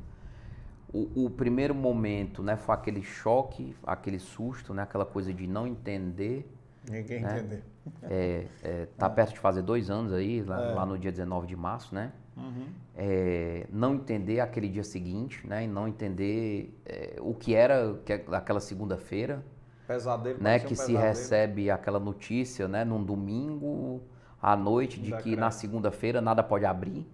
[0.91, 5.65] O, o, primeiro momento, né, foi aquele choque, aquele susto, né, aquela coisa de não
[5.65, 6.53] entender.
[6.89, 7.37] Ninguém né?
[7.37, 7.63] entender
[8.03, 10.73] é, é, tá perto de fazer dois anos aí, lá, é.
[10.73, 12.11] lá no dia 19 de março, né?
[12.35, 12.67] Uhum.
[12.95, 15.63] É, não entender aquele dia seguinte, né?
[15.63, 19.43] E não entender é, o que era que, é aquela segunda-feira.
[19.87, 20.41] Pesadelo.
[20.41, 20.59] Né?
[20.59, 22.85] Que um se recebe aquela notícia, né?
[22.85, 24.01] Num domingo
[24.41, 27.05] à noite de que na segunda-feira nada pode abrir,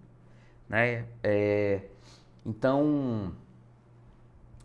[0.69, 1.05] né?
[1.23, 1.81] É,
[2.45, 3.33] então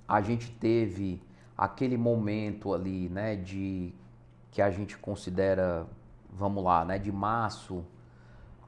[0.07, 1.23] a gente teve
[1.57, 3.37] aquele momento ali, né?
[3.37, 3.95] De
[4.51, 5.87] que a gente considera
[6.33, 7.85] vamos lá, né, de março,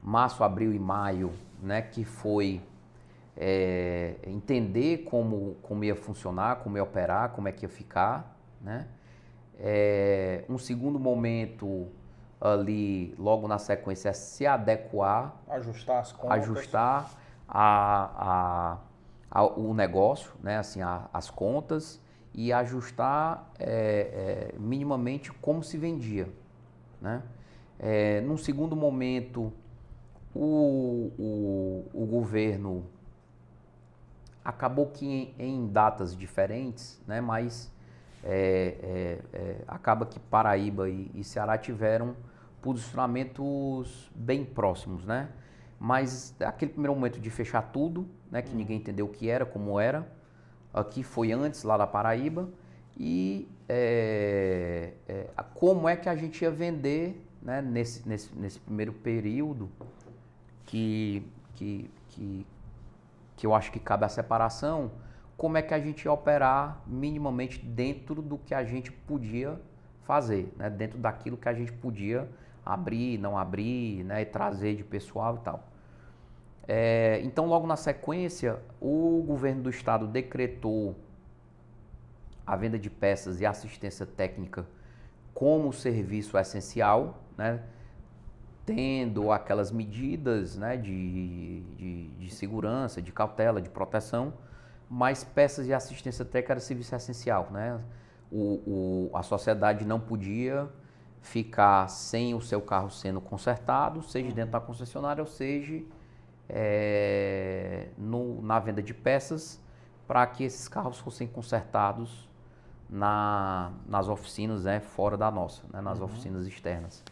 [0.01, 1.31] março, abril e maio,
[1.61, 2.61] né, que foi
[3.37, 8.87] é, entender como, como ia funcionar, como ia operar, como é que ia ficar, né?
[9.59, 11.87] É, um segundo momento
[12.41, 17.11] ali, logo na sequência, é se adequar, ajustar as contas, ajustar
[17.47, 18.77] a,
[19.31, 22.01] a, a o negócio, né, assim, a, as contas
[22.33, 26.27] e ajustar é, é, minimamente como se vendia,
[27.01, 27.21] né?
[27.79, 29.51] É, num segundo momento,
[30.33, 32.85] o, o, o governo
[34.43, 37.71] acabou que em, em, datas diferentes, né, mas
[38.23, 42.15] é, é, é, acaba que Paraíba e, e, Ceará tiveram
[42.61, 45.29] posicionamentos bem próximos, né?
[45.77, 48.57] Mas aquele primeiro momento de fechar tudo, né, que hum.
[48.57, 50.07] ninguém entendeu o que era, como era,
[50.73, 52.49] aqui foi antes lá da Paraíba
[52.97, 58.93] e é, é, como é que a gente ia vender né, nesse, nesse, nesse primeiro
[58.93, 59.69] período
[60.65, 61.25] que,
[61.55, 62.45] que, que,
[63.35, 64.91] que eu acho que cabe a separação,
[65.35, 69.59] como é que a gente ia operar minimamente dentro do que a gente podia
[70.03, 70.69] fazer, né?
[70.69, 72.29] dentro daquilo que a gente podia
[72.65, 74.21] abrir, não abrir, né?
[74.21, 75.67] e trazer de pessoal e tal.
[76.67, 80.95] É, então, logo na sequência, o governo do estado decretou
[82.45, 84.65] a venda de peças e assistência técnica
[85.33, 87.61] como serviço essencial, né?
[88.65, 94.33] tendo aquelas medidas né, de, de, de, segurança, de cautela, de proteção,
[94.89, 97.49] mas peças de assistência técnica era serviço essencial.
[97.51, 97.79] Né?
[98.31, 100.69] O, o, a sociedade não podia
[101.21, 105.81] ficar sem o seu carro sendo consertado, seja dentro da concessionária ou seja
[106.55, 109.59] é, no, na venda de peças,
[110.07, 112.29] para que esses carros fossem consertados
[112.87, 116.05] na, nas oficinas né, fora da nossa, né, nas uhum.
[116.05, 117.03] oficinas externas.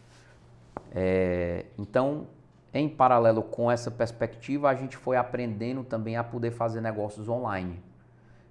[0.92, 2.28] É, então,
[2.72, 7.82] em paralelo com essa perspectiva, a gente foi aprendendo também a poder fazer negócios online.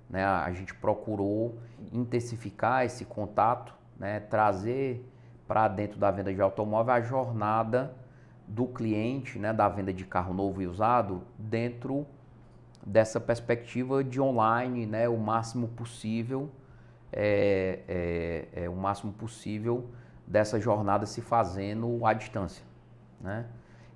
[0.09, 0.25] Né?
[0.25, 1.57] A gente procurou
[1.93, 4.19] intensificar esse contato, né?
[4.19, 5.09] trazer
[5.47, 7.95] para dentro da venda de automóvel a jornada
[8.51, 9.53] do cliente, né?
[9.53, 12.05] da venda de carro novo e usado, dentro
[12.85, 15.09] dessa perspectiva de online, né?
[15.09, 16.51] o máximo possível,
[17.13, 19.89] é, é, é o máximo possível
[20.27, 22.65] dessa jornada se fazendo à distância,
[23.21, 23.47] né?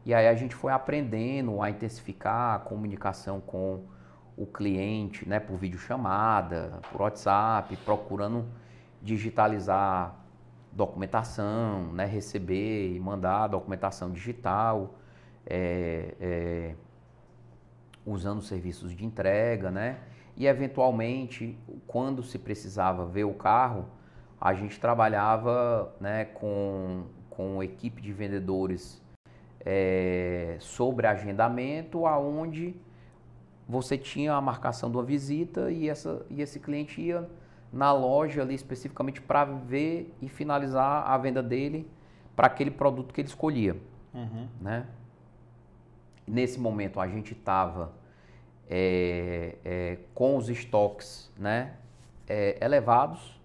[0.04, 3.84] E aí a gente foi aprendendo a intensificar a comunicação com
[4.36, 8.44] o cliente, né, por videochamada, por WhatsApp, procurando
[9.00, 10.14] digitalizar
[10.74, 14.94] documentação, né, receber e mandar documentação digital,
[15.46, 16.74] é, é,
[18.04, 20.00] usando serviços de entrega, né?
[20.36, 21.56] E eventualmente,
[21.86, 23.86] quando se precisava ver o carro,
[24.40, 29.00] a gente trabalhava né, com, com equipe de vendedores
[29.60, 32.74] é, sobre agendamento, aonde
[33.66, 37.28] você tinha a marcação de uma visita e, essa, e esse cliente ia
[37.74, 41.90] na loja ali especificamente para ver e finalizar a venda dele
[42.36, 43.76] para aquele produto que ele escolhia.
[44.14, 44.48] Uhum.
[44.60, 44.86] Né?
[46.26, 47.92] Nesse momento a gente estava
[48.70, 51.74] é, é, com os estoques né,
[52.28, 53.40] é, elevados,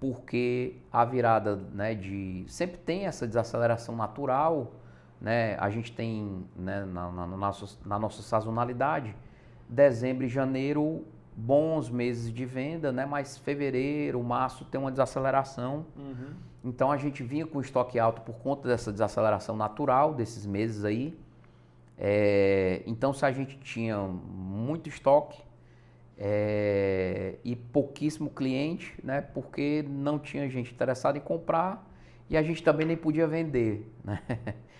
[0.00, 2.44] porque a virada né, de.
[2.48, 4.72] Sempre tem essa desaceleração natural,
[5.20, 5.56] né?
[5.58, 9.16] A gente tem né, na, na, na, nossa, na nossa sazonalidade,
[9.68, 11.04] dezembro e janeiro,
[11.36, 13.04] bons meses de venda, né?
[13.04, 15.86] Mas fevereiro, março tem uma desaceleração.
[15.94, 16.34] Uhum.
[16.64, 21.16] Então a gente vinha com estoque alto por conta dessa desaceleração natural desses meses aí.
[21.98, 25.42] É, então se a gente tinha muito estoque,
[26.18, 29.20] é, e pouquíssimo cliente, né?
[29.20, 31.86] Porque não tinha gente interessada em comprar
[32.30, 34.22] e a gente também nem podia vender, né?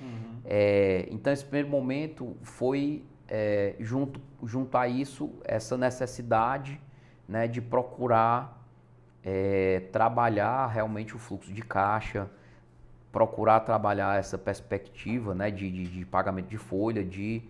[0.01, 0.37] Uhum.
[0.49, 6.81] É, então esse primeiro momento foi é, junto, junto a isso essa necessidade,
[7.29, 7.49] né?
[7.49, 8.57] De procurar
[9.27, 12.31] é, trabalhar realmente o fluxo de caixa,
[13.11, 17.43] procurar trabalhar essa perspectiva né, de, de, de pagamento de folha, de,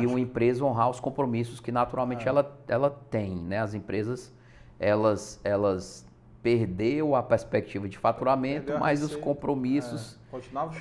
[0.00, 2.28] de uma empresa honrar os compromissos que naturalmente é.
[2.28, 3.36] ela, ela tem.
[3.36, 3.60] Né?
[3.60, 4.32] As empresas,
[4.80, 6.04] elas, elas
[6.44, 10.20] perdeu a perspectiva de faturamento, mas os compromissos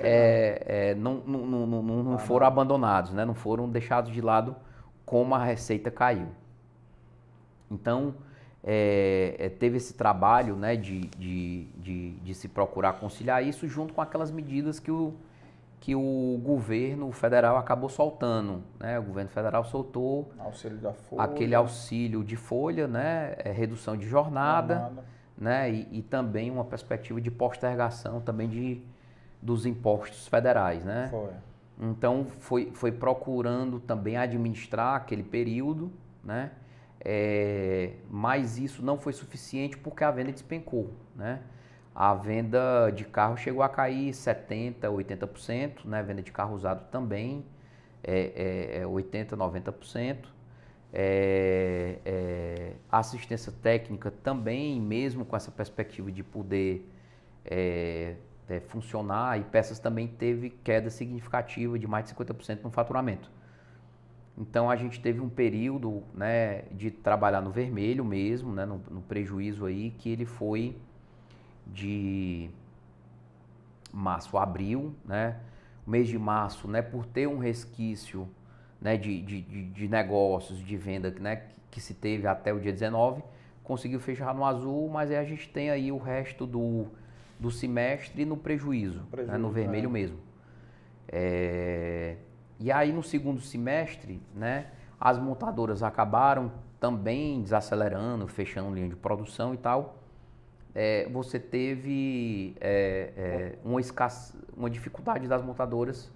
[0.02, 3.24] é, é, é, não, não, não, não, não ah, foram abandonados, né?
[3.24, 4.58] não foram deixados de lado
[5.06, 6.28] como a receita caiu.
[7.72, 8.14] Então,
[8.62, 13.94] é, é, teve esse trabalho né, de, de, de, de, se procurar conciliar isso junto
[13.94, 15.14] com aquelas medidas que o,
[15.80, 18.62] que o governo federal acabou soltando.
[18.78, 19.00] Né?
[19.00, 23.36] O governo federal soltou auxílio aquele auxílio de folha, né?
[23.38, 25.13] É, redução de jornada, jornada.
[25.38, 25.72] Né?
[25.72, 28.82] E, e, também uma perspectiva de postergação também de,
[29.42, 30.84] dos impostos federais.
[30.86, 31.08] Né?
[31.10, 31.32] Foi.
[31.82, 35.92] Então foi, foi procurando também administrar aquele período,
[36.24, 36.52] né?
[37.06, 40.92] É, mas isso não foi suficiente porque a venda despencou.
[41.16, 41.42] Né?
[41.94, 46.00] A venda de carro chegou a cair 70%, 80%, né?
[46.00, 47.46] a venda de carro usado também
[48.04, 50.33] é, é, 80%, 90%.
[50.96, 56.88] É, é, assistência técnica também, mesmo com essa perspectiva de poder
[57.44, 58.16] é,
[58.48, 63.30] é, funcionar, e peças também teve queda significativa de mais de 50% no faturamento.
[64.38, 69.02] Então a gente teve um período né, de trabalhar no vermelho mesmo, né, no, no,
[69.02, 70.76] prejuízo aí, que ele foi
[71.68, 72.50] de
[73.92, 75.40] março a abril, né?
[75.86, 78.28] O mês de março, né, por ter um resquício
[78.84, 83.24] né, de, de, de negócios, de venda né, que, se teve até o dia 19,
[83.64, 86.88] conseguiu fechar no azul, mas aí a gente tem aí o resto do,
[87.40, 89.92] do semestre no prejuízo, prejuízo né, no vermelho é.
[89.92, 90.18] mesmo.
[91.08, 92.18] É,
[92.60, 94.68] e aí no segundo semestre, né,
[95.00, 99.98] as montadoras acabaram também desacelerando, fechando linha de produção e tal.
[100.76, 106.12] é, você teve é, é, uma, escasse, uma dificuldade das montadoras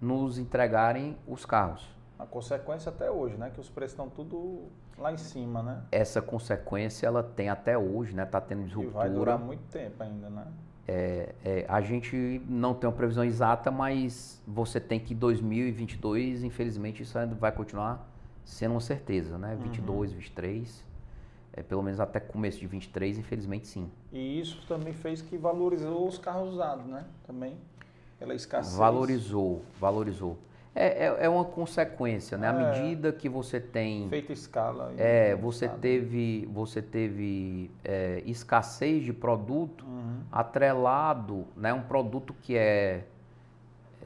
[0.00, 1.86] nos entregarem os carros.
[2.18, 3.50] A consequência até hoje, né?
[3.50, 4.64] Que os preços estão tudo
[4.98, 5.82] lá em cima, né?
[5.90, 8.24] Essa consequência ela tem até hoje, né?
[8.24, 8.98] Tá tendo E disruptura.
[8.98, 10.46] vai durar muito tempo ainda, né?
[10.86, 17.02] É, é, a gente não tem uma previsão exata, mas você tem que 2022, infelizmente,
[17.02, 18.06] isso ainda vai continuar
[18.44, 19.56] sendo uma certeza, né?
[19.62, 20.84] 22, 23,
[21.52, 23.90] é, pelo menos até começo de 23, infelizmente sim.
[24.12, 27.04] E isso também fez que valorizou os carros usados, né?
[27.24, 27.56] Também
[28.20, 28.76] pela escassez.
[28.76, 30.36] Valorizou, valorizou.
[30.72, 32.48] É, é, é uma consequência, né?
[32.48, 32.66] À É.
[32.72, 34.92] medida que você tem Feita escala.
[34.96, 35.80] É, você estado.
[35.80, 40.20] teve, você teve é, escassez de produto Uhum.
[40.30, 43.04] atrelado, né, um produto que é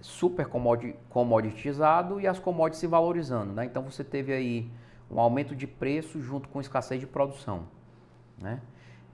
[0.00, 3.64] super comodi- comoditizado e as commodities se valorizando, né?
[3.66, 4.70] Então você teve aí
[5.10, 7.64] um aumento de preço junto com escassez de produção,
[8.40, 8.60] né?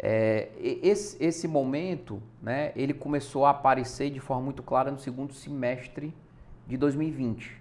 [0.03, 5.35] É, esse, esse momento, né, ele começou a aparecer de forma muito clara no segundo
[5.35, 6.15] semestre
[6.67, 7.61] de 2020,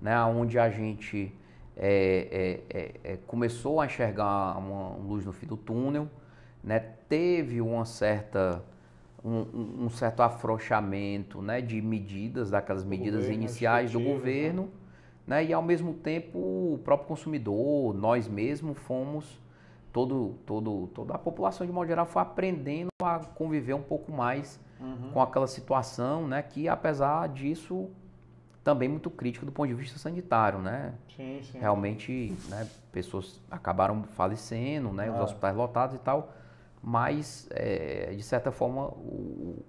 [0.00, 1.32] né, onde a gente
[1.74, 6.06] é, é, é, é, começou a enxergar uma luz no fim do túnel,
[6.62, 6.78] né,
[7.08, 8.62] teve uma certa
[9.24, 14.04] um, um- certo afrouxamento né, de medidas, daquelas medidas governo, iniciais do né?
[14.04, 14.68] governo,
[15.26, 19.40] né, e ao mesmo tempo o próprio consumidor, nós mesmos fomos,
[19.92, 24.60] todo, todo, toda a população de modo geral foi aprendendo a conviver um pouco mais
[24.80, 25.10] Uhum.
[25.12, 27.90] com aquela situação, né, que apesar disso
[28.64, 30.94] também muito crítico do ponto de vista sanitário, né?
[31.16, 31.58] Sim, sim.
[31.58, 35.22] Realmente, né, pessoas acabaram falecendo, né, os Ah.
[35.24, 36.32] hospitais lotados e tal,
[36.82, 39.62] mas é, de certa forma o-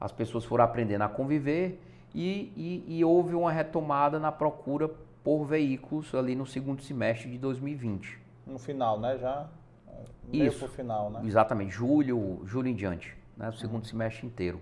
[0.00, 1.80] as pessoas foram aprendendo a conviver
[2.14, 2.52] e,
[2.86, 4.88] e- e houve uma retomada na procura
[5.24, 8.18] por veículos ali no segundo semestre de 2020.
[8.46, 9.16] No final, né?
[9.18, 9.46] Já.
[10.30, 10.58] Meio Isso.
[10.58, 11.20] pro final, né?
[11.24, 14.60] Exatamente, julho, julho em diante, né, o segundo semestre inteiro.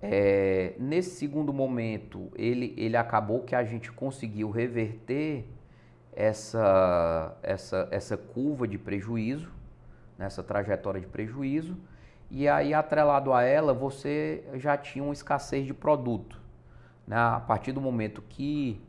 [0.00, 5.44] É, nesse segundo momento, ele, ele acabou que a gente conseguiu reverter
[6.14, 9.50] essa, essa, essa curva de prejuízo,
[10.16, 11.76] nessa trajetória de prejuízo,
[12.30, 16.40] e aí atrelado a ela você já tinha uma escassez de produto.
[17.06, 17.16] Né?
[17.16, 18.80] A partir do momento que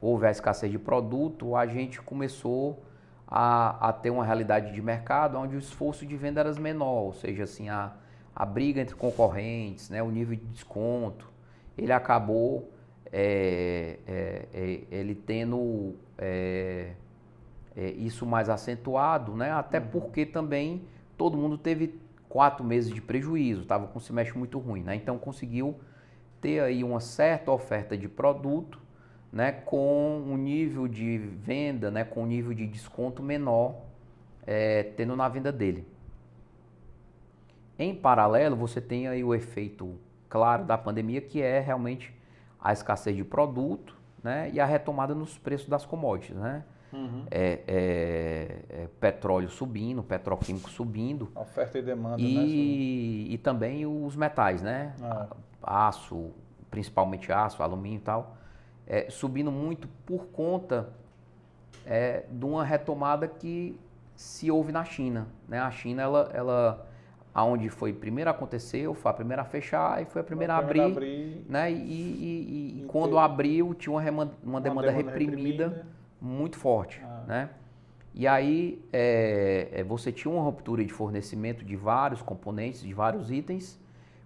[0.00, 2.82] houve a escassez de produto, a gente começou
[3.26, 7.12] a, a ter uma realidade de mercado onde o esforço de venda era menor, ou
[7.12, 7.92] seja, assim, a,
[8.34, 11.28] a briga entre concorrentes, né, o nível de desconto,
[11.76, 12.70] ele acabou
[13.12, 16.92] é, é, é, ele tendo é,
[17.76, 20.82] é, isso mais acentuado, né, até porque também
[21.16, 21.98] todo mundo teve
[22.28, 25.74] quatro meses de prejuízo, estava com um semestre muito ruim, né, então conseguiu
[26.40, 28.85] ter aí uma certa oferta de produto,
[29.32, 33.74] né, com um nível de venda, né, com um nível de desconto menor,
[34.46, 35.86] é, tendo na venda dele.
[37.78, 39.98] Em paralelo, você tem aí o efeito
[40.28, 42.14] claro da pandemia, que é realmente
[42.60, 46.36] a escassez de produto né, e a retomada nos preços das commodities.
[46.36, 46.64] Né?
[46.92, 47.26] Uhum.
[47.30, 52.24] É, é, é petróleo subindo, petroquímico subindo Oferta e demanda, né?
[52.24, 54.94] e, e também os metais, né?
[55.02, 55.28] Ah.
[55.62, 56.30] Aço,
[56.70, 58.36] principalmente aço, alumínio e tal,
[58.86, 60.88] é, subindo muito por conta
[61.84, 63.78] é, de uma retomada que
[64.14, 65.26] se houve na China.
[65.48, 65.58] Né?
[65.58, 66.86] A China, ela, ela,
[67.34, 70.80] aonde foi primeiro aconteceu, foi a primeira a fechar e foi a primeira a abrir.
[70.80, 71.70] abrir Né?
[71.72, 75.86] E, e- e- e quando abriu, tinha uma, uma uma demanda, reprimida,
[76.20, 77.24] muito forte, Ah.
[77.26, 77.50] né?
[78.14, 83.30] E aí é, é, você tinha uma ruptura de fornecimento de vários componentes, de vários
[83.30, 83.78] itens,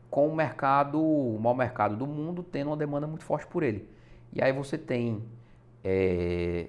[0.08, 3.88] com o mercado, o maior mercado do mundo, tendo uma demanda muito forte por ele.
[4.32, 5.22] E aí você tem
[5.84, 6.68] é,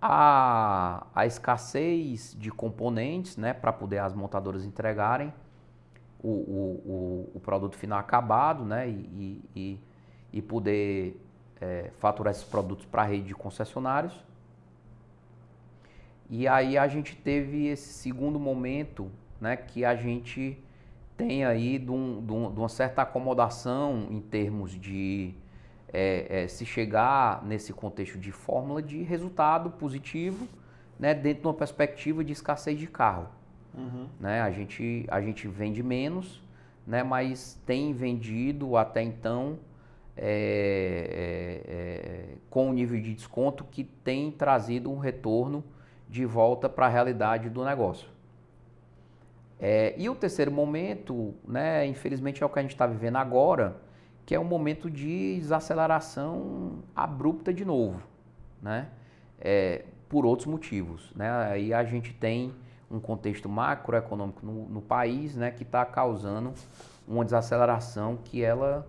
[0.00, 5.32] a, a escassez de componentes, né, para poder as montadoras entregarem
[6.22, 9.80] o, o, o, o produto final acabado, né, e, e,
[10.32, 11.20] e poder
[11.60, 14.14] é, faturar esses produtos para a rede de concessionários.
[16.28, 19.10] E aí a gente teve esse segundo momento,
[19.40, 20.58] né, que a gente
[21.16, 25.34] tem aí de, um- de um- de uma certa acomodação em termos de
[25.92, 30.48] é, é, se chegar nesse contexto de fórmula de resultado positivo,
[30.98, 33.28] né, dentro de uma perspectiva de escassez de carro.
[33.74, 34.08] Uhum.
[34.18, 34.40] Né?
[34.40, 36.42] A, gente, a gente vende menos,
[36.86, 39.58] né, mas tem vendido até então
[40.16, 45.62] é, é, é, com um nível de desconto que tem trazido um retorno
[46.08, 48.08] de volta para a realidade do negócio.
[49.58, 53.76] É, e o terceiro momento, né, infelizmente é o que a gente está vivendo agora,
[54.26, 58.02] que é um momento de desaceleração abrupta de novo,
[58.60, 58.88] né?
[59.38, 61.12] É, por outros motivos.
[61.14, 61.30] Né?
[61.30, 62.52] Aí a gente tem
[62.90, 66.52] um contexto macroeconômico no, no país, né, que está causando
[67.06, 68.88] uma desaceleração que ela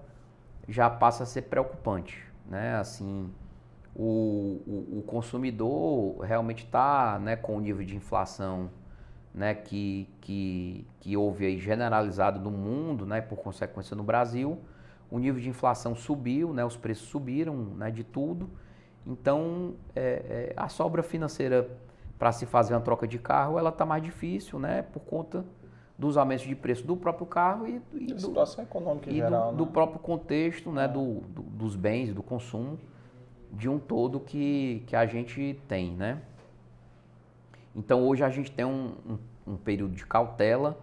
[0.68, 2.76] já passa a ser preocupante, né?
[2.76, 3.32] Assim,
[3.96, 8.70] o, o, o consumidor realmente está, né, com o nível de inflação,
[9.34, 14.60] né, que, que, que houve aí generalizado no mundo, né, por consequência no Brasil,
[15.10, 18.50] o nível de inflação subiu, né, os preços subiram, né, de tudo.
[19.06, 21.70] Então, é, é, a sobra financeira
[22.20, 25.46] para se fazer uma troca de carro, ela está mais difícil, né, por conta
[25.98, 29.52] dos aumentos de preço do próprio carro e, e do, situação econômica e geral, do,
[29.52, 29.58] né?
[29.58, 30.88] do próprio contexto, né, É.
[30.88, 32.78] do, do- dos bens, do consumo,
[33.52, 36.22] de um todo que, que a gente tem, né?
[37.76, 40.78] Então hoje a gente tem um, um, um período de cautela,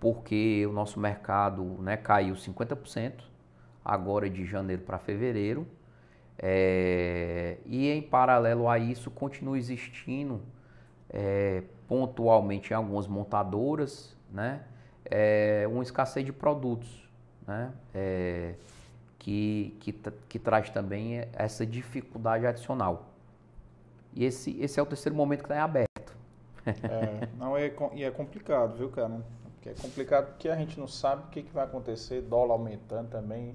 [0.00, 3.12] porque o nosso mercado né, caiu 50%,
[3.84, 5.66] agora de janeiro para fevereiro.
[6.38, 10.42] É, e em paralelo a isso continua existindo
[11.08, 14.62] é, pontualmente em algumas montadoras, né,
[15.04, 17.08] é, uma escassez de produtos,
[17.46, 18.54] né, é,
[19.18, 19.92] que, que,
[20.28, 23.10] que traz também essa dificuldade adicional.
[24.12, 26.16] E esse, esse é o terceiro momento que está em aberto.
[26.66, 29.20] É, não é, e é complicado, viu, cara?
[29.54, 33.08] Porque é complicado porque a gente não sabe o que, que vai acontecer, dólar aumentando
[33.08, 33.54] também,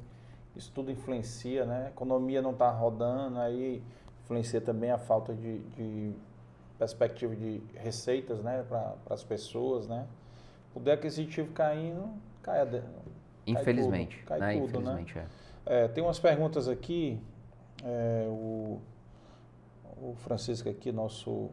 [0.59, 1.85] isso tudo influencia, né?
[1.85, 3.81] A economia não está rodando, aí
[4.23, 6.13] influencia também a falta de, de
[6.77, 10.05] perspectiva de receitas, né, para as pessoas, né?
[10.73, 12.09] Poder aquisitivo caindo,
[12.43, 12.83] cai a de-
[13.47, 14.53] Infelizmente, tudo, cai né?
[14.53, 15.01] tudo, né?
[15.01, 15.19] Infelizmente,
[15.65, 15.83] é.
[15.83, 17.19] É, tem umas perguntas aqui.
[17.83, 18.79] é, o,
[20.01, 21.49] o Francisco aqui, nosso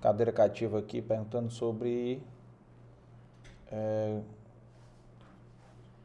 [0.00, 2.20] cadeira cativa aqui, perguntando sobre.
[3.70, 4.20] é,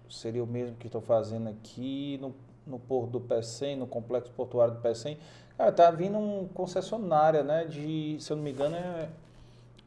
[0.10, 2.34] seria o mesmo que estou fazendo aqui no,
[2.66, 5.18] no Porto do Pecém, no Complexo Portuário do Pecém.
[5.58, 7.66] Cara, tá vindo um concessionária, né?
[7.66, 9.10] De, se eu não me engano, é,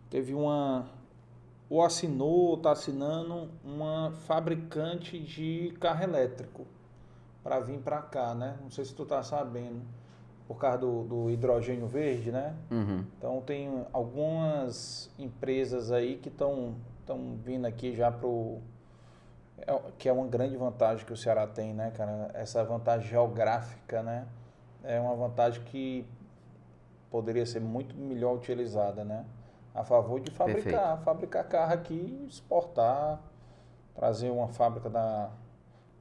[0.09, 0.87] teve uma.
[1.69, 6.67] Ou assinou, ou está assinando uma fabricante de carro elétrico
[7.45, 8.59] para vir para cá, né?
[8.61, 9.81] Não sei se tu tá sabendo,
[10.49, 12.57] por causa do, do hidrogênio verde, né?
[12.73, 13.05] Uhum.
[13.17, 16.75] Então tem algumas empresas aí que estão
[17.45, 18.59] vindo aqui já pro
[19.99, 22.31] que é uma grande vantagem que o Ceará tem, né, cara?
[22.35, 24.27] Essa vantagem geográfica, né?
[24.83, 26.07] É uma vantagem que
[27.11, 29.25] poderia ser muito melhor utilizada, né?
[29.75, 33.21] A favor de fabricar, fabricar carro aqui, exportar,
[33.95, 35.31] trazer uma fábrica da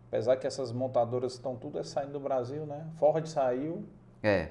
[0.07, 2.88] apesar que essas montadoras estão tudo é saindo do Brasil, né?
[2.98, 3.86] Ford saiu,
[4.23, 4.49] É,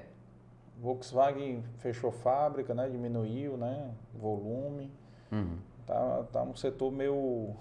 [0.79, 2.89] Volkswagen fechou fábrica, né?
[2.89, 3.91] Diminuiu, né?
[4.13, 4.91] Volume.
[5.31, 5.57] uhum.
[5.85, 7.55] Tá, tá um setor meio,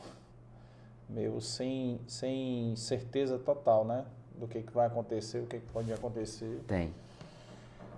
[1.09, 4.05] meio sem, sem certeza total, né?
[4.36, 6.60] Do que, que vai acontecer, o que, que pode acontecer.
[6.66, 6.93] tem.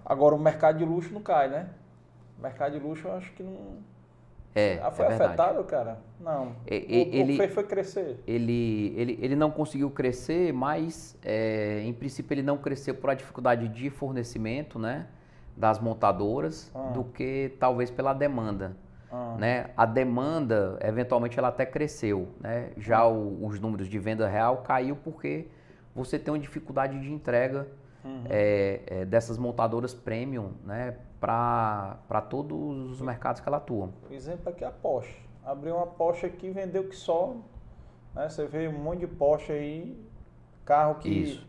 [0.05, 1.69] Agora o mercado de luxo não cai, né?
[2.39, 3.79] O mercado de luxo eu acho que não.
[4.55, 5.99] É, ah, foi é afetado, cara?
[6.19, 6.57] Não.
[6.67, 8.19] E- o, e- o ele- que fez foi crescer.
[8.27, 13.15] Ele, ele, ele não conseguiu crescer, mas é, em princípio ele não cresceu por a
[13.15, 15.07] dificuldade de fornecimento né,
[15.57, 16.91] das montadoras Ah.
[16.93, 18.75] do que talvez pela demanda.
[19.13, 19.71] Ah, Né?
[19.77, 22.29] A demanda, eventualmente, ela até cresceu.
[22.41, 22.71] Né?
[22.77, 25.49] Já o- os números de venda real caiu porque
[25.95, 27.67] você tem uma dificuldade de entrega
[28.05, 28.25] uhum.
[28.29, 31.97] é, é, dessas montadoras premium né, para
[32.29, 33.91] todos os mercados que ela atua.
[34.11, 35.17] Exemplo aqui é a Porsche.
[35.45, 37.35] Abriu uma Porsche aqui, vendeu que só.
[38.15, 38.29] Né?
[38.29, 40.01] Você vê um monte de Porsche aí,
[40.65, 41.47] carro que Isso.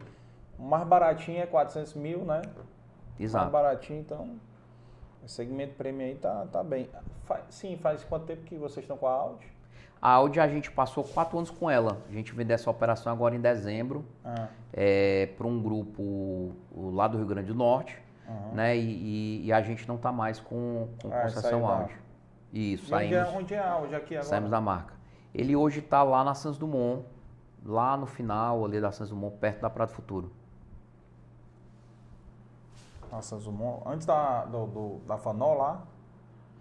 [0.57, 2.41] o mais baratinho é 400 mil, né?
[3.19, 3.51] Exato.
[3.51, 4.29] Mais baratinho, então
[5.23, 6.89] o segmento premium aí tá, tá bem.
[7.25, 9.47] Fa- sim, faz quanto tempo que vocês estão com a Audi?
[10.01, 12.01] A Audi a gente passou quatro anos com ela.
[12.09, 14.47] A gente vendeu essa operação agora em dezembro Ah,
[15.37, 18.53] para um grupo lá do Rio Grande do Norte, aham.
[18.53, 18.75] né?
[18.75, 21.95] E, e- e a gente não está mais com, com Ah, concessão da- Audi.
[22.51, 24.27] Isso, E onde, é, saímos, onde é a Audi aqui agora?
[24.29, 24.93] saímos da marca.
[25.33, 27.05] Ele hoje está lá na Sans Dumont,
[27.63, 30.31] lá no final ali da Sans Dumont, perto da Prado Futuro.
[33.85, 35.83] Antes da, do, do- da Fanol lá?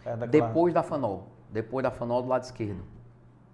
[0.04, 1.26] É daquela- Depois da Fanol.
[1.50, 2.82] Depois da Fanol do lado esquerdo.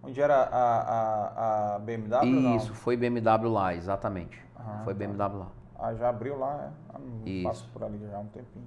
[0.02, 2.56] Onde era a, a, a BMW?
[2.56, 4.39] Isso, foi BMW lá, exatamente.
[4.56, 4.98] Ah, foi tá.
[4.98, 5.48] BMW lá.
[5.78, 6.94] Ah, já abriu lá, é?
[6.94, 7.48] Ah, Isso.
[7.48, 8.64] passo por ali já há um tempinho.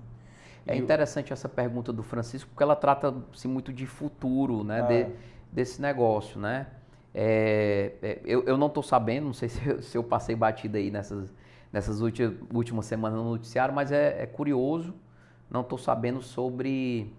[0.68, 4.80] É E interessante essa pergunta do Francisco, porque ela trata-se muito de futuro, né?
[4.80, 4.84] É.
[5.06, 5.16] de-
[5.52, 6.68] desse negócio, né?
[7.16, 10.78] É, é, eu, eu não estou sabendo, não sei se eu, se eu passei batida
[10.78, 11.34] aí nessas,
[11.72, 14.94] nessas últimas semanas no noticiário, mas é, é curioso.
[15.50, 17.14] Não estou sabendo sobre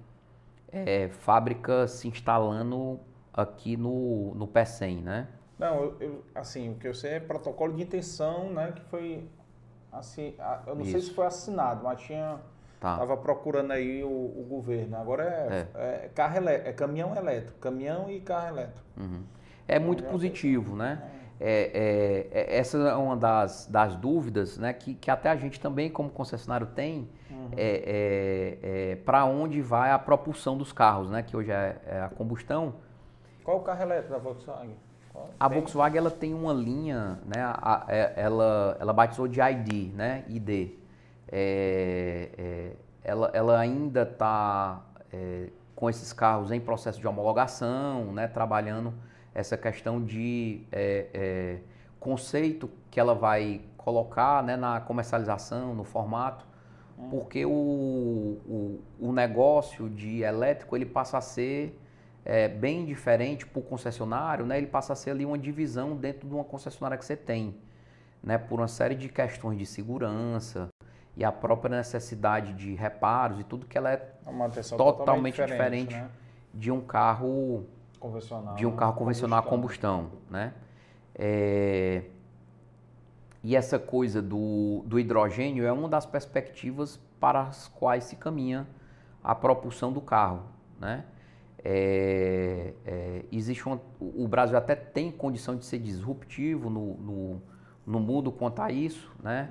[0.73, 3.01] é, fábricas se instalando
[3.33, 5.29] aqui no, no PECEM, né?
[5.59, 9.29] Não, eu, eu- assim, o que eu sei é protocolo de intenção, né, que foi,
[9.93, 10.35] assim,
[10.67, 11.09] eu não sei Isso.
[11.09, 12.39] se foi assinado, mas tinha
[12.81, 12.97] Tá.
[12.97, 14.97] Tava procurando aí o, o governo.
[14.97, 18.81] Agora é, é carro elé- é caminhão elétrico, caminhão e carro elétrico.
[18.97, 19.23] Uhum.
[19.69, 20.99] É muito positivo, né?
[21.41, 25.59] É, é, é- essa é uma das, das dúvidas né, que, que até a gente
[25.59, 27.09] também, como concessionário, tem
[27.57, 31.23] é, para onde vai a propulsão dos carros, né?
[31.23, 32.75] Que hoje é, é a combustão.
[33.43, 34.77] Qual o carro elétrico da Volkswagen?
[35.13, 35.29] Qual?
[35.39, 35.59] A Tem?
[35.59, 37.43] Volkswagen ela tem uma linha, né?
[37.43, 40.25] a- é- ela, ela batizou de ID, né?
[40.29, 40.71] ID.
[41.33, 42.73] É, é,
[43.03, 44.83] ela, ela ainda está
[45.75, 48.29] com esses carros em processo de homologação, né?
[48.29, 48.93] Trabalhando
[49.35, 51.59] essa questão de é, é,
[51.99, 54.57] conceito que ela vai colocar né?
[54.57, 56.45] na comercialização, no formato,
[57.11, 61.79] porque o, o, o negócio de elétrico ele passa a ser
[62.25, 64.59] é, bem diferente para o concessionário, né?
[64.59, 67.57] ele passa a ser ali uma divisão dentro de uma concessionária que você tem,
[68.23, 68.37] né?
[68.37, 70.69] por uma série de questões de segurança
[71.17, 75.95] e a própria necessidade de reparos e tudo que ela é É atenção totalmente diferente,
[75.95, 76.09] né?
[76.53, 77.67] de um carro
[78.01, 78.55] Convencional.
[78.57, 80.55] de um carro convencional a combustão, né?
[81.15, 82.03] É,
[83.45, 88.67] E essa coisa do, do hidrogênio é uma das perspectivas para as quais se caminha
[89.23, 90.43] a propulsão do carro,
[90.81, 91.05] né?
[91.63, 97.43] É, é, existe uma, o Brasil até tem condição de ser disruptivo no, no,
[97.87, 99.51] no mundo quanto a isso, né?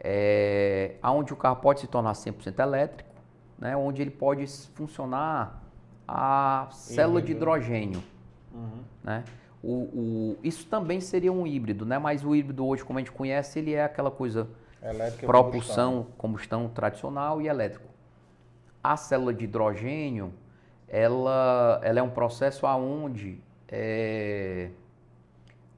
[0.00, 3.14] É, onde o carro pode se tornar 100% elétrico,
[3.58, 3.76] né?
[3.76, 5.62] onde ele pode funcionar
[6.06, 8.02] a célula de hidrogênio.
[8.54, 8.82] Uhum.
[9.02, 9.24] Né?
[9.62, 11.98] O, o- isso também seria um híbrido, né?
[11.98, 14.48] mas o híbrido hoje, como a gente conhece, ele é aquela coisa
[14.82, 17.86] Elétrica propulsão, combustão tradicional e elétrico.
[18.82, 20.32] A célula de hidrogênio,
[20.88, 24.70] ela, ela é um processo aonde é,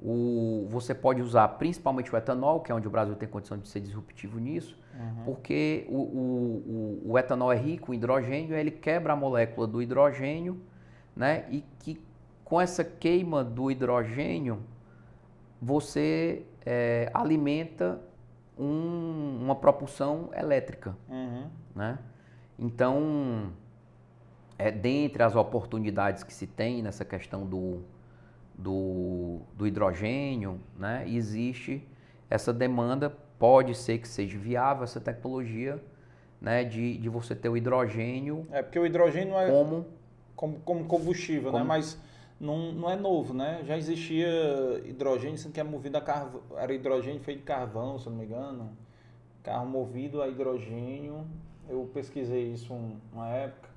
[0.01, 3.66] o, você pode usar principalmente o etanol, que é onde o Brasil tem condição de
[3.69, 4.79] ser disruptivo nisso,
[5.25, 9.81] porque o, o, o, o etanol é rico em hidrogênio, ele quebra a molécula do
[9.83, 10.61] hidrogênio,
[11.16, 11.45] né?
[11.51, 12.01] E que
[12.45, 14.61] com essa queima do hidrogênio,
[15.61, 18.01] você é, alimenta
[18.59, 21.47] um- uma propulsão elétrica, Uhum.
[21.75, 21.99] né?
[22.59, 23.51] Então,
[24.59, 27.83] é, dentre as oportunidades que se tem nessa questão do,
[28.59, 31.87] do, do hidrogênio, né, existe
[32.29, 33.09] essa demanda,
[33.39, 35.83] pode ser que seja viável essa tecnologia
[36.41, 39.87] né, de, de você ter o hidrogênio É porque o hidrogênio é como
[40.37, 41.59] como, como combustível, né?
[41.59, 41.99] Como- Mas
[42.41, 43.61] não, não é novo, né?
[43.65, 44.29] Já existia
[44.85, 46.41] hidrogênio, sendo que é movido a carvão.
[46.57, 48.71] Era hidrogênio feito de carvão, se não me engano.
[49.43, 51.27] Carro movido a hidrogênio.
[51.69, 53.69] Eu pesquisei isso um- uma época.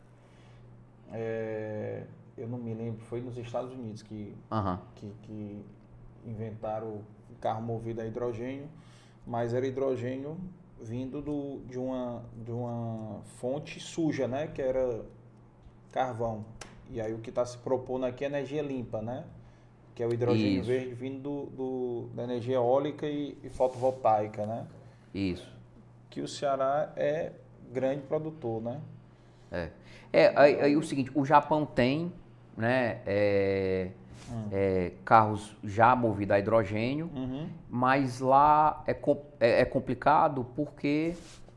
[1.11, 2.03] É,
[2.37, 4.35] eu não me lembro, foi nos Estados Unidos que,
[4.95, 5.65] que, que
[6.25, 7.03] inventaram o
[7.39, 8.67] carro movido a hidrogênio,
[9.25, 10.37] mas era hidrogênio
[10.81, 14.47] vindo do, de, uma, de uma fonte suja, né?
[14.47, 15.03] Que era
[15.91, 16.45] carvão.
[16.89, 19.25] E aí o que está se propondo aqui é energia limpa, né?
[19.93, 20.67] Que é o hidrogênio Isso.
[20.69, 21.45] verde vindo do,
[22.07, 24.65] do- da energia eólica e, e fotovoltaica, né?
[25.13, 25.47] isso.
[26.09, 27.31] Que o Ceará é
[27.71, 28.81] grande produtor, né?
[30.13, 32.11] É, aí, aí o seguinte, o Japão tem
[32.57, 33.89] né, é,
[34.51, 37.47] é, carros já movidos a hidrogênio, Uhum.
[37.69, 38.95] mas lá é,
[39.39, 41.13] é, é complicado porque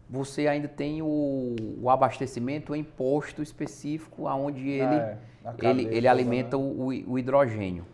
[0.09, 5.89] você ainda tem o, o abastecimento em posto específico aonde ele, Ah, é, ele, cadeia
[5.97, 6.63] ele alimenta né?
[6.63, 7.85] o, o- hidrogênio.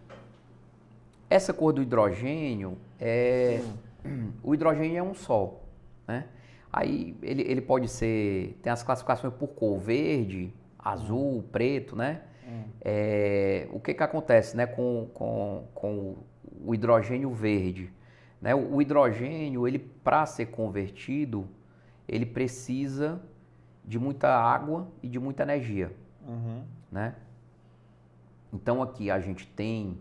[1.28, 3.60] Essa cor do hidrogênio é.
[4.42, 5.60] O hidrogênio é um só.
[6.08, 6.24] Né?
[6.72, 8.58] Aí ele, ele pode ser.
[8.62, 12.22] Tem as classificações por cor: verde, azul, preto, né?
[12.82, 16.16] É, o que, que acontece né, com, com, com
[16.64, 17.92] o hidrogênio verde?
[18.40, 18.54] Né?
[18.54, 21.46] O, o hidrogênio, ele para ser convertido,
[22.08, 23.20] ele precisa
[23.84, 25.92] de muita água e de muita energia
[26.26, 26.62] Uhum.
[26.90, 27.14] né?
[28.52, 29.98] Então aqui a gente tem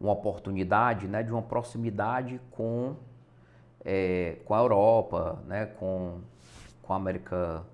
[0.00, 2.96] uma oportunidade, né, de uma proximidade com
[3.84, 6.20] é, com a Europa, né, com,
[6.82, 7.64] com a América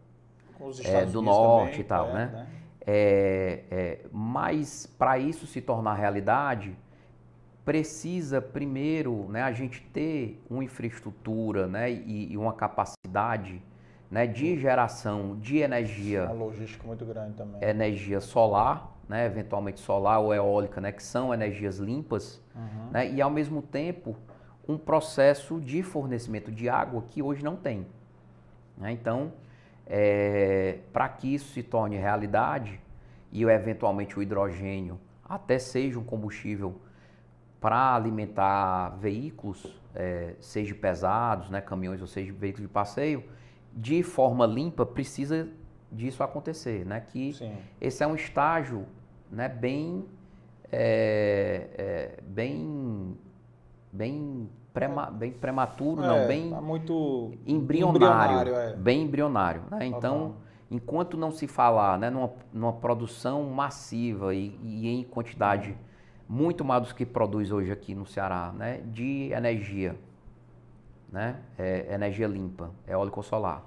[0.85, 2.47] É, do Unidos norte também, e tal, é, né?
[2.91, 6.75] É, é, mas para isso se tornar realidade,
[7.63, 13.63] precisa primeiro né, a gente ter uma infraestrutura né, e, e uma capacidade
[14.11, 17.63] né, de geração de energia Uma logística muito grande também.
[17.63, 22.91] energia solar, né, eventualmente solar ou eólica, né, que são energias limpas, Uhum.
[22.91, 24.17] né, e ao mesmo tempo
[24.67, 27.87] um processo de fornecimento de água que hoje não tem.
[28.79, 28.93] né?
[28.93, 29.33] Então,
[30.93, 32.81] para que isso se torne realidade
[33.33, 36.81] e eventualmente o hidrogênio até seja um combustível
[37.61, 43.25] para alimentar veículos, eh, seja pesados, né, caminhões ou seja veículos de passeio,
[43.73, 45.49] de forma limpa precisa
[45.91, 47.01] disso acontecer, né?
[47.01, 47.57] Que Sim.
[47.81, 48.87] esse é um estágio,
[49.31, 49.49] né?
[49.49, 50.05] Bem,
[50.71, 53.17] é, é, bem,
[53.93, 58.75] bem, prema, bem prematuro, não, É, bem tá muito embrionário, é.
[58.75, 59.87] bem embrionário, né?
[59.87, 60.37] Então,
[60.71, 65.77] enquanto não se falar, né, numa, numa produção massiva e, e em quantidade
[66.29, 69.97] muito maior do que produz hoje aqui no Ceará, né, de energia,
[71.11, 73.65] né, é, energia limpa, eólico solar,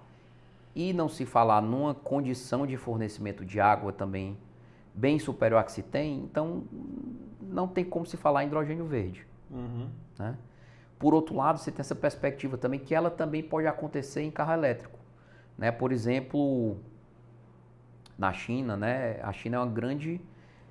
[0.76, 4.38] e não se falar numa condição de fornecimento de água também
[4.94, 6.64] bem superior à que se tem, então
[7.42, 9.26] não tem como se falar em hidrogênio verde.
[9.50, 9.88] Uhum.
[10.20, 10.38] Né?
[11.02, 14.54] Por outro lado, você tem essa perspectiva também que ela também pode acontecer em carro
[14.54, 15.00] elétrico.
[15.58, 15.72] Né?
[15.72, 16.78] Por exemplo,
[18.16, 19.20] na China, né?
[19.24, 20.22] a China é uma grande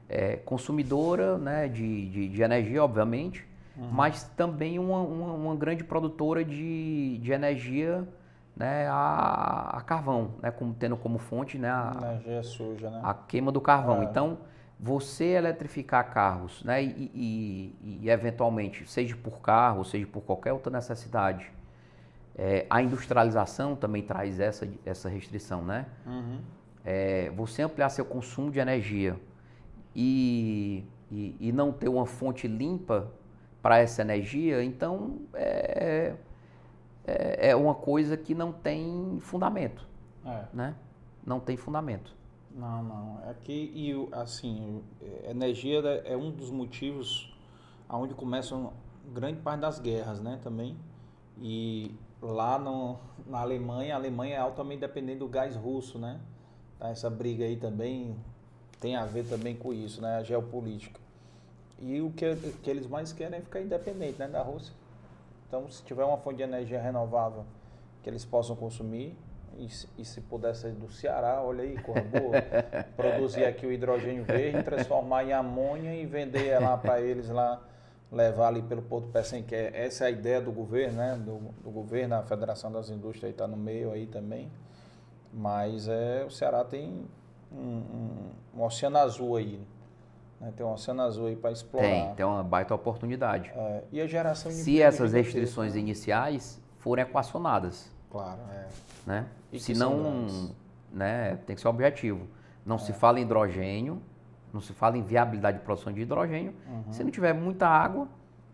[0.09, 1.67] eh, consumidora né?
[1.67, 3.45] de, de, de energia, obviamente,
[3.93, 8.07] mas também uma, uma, uma grande produtora de, de energia
[8.57, 8.87] né?
[8.89, 10.51] a, a carvão, né?
[10.53, 11.71] como, tendo como fonte né?
[11.71, 13.01] a, Energia suja, né?
[13.03, 14.03] a queima do carvão.
[14.03, 14.05] É.
[14.05, 14.39] Então,
[14.83, 20.73] você eletrificar carros, né, e, e- e, eventualmente, seja por carro, seja por qualquer outra
[20.73, 21.51] necessidade,
[22.37, 25.85] é, a industrialização também traz essa, essa restrição, né?
[26.07, 26.39] Uhum.
[26.83, 29.17] É, você ampliar seu consumo de energia
[29.95, 33.11] e, e, e não ter uma fonte limpa
[33.61, 36.15] para essa energia, então é,
[37.07, 39.87] é, é uma coisa que não tem fundamento,
[40.25, 40.45] É.
[40.55, 40.75] né?
[41.27, 42.17] Não tem fundamento.
[42.51, 43.21] Não, não.
[43.29, 47.33] É que, e, assim, é, energia é um dos motivos
[47.89, 48.73] aonde começam
[49.13, 50.77] grande parte das guerras, né, também.
[51.39, 56.21] E lá no, na Alemanha, a Alemanha é altamente dependente do gás russo, né?
[56.79, 58.17] Tá, Essa briga aí também
[58.81, 61.01] tem a ver também com isso, né, a geopolítica.
[61.79, 64.75] E o que, que eles mais querem é ficar independente, né, da Rússia.
[65.49, 67.45] Então, se tiver uma fonte de energia renovável
[68.03, 69.17] que eles possam consumir,
[69.65, 72.33] e, se- e se puder ser do Ceará, olha aí, corra boa,
[72.97, 77.61] produzir aqui o hidrogênio verde, transformar em amônia e vender lá para eles lá,
[78.11, 81.39] levar ali pelo Porto Pecém, que é, essa é a ideia do governo, né, do,
[81.63, 84.51] do governo, a Federação das Indústrias está no meio aí também,
[85.33, 87.07] mas é, o Ceará tem
[87.53, 89.61] um, um, um oceano azul aí,
[90.41, 91.87] né, tem um oceano azul aí para explorar.
[91.87, 93.51] Tem, tem uma baita oportunidade.
[93.55, 95.81] É, e a geração de Se essas restrições né?
[95.81, 98.67] iniciais forem equacionadas, Claro, é.
[99.07, 99.27] né?
[99.53, 100.27] E que Se não,
[100.93, 102.27] né, tem que ser objetivo.
[102.65, 102.79] Não É.
[102.79, 104.01] se fala em hidrogênio,
[104.53, 106.93] não se fala em viabilidade de produção de hidrogênio, Uhum.
[106.93, 108.09] se não tiver muita água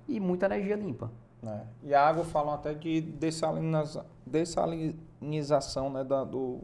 [0.09, 1.11] e muita energia limpa.
[1.47, 1.61] É.
[1.83, 6.61] E a água falam até de dessaliniza- dessalinização, né, da, do...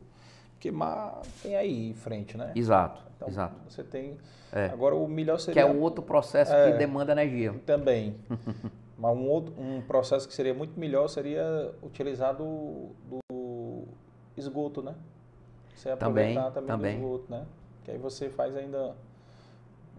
[0.53, 2.53] Porque mar tem aí em frente, né?
[2.55, 3.55] Exato, Então, exato.
[3.69, 4.17] você tem...
[4.53, 4.67] É.
[4.67, 5.63] Agora, o melhor Que seria...
[5.63, 6.71] é o outro processo É.
[6.73, 7.53] que demanda energia.
[7.67, 8.17] Também.
[8.99, 13.19] Mas um, outro, um processo que seria muito melhor seria utilizar do, do
[14.43, 14.95] esgoto, né?
[15.75, 16.97] Você Também, aproveitar também, também.
[16.97, 17.45] esgoto, né?
[17.85, 18.95] Que aí você faz ainda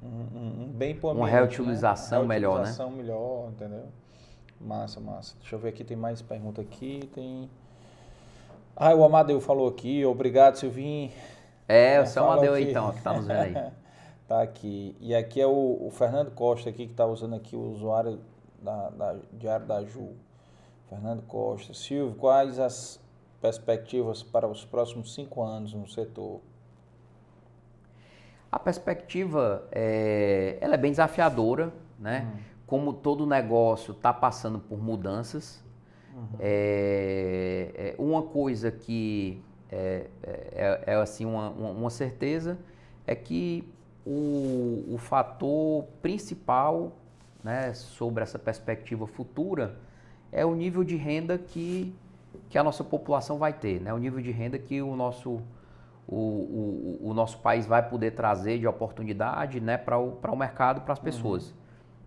[0.01, 2.27] um, um- um bem pro Uma ambiente, reutilização né?
[2.27, 2.63] melhor, né?
[2.65, 3.85] Reutilização melhor, entendeu?
[4.61, 5.35] Massa, massa.
[5.39, 7.49] Deixa eu ver aqui, tem mais pergunta aqui, tem...
[8.75, 11.11] Ah, o Amadeu falou aqui, obrigado, Silvinho.
[11.67, 13.53] É, É, o seu Amadeu aí então, que tá nos vendo aí.
[14.25, 14.95] Tá aqui.
[15.01, 18.19] E aqui é o, o Fernando Costa aqui que está usando aqui o usuário
[18.61, 20.11] da, da Diário da Ju.
[20.87, 21.73] Fernando Costa.
[21.73, 22.99] Silvio, quais as
[23.43, 26.39] perspectivas para os próximos cinco anos no setor?
[28.51, 32.27] A perspectiva é, ela é bem desafiadora, né?
[32.67, 35.61] Como todo negócio está passando por mudanças.
[36.39, 39.41] É, é, uma coisa que
[39.71, 42.57] é, é- é, assim uma, uma- uma certeza
[43.07, 43.67] é que
[44.05, 46.93] o, o fator principal
[47.43, 49.75] né, sobre essa perspectiva futura
[50.31, 51.93] é o nível de renda que,
[52.53, 53.91] que a nossa população vai ter, né?
[53.91, 55.41] o nível de renda que o nosso,
[56.07, 60.37] o, o, o nosso país vai poder trazer de oportunidade né, para o, para o
[60.37, 61.51] mercado, para as pessoas.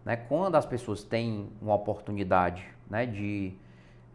[0.04, 0.14] Né?
[0.14, 3.54] Quando as pessoas têm uma oportunidade né, de,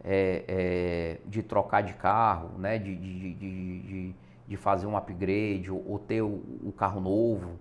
[0.02, 4.14] é, é, de trocar de carro, né, de, de, de, de,
[4.48, 7.58] de fazer um upgrade ou, ou ter o, o carro novo,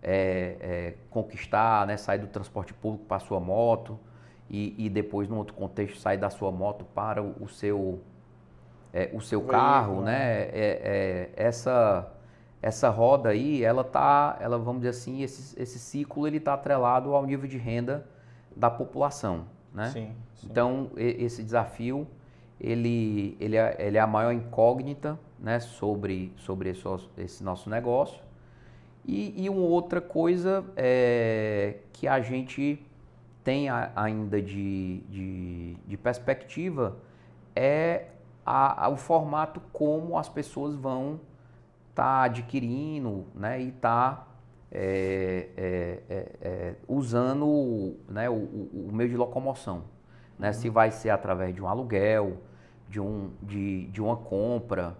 [0.00, 3.98] é, é, conquistar, né, sair do transporte público para a sua moto
[4.48, 8.00] e, e depois, num outro contexto, sair da sua moto para o, o seu,
[8.92, 10.12] é, o seu Veículo, carro, né?
[10.12, 10.40] né?
[10.52, 12.10] É, é, essa,
[12.60, 17.14] essa roda aí, ela tá, ela, vamos dizer assim, esse, esse ciclo ele está atrelado
[17.14, 18.06] ao nível de renda
[18.54, 19.86] da população, né?
[19.88, 20.48] Sim, sim.
[20.50, 22.06] Então, e- esse desafio,
[22.60, 27.68] ele, ele, é, ele é a maior incógnita né, sobre, sobre esse, nosso- esse nosso
[27.70, 28.22] negócio.
[29.04, 32.80] E, e uma outra coisa é, que a gente
[33.42, 36.96] tem a- ainda de, de, de perspectiva
[37.56, 38.04] é
[38.44, 41.20] a, a, o formato como as pessoas vão
[41.90, 44.26] estar tá adquirindo né, e tá
[44.70, 49.84] é, é, é, é usando né, o, o, o, meio de locomoção.
[50.38, 50.48] Né?
[50.48, 50.54] Uhum.
[50.54, 52.38] Se vai ser através de um aluguel,
[52.88, 54.96] de, um, de, de uma compra.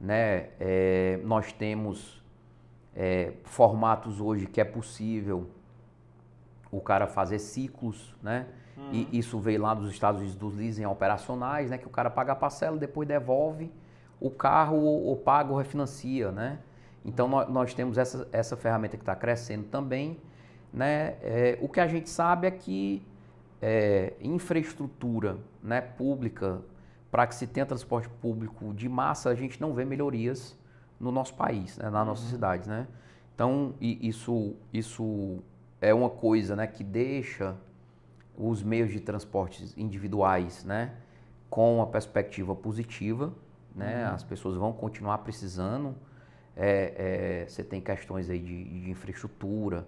[0.00, 0.50] Né?
[0.58, 2.22] É, nós temos
[2.94, 5.48] é, formatos hoje que é possível
[6.70, 8.46] o cara fazer ciclos, né?
[8.90, 9.06] Uhum.
[9.10, 11.78] E isso veio lá dos Estados Unidos dos leasing operacionais, né?
[11.78, 13.70] Que o cara paga a parcela, depois devolve
[14.20, 16.58] o carro ou, ou paga ou refinancia, né?
[17.04, 20.18] Então nós, nós temos essa, essa ferramenta que está crescendo também,
[20.72, 21.16] né?
[21.22, 23.02] É, o que a gente sabe é que
[23.60, 26.60] é, infraestrutura né, pública,
[27.10, 30.58] para que se tenha transporte público de massa, a gente não vê melhorias
[30.98, 32.30] no nosso país, né, nas nossas uhum.
[32.30, 32.86] cidades, né?
[33.34, 35.38] Então isso, isso
[35.80, 37.56] é uma coisa né, que deixa
[38.48, 40.92] os meios de transportes individuais né,
[41.48, 43.32] com uma perspectiva positiva.
[43.74, 44.06] Né?
[44.06, 44.14] Uhum.
[44.14, 45.94] As pessoas vão continuar precisando.
[46.56, 49.86] É, é, você tem questões aí de, de infraestrutura,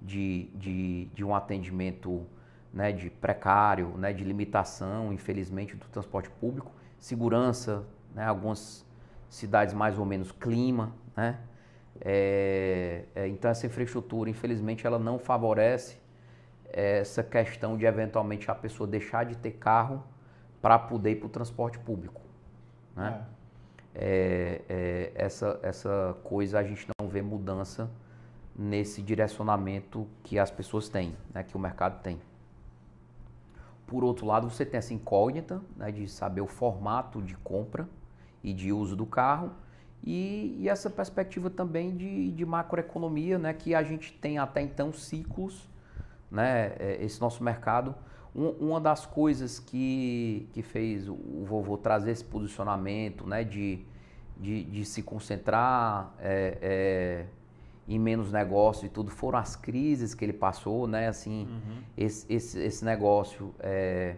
[0.00, 2.26] de, de, de, um atendimento
[2.72, 7.84] né, de precário, né, de limitação, infelizmente, do transporte público, segurança,
[8.14, 8.84] né, algumas
[9.28, 11.38] cidades mais ou menos clima, né?
[12.00, 15.98] É, é, então essa infraestrutura, infelizmente, ela não favorece
[16.76, 20.02] essa questão de eventualmente a pessoa deixar de ter carro
[20.60, 22.20] para poder ir para o transporte público.
[22.94, 23.24] Né?
[23.94, 24.02] É.
[24.04, 24.62] é.
[24.68, 27.90] É, essa, essa coisa a gente não vê mudança
[28.54, 32.20] nesse direcionamento que as pessoas têm, né, que o mercado tem.
[33.86, 37.88] Por outro lado, você tem essa incógnita né, de saber o formato de compra
[38.42, 39.52] e de uso do carro
[40.02, 44.92] e, e essa perspectiva também de, de macroeconomia, né, que a gente tem até então
[44.92, 45.68] ciclos,
[46.30, 47.94] né, é, esse nosso mercado.
[48.34, 53.80] Um, uma das coisas que, que fez o vovô trazer esse posicionamento, né, de,
[54.36, 57.26] de, de se concentrar é, é,
[57.88, 61.82] em menos negócios e tudo, foram as crises que ele passou, né, assim, uhum.
[61.96, 64.16] esse, esse, esse negócio é,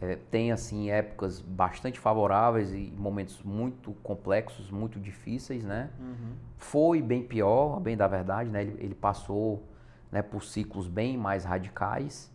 [0.00, 5.90] é, tem assim épocas bastante favoráveis e momentos muito complexos, muito difíceis, né?
[6.00, 6.32] Uhum.
[6.56, 8.62] Foi bem pior, bem da verdade, né?
[8.62, 9.62] Ele, ele passou
[10.10, 12.30] né, por ciclos bem mais radicais,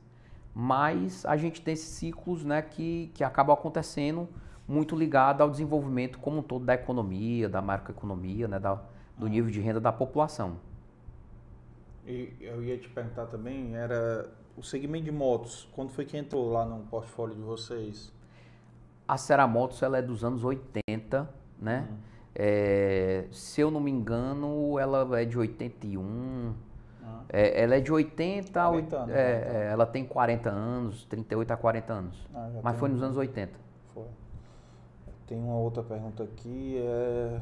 [0.53, 4.27] mas a gente tem esses ciclos, né, que, que acabam acontecendo
[4.67, 8.81] muito ligado ao desenvolvimento como um todo da economia, da macroeconomia, né, da,
[9.17, 10.57] do nível de renda da população.
[12.05, 16.51] E eu ia te perguntar também, era o segmento de motos, quando foi que entrou
[16.51, 18.13] lá no portfólio de vocês?
[19.07, 21.29] A Ceramotos ela é dos anos 80,
[21.59, 21.87] né?
[21.89, 21.97] Uhum.
[22.33, 26.53] É, se eu não me engano, ela é de 81.
[27.29, 29.55] É, ela é de 80 40 anos, é, então.
[29.55, 32.27] é, ela tem 40 anos, 38 a 40 anos.
[32.33, 33.53] Ah, mas foi nos anos 80.
[33.93, 34.05] Foi.
[35.27, 37.39] Tem uma outra pergunta aqui, é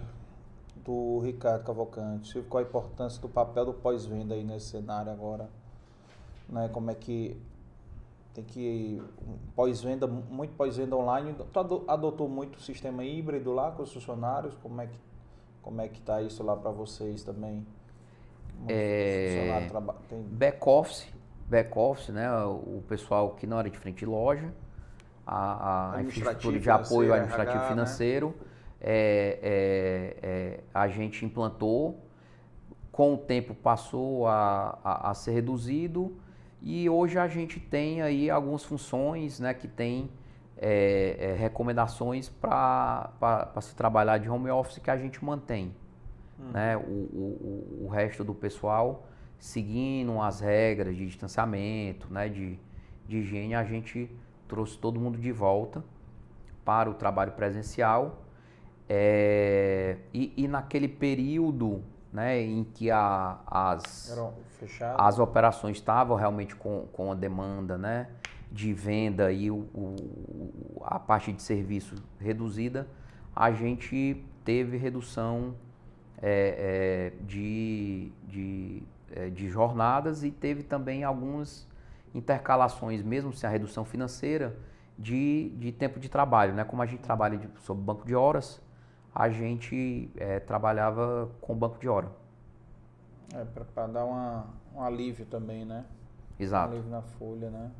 [0.84, 2.42] do Ricardo Cavalcante.
[2.50, 5.48] Qual a importância do papel do pós-venda aí nesse cenário agora?
[6.50, 6.70] né?
[6.70, 7.38] Como é que
[8.34, 9.02] tem que
[9.56, 11.36] pós-venda, muito pós-venda online.
[11.52, 14.56] Tu adotou muito o sistema híbrido lá com os funcionários?
[14.62, 14.98] Como é que
[15.62, 17.66] como é que tá isso lá para vocês também?
[18.68, 19.70] É,
[20.10, 20.22] tem...
[20.24, 21.08] Back office,
[21.50, 22.30] back office, né?
[22.44, 24.54] O pessoal que não era de frente de loja,
[25.26, 28.46] a, a infraestrutura de apoio administrativo RH, financeiro, né?
[28.82, 32.00] é, é, é, a gente implantou,
[32.92, 36.16] com o tempo passou a, a, a ser reduzido
[36.62, 40.10] e hoje a gente tem aí algumas funções né, que tem
[40.58, 43.12] é, é, recomendações para
[43.62, 45.76] se trabalhar de home office que a gente mantém.
[46.40, 46.52] Hum.
[46.52, 46.78] Né?
[46.78, 49.08] O, o, o resto do pessoal
[49.44, 52.58] seguindo as regras de distanciamento, né, de,
[53.06, 54.10] de higiene, a gente
[54.48, 55.84] trouxe todo mundo de volta
[56.64, 58.24] para o trabalho presencial.
[58.88, 64.18] É, e, e naquele período né, em que a, as,
[64.98, 68.08] as operações estavam realmente com, com a demanda né,
[68.50, 72.88] de venda e o, o, a parte de serviço reduzida,
[73.36, 75.54] a gente teve redução
[76.26, 78.82] é, é, de, de,
[79.14, 81.68] é, de jornadas e teve também algumas
[82.16, 84.56] intercalações, mesmo sem a redução financeira,
[84.98, 86.54] de, de tempo de trabalho.
[86.54, 86.64] Né?
[86.64, 88.62] Como a gente trabalha de, sob banco de horas,
[89.14, 92.08] a gente é, trabalhava com banco de hora.
[93.36, 93.44] É,
[93.74, 95.84] para dar uma, um alívio também, né?
[96.40, 96.70] Exato.
[96.70, 97.72] Um alívio na folha, né?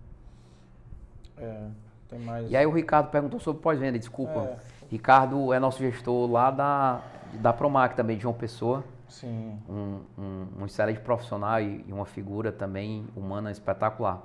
[1.38, 1.68] É,
[2.10, 2.52] tem mais...
[2.52, 4.40] E aí o Ricardo perguntou sobre pós-venda, desculpa.
[4.40, 4.58] É.
[4.90, 7.02] Ricardo é nosso gestor lá da,
[7.42, 8.84] da Promac também, de João Pessoa.
[9.08, 9.60] Sim.
[9.70, 14.22] Um, um, um excelente profissional e, uma figura também humana espetacular.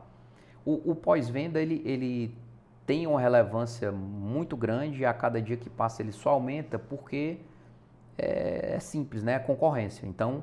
[0.65, 2.35] O, o pós-venda, ele, ele
[2.87, 7.39] tem uma relevância muito grande e a cada dia que passa ele só aumenta porque
[8.17, 9.35] é, é simples, né?
[9.35, 10.07] É concorrência.
[10.07, 10.43] Então,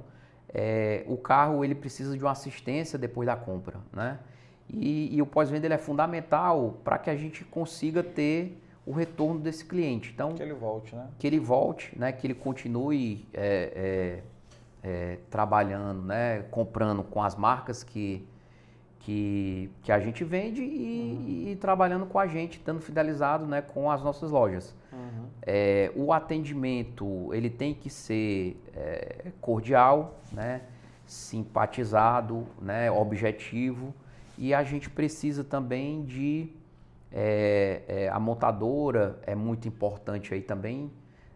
[0.54, 4.20] é, o carro ele precisa de uma assistência depois da compra, né?
[4.70, 9.40] E, e o pós-venda ele é fundamental para que a gente consiga ter o retorno
[9.40, 10.12] desse cliente.
[10.14, 11.08] Então, que ele volte, né?
[11.18, 12.12] Que ele volte, né?
[12.12, 14.22] Que ele continue é,
[14.84, 16.44] é, é, trabalhando, né?
[16.52, 18.28] Comprando com as marcas que,
[19.00, 21.52] que, que a gente vende e, uhum.
[21.52, 23.62] e, trabalhando com a gente, estando fidelizado, né?
[23.62, 24.76] Com as nossas lojas.
[24.94, 25.26] Uhum.
[25.42, 30.62] É, o atendimento ele tem que ser é, cordial, né?
[31.06, 32.92] Simpatizado, né?
[32.92, 33.94] Objetivo
[34.38, 36.50] e a gente precisa também de
[37.18, 40.92] é, é, a montadora é muito importante aí também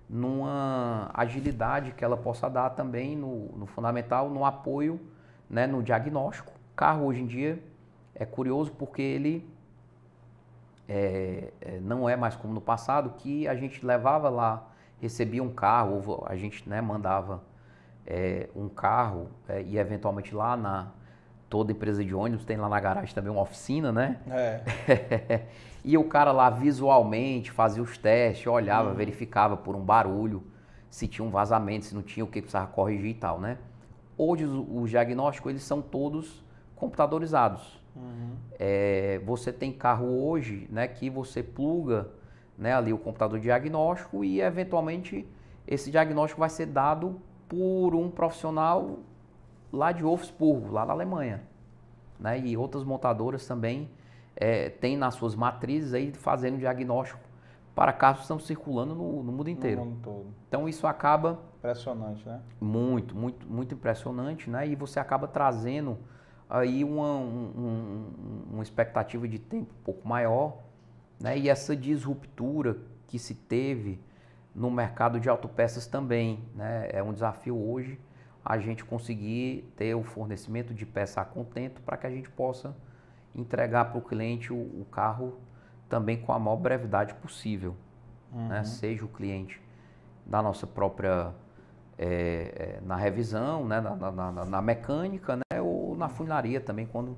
[0.10, 4.99] numa agilidade que ela possa dar também no, no fundamental, no apoio,
[5.49, 6.51] né, no diagnóstico.
[6.51, 7.64] O carro hoje em dia
[8.14, 9.49] é curioso porque ele
[10.85, 14.68] é, é, não é mais como no passado que a gente levava lá,
[14.99, 17.41] recebia um carro, a gente né, mandava
[18.06, 20.91] é, um carro é, e eventualmente lá na,
[21.49, 24.19] toda empresa de ônibus tem lá na garagem também uma oficina, né?
[24.27, 25.41] É.
[25.84, 28.95] e o cara lá visualmente fazia os testes, olhava, uhum.
[28.95, 30.43] verificava por um barulho,
[30.89, 33.57] se tinha um vazamento, se não tinha, o que precisava corrigir e tal, né?
[34.18, 36.43] Hoje os, os diagnósticos eles são todos
[36.76, 37.80] computadorizados.
[37.95, 38.35] Uhum.
[38.57, 42.10] É, você tem carro hoje, né, que você pluga,
[42.57, 45.27] né, ali o computador diagnóstico e eventualmente
[45.68, 48.99] esse diagnóstico vai ser dado por um profissional
[49.72, 51.43] lá de Wolfsburg, lá na Alemanha.
[52.19, 52.39] Né?
[52.39, 53.89] E outras montadoras também
[54.35, 57.19] é, têm nas suas matrizes aí fazendo diagnóstico
[57.76, 59.81] para carros que estão circulando no, no mundo inteiro.
[59.81, 60.26] No mundo todo.
[60.47, 62.41] Então isso acaba impressionante, né?
[62.60, 64.68] Muito, muito, muito impressionante, né?
[64.68, 65.97] E você acaba trazendo
[66.49, 68.11] aí uma, um,
[68.51, 70.57] uma expectativa de tempo um pouco maior,
[71.19, 71.38] né?
[71.38, 72.77] E essa disruptura
[73.07, 73.99] que se teve
[74.53, 76.89] no mercado de autopeças também, né?
[76.91, 77.99] É um desafio hoje
[78.43, 82.76] a gente conseguir ter o fornecimento de peça a contento para que a gente possa
[83.35, 85.39] entregar para o cliente o, carro
[85.88, 87.76] também com a maior brevidade possível.
[88.31, 88.41] Né?
[88.41, 88.47] Uhum.
[88.49, 88.64] Né?
[88.64, 89.61] Seja o cliente
[90.26, 91.34] da nossa própria
[91.97, 93.81] é, é, na revisão, né?
[93.81, 95.61] na, na, na, na, mecânica, né?
[95.61, 97.18] ou na funilaria também, quando,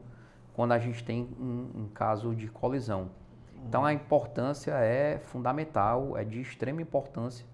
[0.53, 3.01] quando a gente tem um, um caso de colisão.
[3.01, 3.65] Uhum.
[3.67, 7.45] Então a importância é fundamental, é de extrema importância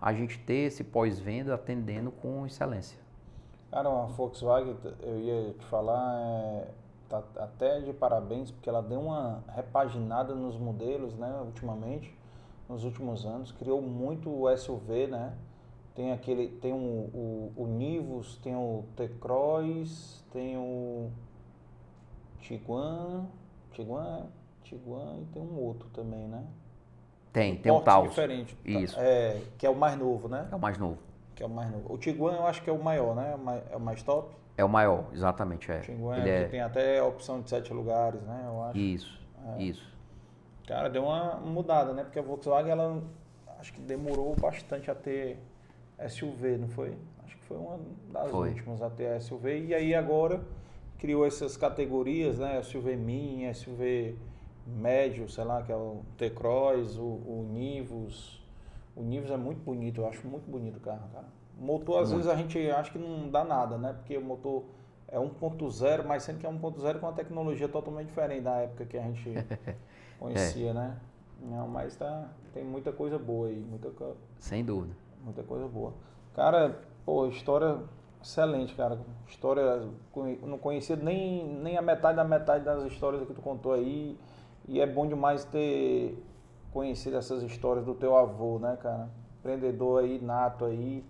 [0.00, 2.98] a gente ter esse pós-venda atendendo com excelência.
[3.70, 6.68] Cara, a Volkswagen, eu ia te falar, é,
[7.08, 12.16] tá até de parabéns, porque ela deu uma repaginada nos modelos, né, ultimamente,
[12.68, 15.32] nos últimos anos, criou muito o SUV, né,
[15.94, 21.10] tem aquele, tem o, o, o Nivus, tem o T-Cross, tem o
[22.40, 23.26] Tiguan,
[23.72, 24.26] Tiguan,
[24.62, 26.44] Tiguan e tem um outro também, né?
[27.32, 28.06] Tem, tem um tal.
[28.06, 28.56] diferente.
[28.64, 28.98] Isso.
[28.98, 30.48] É, que é o mais novo, né?
[30.50, 30.98] É o mais novo
[31.38, 31.94] que é o mais novo.
[31.94, 33.38] O Tiguan eu acho que é o maior, né?
[33.70, 34.34] É o mais top.
[34.58, 35.70] É o maior, exatamente.
[35.70, 35.80] É.
[35.88, 36.48] Ele é...
[36.48, 38.42] tem até a opção de sete lugares, né?
[38.44, 38.76] Eu acho.
[38.76, 39.20] Isso,
[39.56, 39.62] é.
[39.62, 39.88] isso.
[40.66, 42.02] Cara, deu uma mudada, né?
[42.02, 43.00] Porque a Volkswagen, ela
[43.60, 45.38] acho que demorou bastante a ter
[46.08, 46.92] SUV, não foi?
[47.24, 47.78] Acho que foi uma
[48.12, 48.48] das foi.
[48.48, 49.66] últimas a ter SUV.
[49.66, 50.40] E aí agora
[50.98, 52.60] criou essas categorias, né?
[52.60, 54.16] SUV Min, SUV
[54.66, 58.44] médio, sei lá, que é o T-Cross, o, o Nivus,
[58.96, 61.37] o Nivus é muito bonito, eu acho muito bonito o carro, cara.
[61.58, 63.92] Motor, às vezes, a gente acha que não dá nada, né?
[63.92, 64.64] Porque o motor
[65.08, 68.96] é 1.0, mas sendo que é 1.0 com uma tecnologia totalmente diferente da época que
[68.96, 69.32] a gente
[70.18, 70.74] conhecia, é.
[70.74, 70.96] né?
[71.40, 73.90] Não, mas tá, tem muita coisa boa aí, muita
[74.38, 74.94] Sem dúvida.
[75.24, 75.92] Muita coisa boa.
[76.34, 77.78] Cara, pô, história
[78.22, 78.98] excelente, cara.
[79.26, 79.88] História,
[80.42, 84.18] não conhecia nem, nem a metade da metade das histórias que tu contou aí.
[84.66, 86.22] E é bom demais ter
[86.72, 89.08] conhecido essas histórias do teu avô, né, cara?
[89.38, 91.04] Empreendedor aí, nato aí,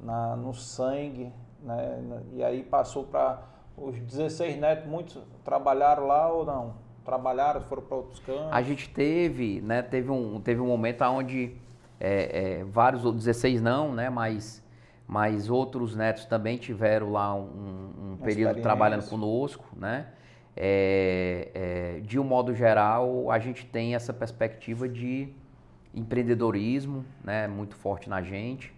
[0.00, 2.00] na, no sangue, né?
[2.32, 3.42] E aí passou para
[3.76, 6.74] os 16 netos, muitos trabalharam lá ou não?
[7.04, 8.48] Trabalharam, foram para outros campos?
[8.50, 9.82] A gente teve, né?
[9.82, 11.56] Teve um, teve um momento onde
[11.98, 14.10] é, é, vários, 16 não, né?
[14.10, 14.64] Mas,
[15.06, 20.08] mas outros netos também tiveram lá um, um período trabalhando conosco, né?
[20.60, 25.32] É, é, de um modo geral, a gente tem essa perspectiva de
[25.94, 28.74] empreendedorismo né, muito forte na gente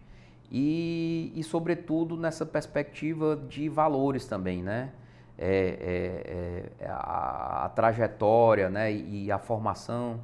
[0.50, 4.90] e, e sobretudo, nessa perspectiva de valores também, né?
[5.38, 10.20] É, é, é a, a, trajetória né, e a formação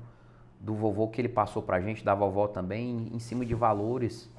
[0.61, 4.31] do vovô que ele passou para a gente, da vovó também, em cima de valores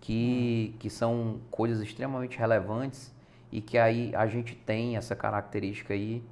[0.00, 3.12] que, que são coisas extremamente relevantes
[3.50, 6.22] e que aí a gente tem essa característica aí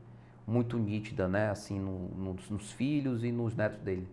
[0.46, 1.50] muito nítida, né?
[1.50, 4.06] Assim, no- nos, nos filhos e nos netos dele.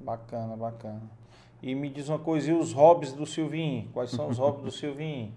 [0.00, 1.00] Bacana, bacana.
[1.66, 3.88] E me diz uma coisa, e os hobbies do Silvinho?
[3.92, 5.32] Quais são os hobbies do Silvinho?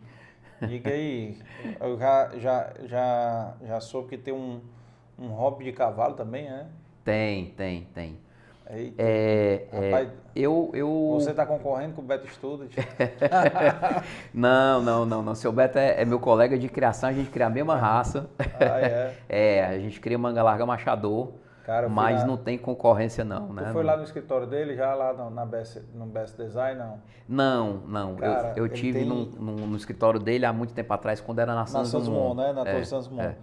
[0.61, 1.35] Diga aí.
[1.79, 4.61] Eu já, já, já, já soube que tem um,
[5.17, 6.67] um hobby de cavalo também, né?
[7.03, 8.19] Tem, tem, tem.
[8.69, 11.09] Eita, É, é, rapaz, eu, eu...
[11.13, 12.73] você está concorrendo com o Beto Student?
[14.31, 15.33] Não, não, não, não.
[15.33, 18.29] Seu Beto é, é meu colega de criação, a gente cria a mesma raça.
[18.59, 19.15] Ah, é.
[19.27, 21.31] É, a gente cria manga larga machador,
[21.69, 23.69] Cara, mas lá- não tem concorrência não, Tu né?
[23.71, 26.99] foi lá no escritório dele, já lá no, na Best, no Best Design, não?
[27.27, 28.15] Não, não.
[28.15, 31.37] Cara, eu eu tive tem- num- num- no escritório dele há muito tempo atrás, quando
[31.37, 32.35] era na Na Santos Santos Dumont.
[32.35, 32.63] Dumont, né?
[32.63, 33.35] Na É, Santos é.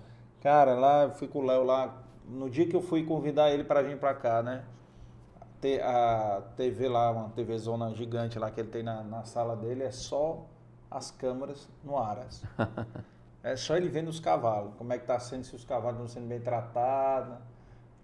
[0.43, 1.94] Cara, lá eu fui com o Léo lá,
[2.28, 4.65] no dia que eu fui convidar ele para vir para cá, né?
[5.85, 9.85] A TV lá, uma TV zona gigante lá que ele tem na, na sala dele,
[9.85, 10.44] é só
[10.90, 12.43] as câmeras no Aras.
[13.44, 16.09] é só ele vendo os cavalos, como é que tá sendo, se os cavalos estão
[16.09, 17.36] sendo bem tratados,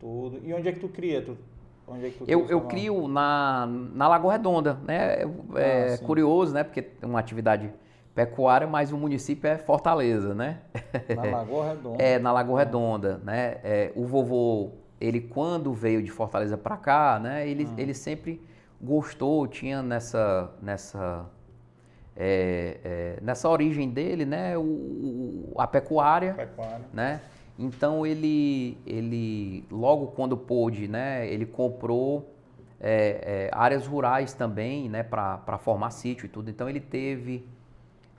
[0.03, 0.41] tudo.
[0.45, 1.23] E onde é que tu cria?
[1.23, 1.37] Tu,
[1.87, 5.23] onde é que tu Eu, eu crio na, na Lagoa Redonda, né?
[5.23, 6.05] É Ah, sim.
[6.05, 6.65] curioso, né?
[6.65, 7.73] Porque é uma atividade
[8.15, 10.59] pecuária, mas o município é Fortaleza, né?
[11.17, 12.03] Na Lagoa Redonda.
[12.03, 13.59] É, na Lagoa Redonda, né?
[13.63, 17.49] É, o vovô, ele quando veio de Fortaleza para cá, né?
[17.49, 17.75] Ele, Hum.
[17.79, 18.43] ele sempre
[18.81, 21.25] gostou, tinha nessa nessa
[22.17, 24.59] é, é, nessa origem dele, né?
[24.59, 26.85] O- a pecuária, Pecuária.
[26.93, 27.21] né?
[27.59, 31.27] Então ele ele logo quando pôde, né?
[31.29, 32.35] Ele comprou
[32.81, 35.03] é, é, áreas rurais também, né?
[35.03, 36.51] Para formar sítio e tudo.
[36.51, 37.45] Então ele teve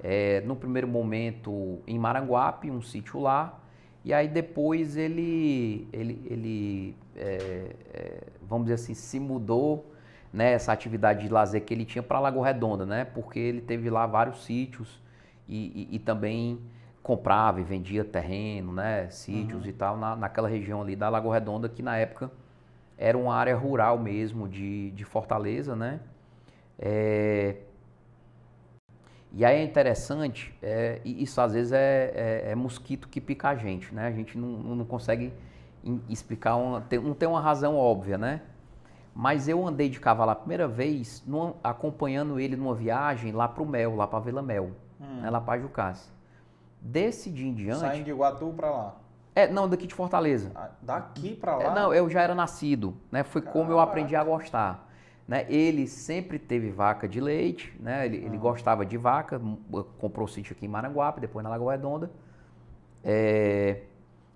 [0.03, 3.59] é, no primeiro momento em Maranguape, um sítio lá,
[4.03, 9.91] e aí depois ele, ele, ele é, é, vamos dizer assim, se mudou
[10.31, 13.05] né, essa atividade de lazer que ele tinha para Lagoa Redonda, né?
[13.05, 14.99] Porque ele teve lá vários sítios
[15.47, 16.59] e, e- e também
[17.03, 19.09] comprava e vendia terreno, né?
[19.11, 22.31] Sítios e tal, na, naquela região ali da Lagoa Redonda, que na época
[22.97, 25.99] era uma área rural mesmo de, de Fortaleza, né?
[26.79, 27.57] É,
[29.31, 32.11] e aí é interessante, é, isso às vezes é,
[32.45, 34.07] é- é mosquito que pica a gente, né?
[34.07, 35.33] A gente não, não consegue
[36.07, 38.41] explicar, uma, tem- não tem uma razão óbvia, né?
[39.15, 43.65] Mas eu andei de cavalo a primeira vez numa- acompanhando ele numa viagem lá pro
[43.65, 44.71] Mel, lá pra Vila Mel,
[45.21, 46.11] né, lá pra Jucás.
[46.83, 47.79] Desse dia em diante...
[47.79, 48.95] Saindo de Iguatu para lá.
[49.33, 50.51] É, não, daqui de Fortaleza.
[50.53, 51.73] Ah, Daqui para É, lá?
[51.73, 53.23] não, eu já era nascido, né?
[53.23, 54.89] Foi como eu aprendi a gostar.
[55.27, 55.45] Né?
[55.49, 58.05] Ele sempre teve vaca de leite, né?
[58.05, 59.41] Ele, ele gostava de vaca,
[59.97, 62.11] comprou sítio aqui em Maranguape, depois na Lagoa Redonda.
[63.03, 63.83] É,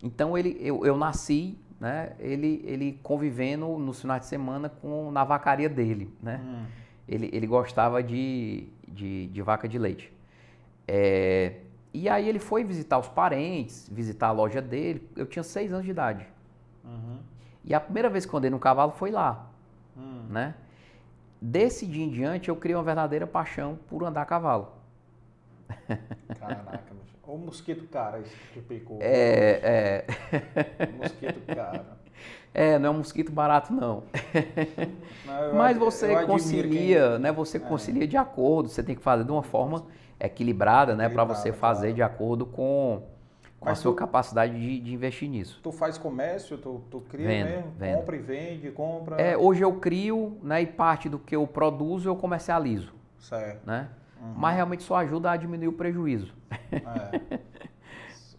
[0.02, 2.14] então ele, eu, eu nasci, né?
[2.18, 6.41] Ele, ele convivendo nos finais de semana com na vacaria dele, né?
[6.44, 6.65] Hum.
[7.07, 10.11] Ele, ele gostava de, de, de vaca de leite.
[10.88, 11.53] É,
[11.93, 15.07] e aí ele foi visitar os parentes, visitar a loja dele.
[15.15, 16.26] Eu tinha seis anos de idade.
[16.84, 17.18] Uhum.
[17.65, 19.47] E a primeira vez que eu andei no cavalo foi lá,
[19.97, 20.23] Hum.
[20.30, 20.55] né?
[21.41, 24.69] Desse dia em diante eu criei uma verdadeira paixão por andar a cavalo.
[26.39, 26.81] Caraca,
[27.27, 28.99] o mosquito cara, esse que picou.
[29.01, 31.85] É, é, Mosquito cara.
[32.53, 34.03] é, não é um mosquito barato não.
[35.26, 37.31] Não, Mas você concilia, quem- né?
[37.34, 37.59] Você É.
[37.59, 39.85] concilia de acordo, você tem que fazer de uma forma
[40.19, 41.10] equilibrada, né?
[41.10, 41.95] Para você fazer claro.
[41.95, 43.03] de acordo com,
[43.60, 45.60] com a sua tu- capacidade de, de investir nisso.
[45.61, 47.98] Tu faz comércio, tu, tu cria Vendo, mesmo, vendo.
[47.99, 49.15] compra e vende, compra.
[49.22, 50.61] É, hoje eu crio, né?
[50.61, 53.65] E parte do que eu produzo eu comercializo, Certo.
[53.65, 53.89] né?
[54.22, 54.34] Uhum.
[54.35, 56.34] Mas realmente só ajuda a diminuir o prejuízo.
[56.72, 57.38] É.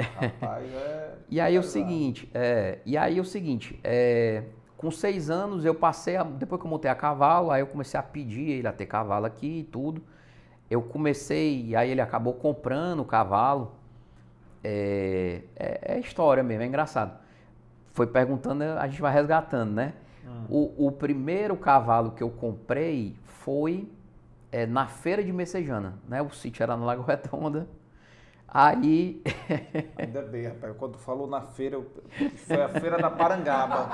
[0.01, 1.15] Rapaz, é.
[1.31, 4.45] E aí é o seguinte, é, e aí é o seguinte, é,
[4.79, 8.01] com seis anos eu passei, a- depois que eu montei a cavalo, aí eu comecei
[8.01, 10.03] a pedir ele a ter cavalo aqui e tudo.
[10.70, 13.73] Eu comecei, e aí ele acabou comprando o cavalo.
[14.62, 17.19] É, é, é história mesmo, é engraçado.
[17.93, 19.95] Foi perguntando, a gente vai resgatando, né?
[20.27, 20.45] Hum.
[20.51, 23.90] O, o primeiro cavalo que eu comprei foi
[24.53, 26.20] é, na feira de Messejana, né?
[26.23, 27.66] O sítio era no Lago Redonda.
[28.47, 29.23] Aí
[29.99, 30.74] Ainda bem, rapaz.
[30.77, 31.90] Quando falou na feira, eu-
[32.47, 33.90] foi a feira da Parangaba.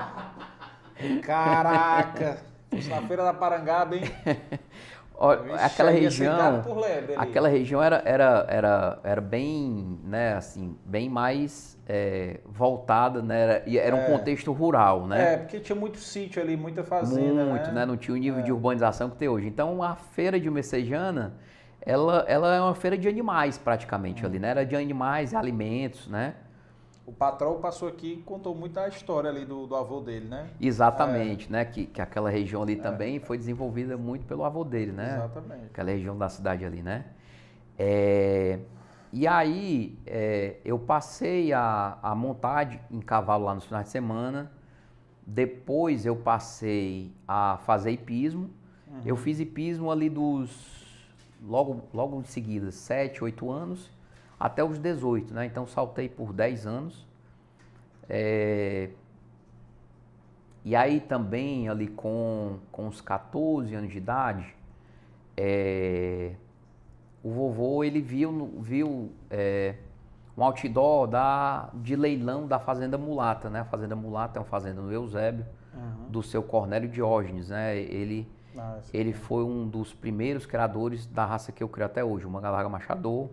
[1.23, 2.39] Caraca!
[2.89, 4.03] Na feira da Parangaba, hein?
[5.45, 6.63] Vixe, aquela região,
[7.17, 13.65] aquela região era, era, era, era bem, né, assim, bem mais é, voltada, né, era,
[13.79, 14.07] era um É.
[14.07, 15.35] contexto rural, né?
[15.35, 17.87] É, porque tinha muito sítio ali, muita fazenda, Muito, né?
[17.87, 19.47] Não tinha o nível de urbanização que tem hoje.
[19.47, 21.35] Então a feira de Messejana,
[21.81, 24.49] ela, ela é uma feira de animais praticamente ali, né?
[24.49, 26.35] Era de animais e alimentos, né?
[27.07, 30.49] O patrão passou aqui e contou muito a história ali do, do avô dele, né?
[30.61, 31.65] Exatamente, né?
[31.65, 35.17] Que, que aquela região ali também foi desenvolvida muito pelo avô dele, né?
[35.17, 35.65] Exatamente.
[35.67, 37.05] aquela região da cidade ali, né?
[37.79, 38.59] É,
[39.13, 44.51] E aí é, eu passei a, a montar em cavalo lá nos finais de semana.
[45.27, 48.51] Depois eu passei a fazer hipismo.
[49.05, 50.83] Eu fiz hipismo ali dos.
[51.43, 53.91] Logo, logo em seguida, 7, 8 anos,
[54.45, 55.47] até os 18, né?
[55.47, 57.07] Então saltei por 10 anos.
[58.09, 58.91] É,
[60.65, 64.55] E aí também ali com, com uns 14 anos de idade,
[65.37, 66.33] é,
[67.23, 69.75] o vovô ele viu, viu é,
[70.37, 73.61] um outdoor da, de leilão da Fazenda Mulata, né?
[73.61, 75.45] A Fazenda Mulata é uma fazenda no Eusébio,
[75.75, 76.09] Uhum.
[76.09, 77.77] do seu Cornélio Diógenes, né?
[77.77, 82.25] Ele, Ah, ele foi um dos primeiros criadores da raça que eu crio até hoje,
[82.27, 83.29] o Mangalarga Machador,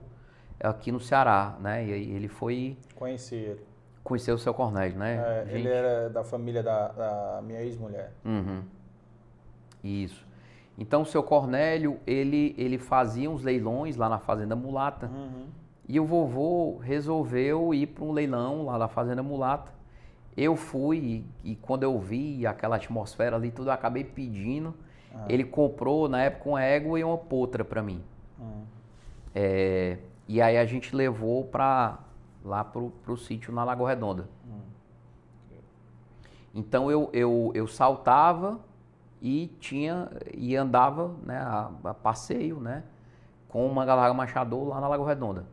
[0.64, 1.86] aqui no Ceará, né?
[1.86, 3.62] E aí ele foi Conheci ele.
[4.04, 5.46] conhecer o seu Cornélio, né?
[5.48, 8.12] É, ele era da família da, da minha ex-mulher.
[8.24, 8.64] Uhum.
[9.84, 10.26] Isso.
[10.78, 15.08] Então o seu Cornélio, ele, ele fazia uns leilões lá na Fazenda Mulata.
[15.08, 15.48] Uhum.
[15.88, 19.72] E o vovô resolveu ir para um leilão lá na Fazenda Mulata.
[20.38, 24.74] Eu fui e, e quando eu vi aquela atmosfera ali, tudo eu acabei pedindo.
[25.14, 25.26] Ah.
[25.28, 28.02] Ele comprou na época uma égua e uma potra para mim.
[28.40, 28.64] Uhum.
[29.36, 29.98] É,
[30.32, 32.00] e aí a gente levou para
[32.42, 34.30] lá pro, pro sítio na Lagoa Redonda.
[36.56, 38.58] Então eu, eu, eu saltava
[39.22, 42.86] e tinha e andava né, a, a passeio né,
[43.50, 45.46] com uma galarga machador lá na Lagoa Redonda.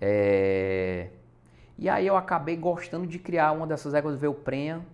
[0.00, 1.10] É,
[1.76, 4.86] e aí eu acabei gostando de criar uma dessas éguas veio prenha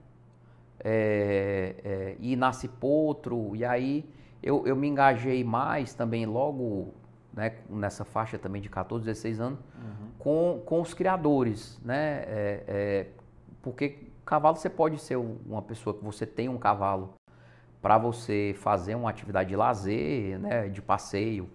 [0.82, 3.54] é, é, e nasce potro.
[3.54, 4.08] E aí
[4.42, 6.94] eu, eu me engajei mais também logo
[7.32, 9.58] né, nessa faixa também de 14, 16 anos
[10.18, 12.24] com, com os criadores, né?
[12.26, 13.06] É, é,
[13.62, 17.14] porque cavalo você pode ser um- uma pessoa que você tem um cavalo
[17.80, 21.48] para você fazer uma atividade de lazer, né, de passeio,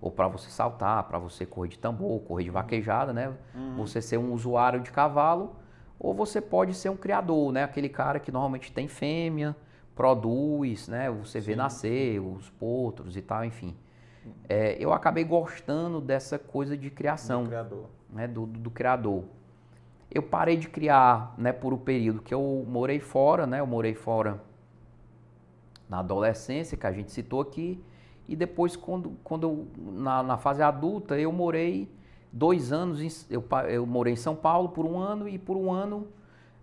[0.00, 3.32] ou para você saltar, para você correr de tambor, correr de vaquejada, né?
[3.76, 5.56] Você ser um usuário de cavalo,
[5.98, 7.64] ou você pode ser um criador, né?
[7.64, 9.56] Aquele cara que normalmente tem fêmea,
[9.94, 11.10] produz, né?
[11.10, 11.58] Você vê Sim.
[11.58, 13.76] nascer os potros e tal, enfim.
[14.48, 17.84] É, eu acabei gostando dessa coisa de criação Do criador.
[18.10, 19.24] né, do, do, do criador.
[20.10, 23.94] Eu parei de criar, né, por o período que eu morei fora, né, eu morei
[23.94, 24.40] fora
[25.88, 27.82] na adolescência, que a gente citou aqui,
[28.26, 31.90] e depois quando, quando eu, na, na fase adulta, eu morei
[32.32, 35.70] dois anos, em, eu, eu morei em São Paulo por um ano e por um
[35.72, 36.08] ano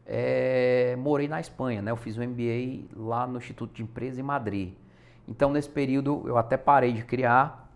[0.06, 4.24] eh, morei na Espanha, né, eu fiz um MBA lá no Instituto de Empresa em
[4.24, 4.74] Madrid.
[5.28, 7.70] Então nesse período eu até parei de criar,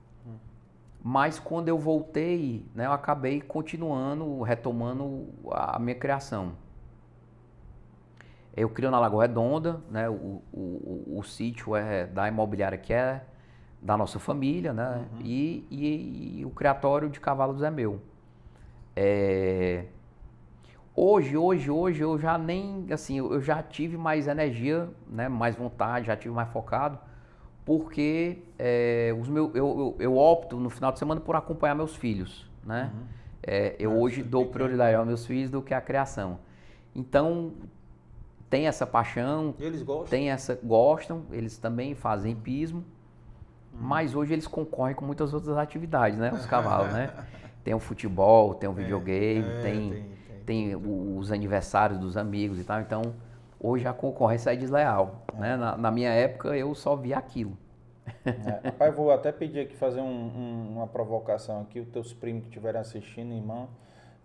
[1.02, 6.54] mas quando eu voltei, né, eu acabei continuando, retomando a minha criação.
[8.56, 13.24] Eu crio na Lagoa Redonda, né, o, o, o, sítio é da imobiliária que é
[13.82, 18.02] da nossa família, né, e, e- e o criatório de cavalos é meu.
[18.96, 19.86] É,
[21.02, 26.08] Hoje, hoje, hoje eu já nem, assim, eu já tive mais energia, né, mais vontade,
[26.08, 27.00] já tive mais focado,
[27.70, 31.96] porque é, os meu, eu, eu, eu opto no final de semana por acompanhar meus
[31.96, 32.92] filhos, né?
[33.44, 36.40] É, eu Ah, hoje dou prioridade aos meus filhos do que à criação.
[36.96, 37.54] Então,
[38.50, 40.10] tem essa paixão, eles gostam?
[40.10, 42.84] tem essa, gostam, eles também fazem hipismo,
[43.72, 46.34] mas hoje eles concorrem com muitas outras atividades, né?
[46.34, 47.12] Os cavalos, né?
[47.64, 50.00] Tem o futebol, tem o videogame, É, tem,
[50.46, 52.82] tem, tem o- os aniversários dos amigos e tal.
[52.82, 53.14] Então,
[53.60, 55.56] hoje a concorrência é desleal, né?
[55.58, 57.58] Na, na minha época eu só via aquilo.
[58.26, 62.44] É, rapaz, vou até pedir aqui fazer um- um- uma provocação aqui, os teus primos
[62.44, 63.68] que estiverem assistindo, irmão.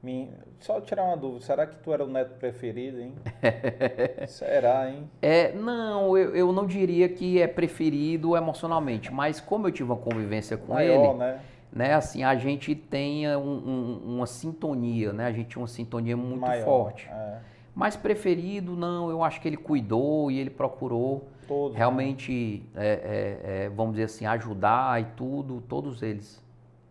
[0.02, 0.30] Me,
[0.60, 3.14] só tirar uma dúvida, será que tu era o neto preferido, hein?
[4.28, 5.08] será, hein?
[5.22, 9.96] É, não, eu, eu não diria que é preferido emocionalmente, mas como eu tive uma
[9.96, 11.40] convivência com Maior, ele, né?
[11.72, 15.24] né, assim, a gente tem um- um- uma sintonia, né?
[15.26, 17.08] A gente tinha uma sintonia muito Maior, forte.
[17.10, 17.38] É,
[17.74, 21.72] Mas preferido, não, eu acho que ele cuidou e ele procurou todos.
[21.72, 21.78] né?
[21.78, 26.42] realmente, é, é, é, vamos dizer assim, ajudar e tudo, todos eles.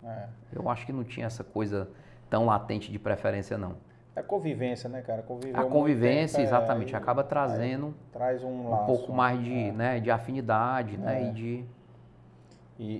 [0.04, 0.26] É.
[0.52, 1.90] Eu acho que não tinha essa coisa
[2.30, 3.76] tão latente de preferência, não.
[4.16, 5.24] É convivência, né, cara?
[5.24, 8.86] Conviveu A convivência, tempo, é, exatamente, acaba trazendo traz um um laço.
[8.86, 9.72] pouco mais de, é.
[9.72, 11.30] né, de afinidade, né, É.
[11.30, 11.66] e de...
[12.80, 12.96] E,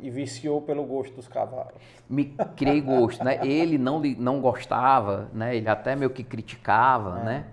[0.00, 1.72] e, e viciou pelo gosto dos cavalos.
[2.08, 2.24] Me
[2.56, 3.46] criei gosto, né?
[3.46, 5.54] Ele não, não gostava, né?
[5.56, 7.24] Ele até meio que criticava, É.
[7.24, 7.46] né?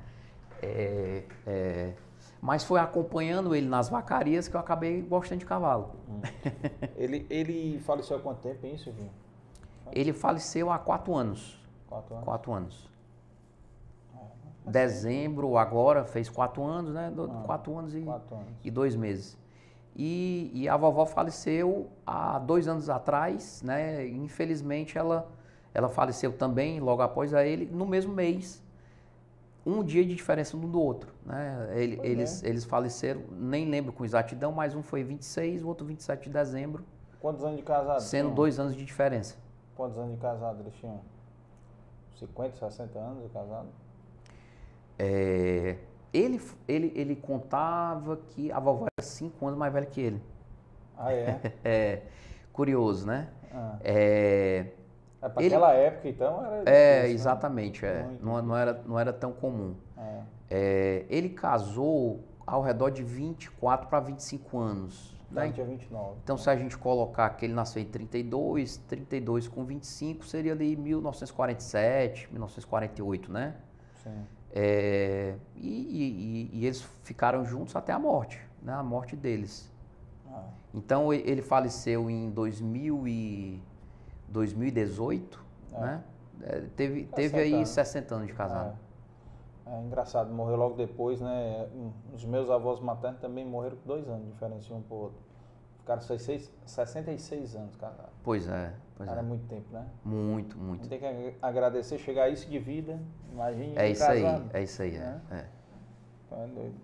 [0.64, 1.94] É, é,
[2.42, 5.92] mas foi acompanhando ele nas vacarias que eu acabei gostando de cavalo.
[6.96, 9.12] Ele, ele faleceu há quanto tempo, hein, Silvinho?
[9.92, 11.60] Ele faleceu há quatro anos.
[11.88, 12.26] Quatro anos?
[12.26, 12.92] Quatro anos.
[14.66, 17.12] Dezembro agora fez quatro anos, né?
[17.18, 18.48] Ah, quatro anos e, Quatro anos.
[18.64, 19.38] e dois meses.
[19.96, 24.08] E, e a vovó faleceu há dois anos atrás, né?
[24.08, 25.28] Infelizmente ela
[25.74, 28.62] ela faleceu também logo após a ele, no mesmo mês.
[29.66, 31.14] Um dia de diferença um do outro.
[31.26, 31.70] Né?
[31.76, 32.50] Ele- eles, é.
[32.50, 36.84] eles faleceram, nem lembro com exatidão, mas um foi 26, o outro 27 de dezembro,
[37.22, 38.02] Quantos anos de casado?
[38.02, 38.36] sendo tinham?
[38.36, 39.36] dois anos de diferença.
[39.76, 41.00] Quantos anos de casado eles tinham?
[42.20, 43.68] 50, 60 anos de casado?
[45.00, 45.78] É,
[46.14, 50.22] ele, ele, ele contava que a vovó era cinco anos mais velha que ele.
[50.98, 51.40] Ah, é?
[51.64, 52.02] É
[52.54, 53.30] curioso, né?
[53.54, 53.78] Ah.
[53.84, 54.66] É,
[55.22, 57.10] É para Ele- aquela época, então, era é difícil, né?
[57.12, 57.86] exatamente.
[57.86, 58.04] É.
[58.04, 59.76] Muito Não, não, era, não era tão comum.
[59.98, 60.20] É.
[60.50, 65.16] É, ele casou ao redor de 24 para 25 anos.
[65.32, 65.48] Né?
[65.48, 66.18] dia 29.
[66.22, 70.76] Então, se a gente colocar que ele nasceu em 32, 32 com 25, seria ali
[70.76, 73.56] 1947, 1948, né?
[74.04, 74.28] Sim.
[74.54, 78.74] É, e, e- e- eles ficaram juntos até a morte, né?
[78.74, 79.72] A morte deles.
[80.30, 83.62] Ah, Então, ele faleceu em 2000 e
[84.28, 85.80] 2018, É.
[85.80, 86.04] né?
[86.44, 87.70] É, teve, 60 teve aí anos.
[87.70, 88.78] 60 anos de casado.
[88.88, 88.92] É.
[89.74, 91.68] É engraçado, morreu logo depois, né?
[92.14, 95.20] Os meus avós maternos também morreram com dois anos de diferença um pro outro.
[95.82, 98.12] Ficaram 66, 66 anos casados.
[98.24, 99.28] Pois é, pois Cara, é é.
[99.28, 99.86] muito tempo, né?
[100.06, 100.88] Muito, muito.
[100.88, 103.00] Tem que ag- agradecer chegar a isso de vida.
[103.34, 104.50] Imagine É isso aí, casado.
[104.54, 104.96] é isso aí.
[104.96, 105.00] É.
[105.00, 105.22] Né?
[105.32, 105.46] é.
[106.30, 106.76] Tá doido.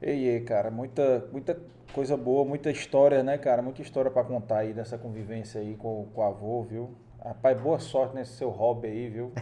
[0.00, 1.56] Ei, ei, cara, muita, muita
[1.94, 3.62] coisa boa, muita história, né, cara?
[3.62, 6.90] Muita história pra contar aí dessa convivência aí com, com o avô, viu?
[7.24, 9.32] Rapaz, boa sorte nesse seu hobby aí, viu?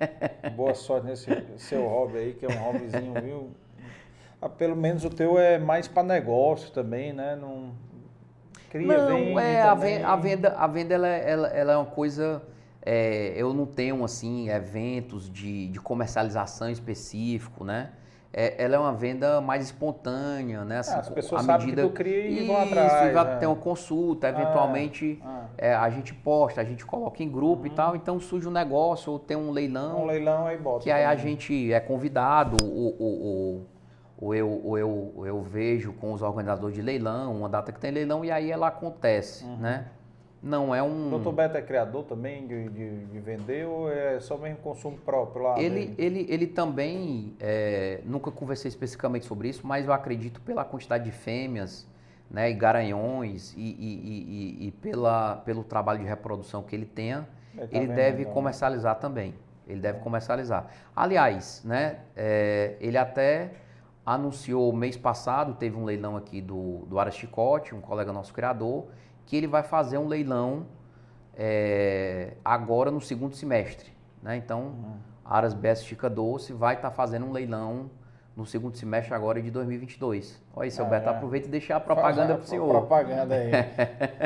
[0.54, 1.26] boa sorte nesse
[1.58, 3.50] seu hobby aí, que é um hobbyzinho, viu?
[4.42, 7.36] Ah, pelo menos o teu é mais pra negócio também, né?
[7.36, 7.72] Não
[8.70, 9.98] cria, Não, vende é, a também.
[9.98, 12.42] ven- a venda, a venda ela, é- ela, ela é uma coisa.
[12.82, 17.90] é, eu não tenho assim eventos de, de comercialização específico, né?
[18.32, 20.78] É, ela é uma venda mais espontânea, né?
[20.78, 21.82] Assim, Ah, as pessoas à sabem medida...
[21.82, 23.10] que tu cria e vão Isso, atrás.
[23.10, 23.36] e vai né?
[23.36, 27.70] ter uma consulta, eventualmente Ah, é, a gente posta, a gente coloca em grupo e
[27.70, 30.00] tal, então surge um negócio ou tem um leilão.
[30.02, 30.84] um leilão aí bota.
[30.84, 33.66] Que aí a gente é convidado, ou, ou, ou,
[34.20, 37.80] ou eu, ou eu, ou eu vejo com os organizadores de leilão, uma data que
[37.80, 39.86] tem leilão, e aí ela acontece, né?
[40.42, 41.18] Não é O um...
[41.22, 41.32] Dr.
[41.32, 45.58] Beto é criador também de, de, de vender ou é só mesmo consumo próprio lá?
[45.58, 51.04] Ele, ele, ele também, é, nunca conversei especificamente sobre isso, mas eu acredito pela quantidade
[51.04, 51.86] de fêmeas
[52.30, 57.28] né, e garanhões e, e, e- e- pela, pelo trabalho de reprodução que ele tenha,
[57.54, 58.30] Ele tá ele deve né?
[58.32, 59.34] comercializar também.
[59.68, 60.68] Ele deve comercializar.
[60.96, 63.50] Aliás, né, é, ele até
[64.04, 68.86] anunciou mês passado, teve um leilão aqui do, do Ara Chicote, um colega nosso criador,
[69.26, 70.66] que ele vai fazer um leilão
[71.36, 73.90] é, agora no segundo semestre.
[74.22, 74.36] Né?
[74.36, 74.94] Então, Uhum.
[75.24, 77.88] Aras Best Chica Doce vai estar fazendo um leilão
[78.36, 80.42] no segundo semestre agora de 2022.
[80.56, 81.12] Olha aí, seu Ah, Beto, é.
[81.12, 82.68] aproveita e deixa a propaganda para o senhor.
[82.68, 83.50] Propaganda aí.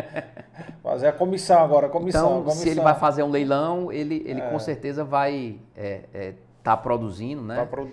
[0.83, 2.27] Fazer a comissão agora, a comissão.
[2.27, 2.63] Então, comissão.
[2.63, 4.51] se ele vai fazer um leilão, ele, ele É.
[4.51, 5.59] com certeza vai
[6.65, 7.57] estar produzindo, né?
[7.57, 7.89] Pra pro-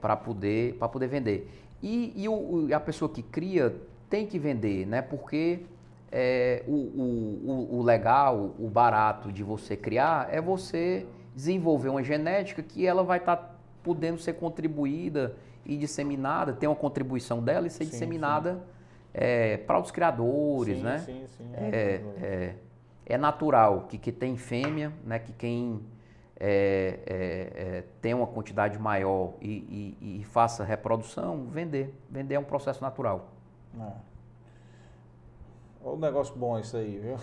[0.00, 1.48] para poder, pra poder vender.
[1.80, 3.76] E, e o- a pessoa que cria
[4.10, 5.00] tem que vender, né?
[5.00, 5.60] Porque
[6.10, 12.62] é, o, o- o- legal, o barato de você criar é você desenvolver uma genética
[12.62, 17.84] que ela vai estar podendo ser contribuída e disseminada, ter uma contribuição dela e ser
[17.84, 18.62] Sim, disseminada
[19.66, 20.98] para os criadores, sim, né?
[20.98, 21.44] Sim, sim.
[21.54, 22.54] É, é,
[23.06, 25.80] é natural que, que tem fêmea, né, que quem
[26.38, 31.94] é, é, é, tem uma quantidade maior e, e- e faça reprodução, vender.
[32.10, 33.28] Vender é um processo natural.
[33.78, 33.82] É.
[35.84, 37.16] Olha um negócio bom isso aí, viu?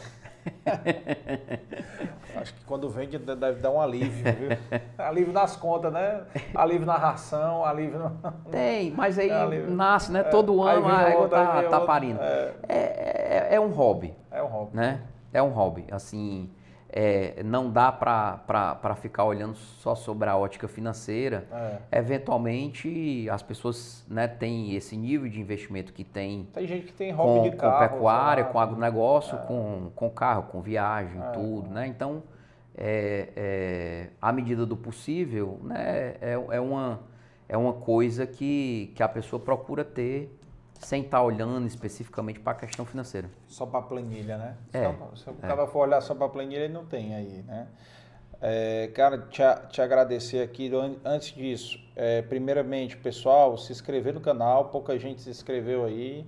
[2.35, 4.49] Acho que quando vende deve dar um alívio, viu?
[4.98, 6.23] Alívio nas contas, né?
[6.56, 8.10] Alívio na ração, alívio no...
[8.52, 10.23] Tem, mas aí É nasce, né?
[10.23, 12.19] Todo Aí ano a égua aí tá, tá parindo.
[12.22, 12.77] É, É,
[13.52, 14.76] é, é um hobby, é um hobby.
[14.76, 15.02] né?
[15.31, 15.85] É um hobby.
[15.91, 16.49] Assim,
[16.95, 21.48] é, não dá para ficar olhando só sobre a ótica financeira.
[21.91, 21.98] É.
[21.99, 27.11] Eventualmente, as pessoas né, têm esse nível de investimento que tem Tem gente que tem
[27.11, 27.88] hobby com, de carro.
[27.90, 31.32] com pecuária, com agronegócio, com, com carro, com viagem, É.
[31.32, 31.88] tudo, né?
[31.88, 32.22] Então,
[32.78, 36.99] é, é, à medida do possível, né, é, é, uma,
[37.49, 40.32] é uma coisa que, que a pessoa procura ter
[40.84, 43.30] sem estar olhando especificamente para a questão financeira.
[43.47, 44.55] Só para planilha, né?
[44.73, 47.68] É, Só, se o cara for olhar só para planilha, ele não tem aí, né?
[48.41, 50.73] É, cara, te, a- te agradecer aqui.
[50.76, 56.26] An- Antes disso, é, primeiramente, pessoal, se inscrever no canal, pouca gente se inscreveu aí.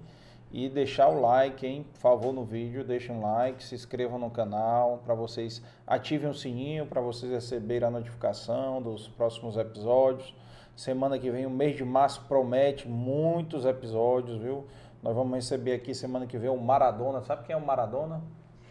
[0.52, 1.86] E deixar o like, hein?
[1.94, 6.34] Por favor, no vídeo, deixem um like, se inscrevam no canal, para vocês ativem o
[6.34, 10.34] sininho para vocês receberem a notificação dos próximos episódios.
[10.76, 14.68] Semana que vem, o mês de março promete muitos episódios, viu?
[15.02, 17.22] Nós vamos receber aqui semana que vem o Maradona.
[17.22, 18.22] Sabe quem é o Maradona?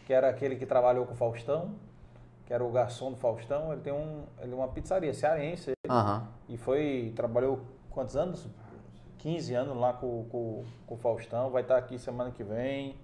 [0.07, 1.71] Que era aquele que trabalhou com o Faustão.
[2.45, 5.73] que era o garçom do Faustão, ele tem um, ele uma pizzaria cearense.
[5.89, 6.29] Aham.
[6.47, 7.61] E foi, trabalhou
[7.91, 8.47] quantos anos?
[9.19, 12.97] 15 anos lá com, com, com o Faustão, vai estar aqui semana que vem.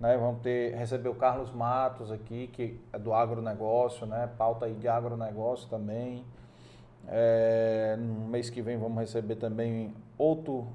[0.00, 0.16] Né?
[0.16, 4.28] Vamos ter, receber o Carlos Matos aqui, que é do agronegócio, né?
[4.36, 6.24] Pauta aí de agronegócio também.
[7.08, 10.68] É, no mês que vem vamos receber também outro.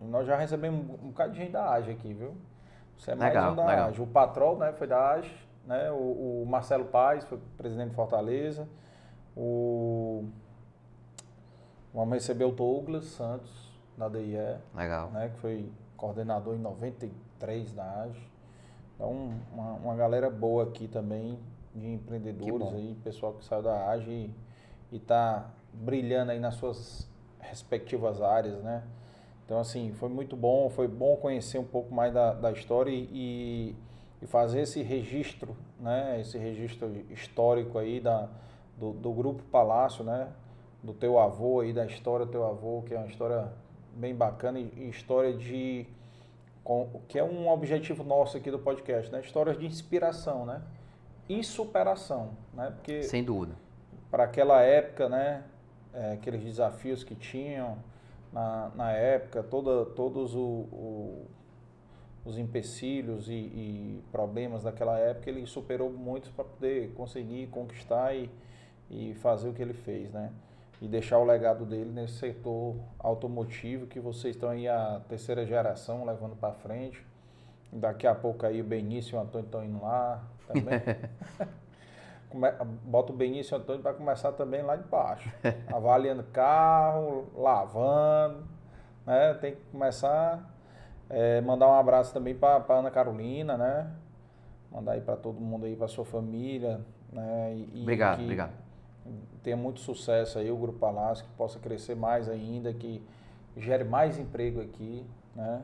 [0.00, 2.34] Nós já recebemos um, bocado de gente da AGE aqui, viu?
[2.96, 3.88] Você é mais Legal, um da legal.
[3.88, 4.02] AGE.
[4.02, 5.34] O Patrol né, foi da AGE,
[5.66, 5.90] né?
[5.90, 8.68] O, o Marcelo Paz foi presidente de Fortaleza.
[9.36, 10.24] O,
[11.92, 15.10] vamos receber o Douglas Santos, da DIE Legal.
[15.10, 18.30] né, que foi coordenador em 93 da AGE.
[18.94, 21.38] Então, uma, uma galera boa aqui também,
[21.74, 24.34] de empreendedores aí, pessoal que saiu da AGE e,
[24.90, 25.50] e tá
[25.80, 27.08] brilhando aí nas suas
[27.40, 28.82] respectivas áreas, né?
[29.44, 33.76] Então, assim, foi muito bom, foi bom conhecer um pouco mais da, da história e,
[34.20, 36.20] e fazer esse registro, né?
[36.20, 38.28] Esse registro histórico aí da,
[38.76, 40.28] do, do Grupo Palácio, né?
[40.82, 43.52] Do teu avô aí, da história do teu avô, que é uma história
[43.94, 45.86] bem bacana e, história de...
[46.64, 49.20] Com, que é um objetivo nosso aqui do podcast, né?
[49.20, 50.60] Histórias de inspiração, né?
[51.28, 52.72] E superação, né?
[52.74, 53.54] Porque Sem dúvida.
[54.10, 55.44] para aquela época, né?
[55.96, 57.78] É, aqueles desafios que tinham
[58.32, 61.26] na, na época, toda, todos o, o-
[62.24, 68.30] os empecilhos e, e problemas daquela época, ele superou muitos para poder conseguir conquistar e,
[68.90, 70.32] e fazer o que ele fez, né?
[70.82, 76.04] E deixar o legado dele nesse setor automotivo que vocês estão aí a terceira geração
[76.04, 77.02] levando para frente.
[77.72, 80.82] Daqui a pouco aí o Benício e o Antônio estão indo lá também.
[82.84, 85.30] Bota o Benício Antônio para começar também lá de baixo.
[85.72, 88.44] Avaliando carro, lavando,
[89.06, 89.34] né?
[89.34, 90.52] Tem que começar.
[91.08, 93.90] é, mandar um abraço também para Ana Carolina, né?
[94.70, 96.80] Mandar aí para todo mundo aí, para sua família,
[97.12, 97.54] né?
[97.72, 98.52] E, Obrigado, obrigado.
[99.42, 103.00] Tenha muito sucesso aí o Grupo Palácio, que possa crescer mais ainda, que
[103.56, 105.62] gere mais emprego aqui, né?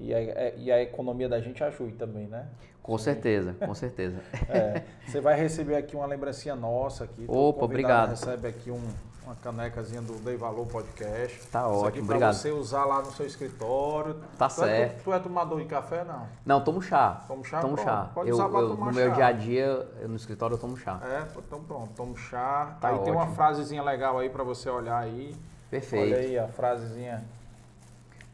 [0.00, 2.46] E a, é- e a economia da gente ajude também, né?
[2.82, 4.18] Com certeza, com certeza.
[4.48, 7.24] É, você vai receber aqui uma lembrancinha nossa aqui.
[7.28, 8.10] Opa, obrigado.
[8.10, 8.88] Recebe aqui um-
[9.22, 11.46] uma canecazinha do Dei Valor Podcast.
[11.48, 12.34] Tá Isso ótimo, pra obrigado.
[12.34, 14.16] você usar lá no seu escritório.
[14.38, 14.98] Tá tu É, certo.
[14.98, 16.26] tu, tu é tomador de café, não?
[16.44, 17.22] Não, tomo chá.
[17.28, 17.60] Toma chá?
[17.60, 18.10] Tomo Pronto, chá.
[18.14, 19.14] pode Eu, usar pra eu- tomar no meu chá.
[19.14, 20.98] dia a dia, no escritório, eu tomo chá.
[21.04, 22.76] É, então pronto, toma um chá.
[22.80, 23.36] Tá aí tem uma ótimo.
[23.36, 25.36] frasezinha legal aí pra você olhar aí.
[25.70, 26.12] Perfeito.
[26.14, 27.22] Olha aí a frasezinha.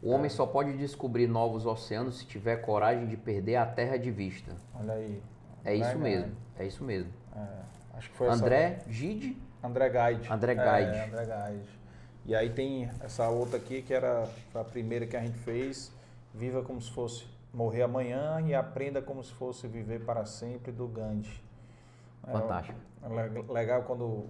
[0.06, 4.10] O homem só pode descobrir novos oceanos se tiver coragem de perder a terra de
[4.10, 4.52] vista.
[4.78, 5.20] Olha aí.
[5.64, 6.24] É isso André mesmo.
[6.26, 6.36] Guide.
[6.58, 7.12] É isso mesmo.
[7.34, 7.46] É,
[7.94, 9.36] acho que foi essa- André Gide.
[9.62, 10.32] André Guide.
[10.32, 11.10] André É, Guide.
[11.12, 11.68] André Guide.
[12.24, 15.92] E aí tem essa outra aqui que era a primeira que a gente fez.
[16.32, 20.86] Viva como se fosse morrer amanhã e aprenda como se fosse viver para sempre do
[20.86, 21.42] Gandhi.
[22.26, 22.78] É, Fantástico.
[23.02, 24.26] é le- legal quando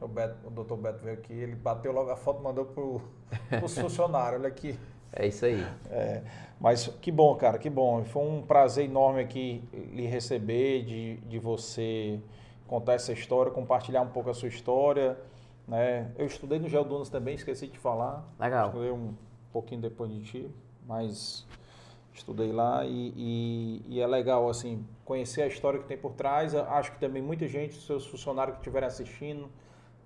[0.00, 0.74] o, Beto, o Dr.
[0.76, 2.82] Beto veio aqui, ele bateu logo a foto e mandou para
[3.64, 4.40] os funcionários.
[4.40, 4.78] Olha aqui.
[5.12, 5.66] É isso aí.
[5.90, 6.22] É,
[6.60, 8.04] mas que bom, cara, que bom.
[8.04, 12.20] Foi um prazer enorme aqui lhe receber, de, de você
[12.66, 15.18] contar essa história, compartilhar um pouco a sua história.
[15.66, 16.10] Né?
[16.16, 18.24] Eu estudei no Geodunas também, esqueci de falar.
[18.38, 18.68] Legal.
[18.68, 19.14] Estudei um
[19.52, 20.50] pouquinho depois de ti,
[20.86, 21.46] mas
[22.12, 26.54] estudei lá e, e- e é legal, assim, conhecer a história que tem por trás.
[26.54, 29.48] Acho que também muita gente, seus funcionários que estiverem assistindo,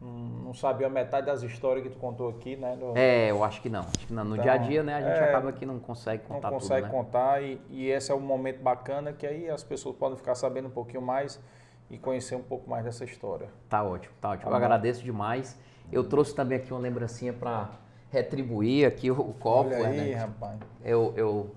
[0.03, 2.77] não, não sabiam a metade das histórias que tu contou aqui, né?
[2.77, 3.83] do- É, eu acho que não.
[3.83, 4.25] Acho que não.
[4.25, 6.51] No Então, dia a dia, né, a gente é, acaba que não consegue não contar
[6.51, 6.99] consegue tudo, né?
[7.05, 10.69] contar e, e esse é um momento bacana que aí as pessoas podem ficar sabendo
[10.69, 11.41] um pouquinho mais
[11.89, 13.49] e conhecer um pouco mais dessa história.
[13.69, 14.45] Tá ótimo, tá ótimo.
[14.45, 14.65] Tá eu bom.
[14.65, 15.59] agradeço demais.
[15.91, 17.71] Eu trouxe também aqui uma lembrancinha para
[18.11, 20.27] retribuir aqui o, o copo, Olha aí, Ernesto.
[20.27, 20.59] rapaz.
[20.85, 21.51] Eu, eu,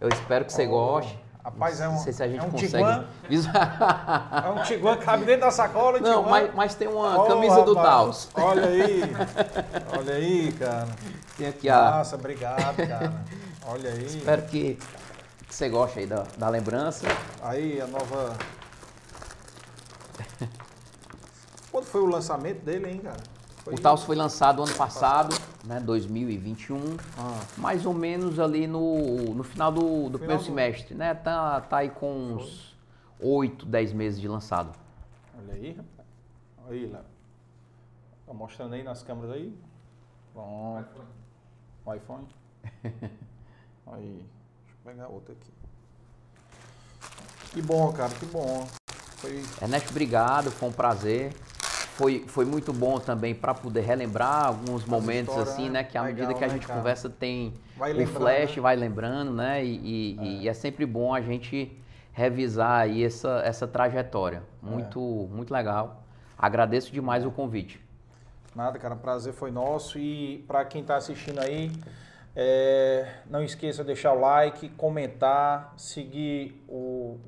[0.00, 1.18] eu espero que você Oh, goste.
[1.44, 3.06] Rapaz, é um- Não sei se a gente é um consegue.
[4.44, 6.30] É um Tiguan que cabe dentro da sacola, Não, Tiguan.
[6.30, 8.28] mas, mas tem uma Oh, camisa do Taos.
[8.34, 9.02] Olha aí,
[9.98, 10.88] olha aí, cara.
[11.36, 11.90] Tem aqui a.
[11.98, 13.12] Nossa, obrigado, cara.
[13.66, 14.04] Olha aí.
[14.06, 14.78] Espero que,
[15.48, 17.06] que você goste aí da, da lembrança.
[17.42, 18.36] Aí a nova.
[21.70, 23.16] Quando foi o lançamento dele, hein, cara?
[23.64, 25.34] Foi O Taos foi lançado ano passado,
[25.64, 30.94] né, 2021, Ah, mais ou menos ali no, no final do, do primeiro do- semestre,
[30.94, 31.14] né?
[31.14, 32.76] Tá, tá aí com uns
[33.20, 34.72] 8, 10 meses de lançado.
[35.38, 36.08] olha aí, rapaz.
[36.68, 37.04] Aí, Léo.
[38.26, 39.54] Tá mostrando aí nas câmeras aí?
[40.32, 41.02] Pronto.
[41.84, 42.26] O iPhone?
[43.88, 44.24] Aí.
[44.24, 45.50] Deixa eu pegar outra aqui.
[47.52, 48.66] Que bom, cara, que bom.
[49.16, 49.42] Foi.
[49.60, 51.34] Ernesto, obrigado, foi um prazer.
[51.96, 55.82] Foi, foi muito bom também para poder relembrar alguns momentos assim, né?
[55.82, 55.84] né?
[55.84, 58.62] Que à medida Legal, que a gente conversa tem Vai o flash, né?
[58.62, 59.62] vai lembrando, né?
[59.62, 61.70] E, e- e é sempre bom a gente
[62.12, 64.42] revisar aí essa, essa trajetória.
[64.62, 66.02] Muito, muito legal.
[66.38, 67.78] Agradeço demais o convite.
[68.54, 69.98] Nada, cara, prazer foi nosso.
[69.98, 71.70] E para quem está assistindo aí,
[72.34, 77.18] é, não esqueça de deixar o like, comentar, seguir o,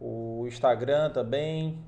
[0.00, 1.78] o Instagram também.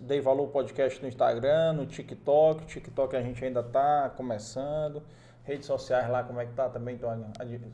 [0.00, 2.62] Dei Valor Podcast no Instagram, no TikTok.
[2.62, 5.02] O TikTok a gente ainda está começando.
[5.44, 6.94] Redes sociais lá, como é que tá também?
[6.94, 7.22] Então,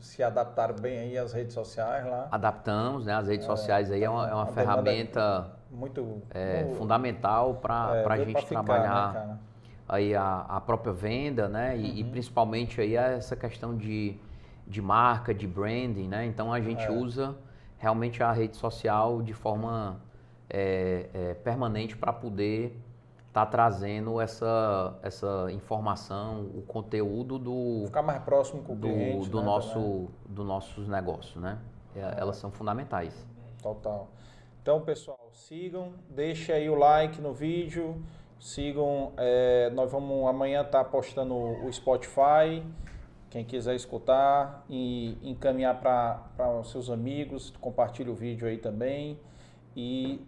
[0.01, 2.27] se adaptaram bem aí as redes sociais lá.
[2.29, 3.13] Adaptamos, né?
[3.13, 8.05] As redes é, sociais aí é uma, é uma ferramenta muito, é, fundamental para é,
[8.05, 9.37] a gente ficar, trabalhar né,
[9.87, 11.77] aí a, a própria venda, né?
[11.77, 11.97] E, uhum.
[11.97, 14.17] e, principalmente aí essa questão de,
[14.67, 16.25] de marca, de branding, né?
[16.25, 16.91] Então a gente é.
[16.91, 17.35] usa
[17.77, 19.97] realmente a rede social de forma
[20.51, 22.77] é, é, permanente para poder
[23.31, 29.29] está trazendo essa, essa informação, o conteúdo do ficar mais próximo com o do, cliente,
[29.29, 31.57] do né, nosso dos nossos negócios, né?
[31.95, 32.19] É.
[32.19, 33.25] Elas são fundamentais.
[33.61, 34.09] Total.
[34.61, 38.01] Então, pessoal, sigam, deixem aí o like no vídeo,
[38.39, 39.13] sigam.
[39.17, 42.63] É, nós vamos amanhã estar tá postando o Spotify.
[43.29, 49.17] Quem quiser escutar e encaminhar para os seus amigos, compartilhe o vídeo aí também.
[49.73, 50.21] E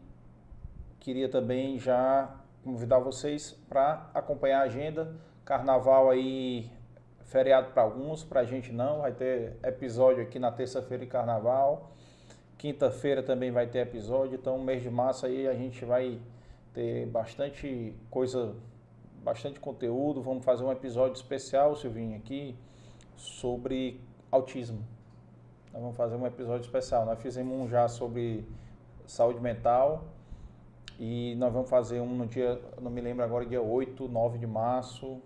[1.03, 2.33] queria também já
[2.63, 5.13] convidar vocês para acompanhar a agenda.
[5.43, 6.71] Carnaval aí,
[7.25, 9.01] feriado para alguns, para a gente não.
[9.01, 11.91] Vai ter episódio aqui na terça-feira de carnaval.
[12.57, 14.35] Quinta-feira também vai ter episódio.
[14.35, 16.21] Então, mês de março aí a gente vai
[16.73, 18.55] ter bastante coisa,
[19.21, 20.21] bastante conteúdo.
[20.21, 22.55] Vamos fazer um episódio especial, Silvinho, aqui,
[23.17, 23.99] sobre
[24.31, 24.81] autismo.
[25.73, 27.05] Nós vamos fazer um episódio especial.
[27.05, 28.47] Nós fizemos um já sobre
[29.05, 30.05] saúde mental
[30.99, 34.47] e nós vamos fazer um no dia, não me lembro agora, dia 8, 9 de
[34.47, 35.21] março,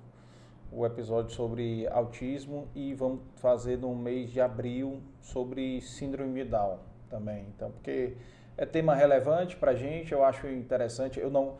[0.72, 6.80] o episódio sobre autismo e vamos fazer no mês de abril sobre síndrome de Down
[7.10, 7.46] também.
[7.56, 8.16] Então, porque
[8.58, 11.20] é tema relevante para a gente, eu acho interessante.
[11.20, 11.58] Eu não,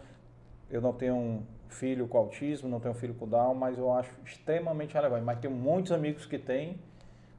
[0.70, 3.92] eu não tenho um filho com autismo, não tenho um filho com Down, mas eu
[3.94, 5.24] acho extremamente relevante.
[5.24, 6.80] Mas tenho muitos amigos que têm,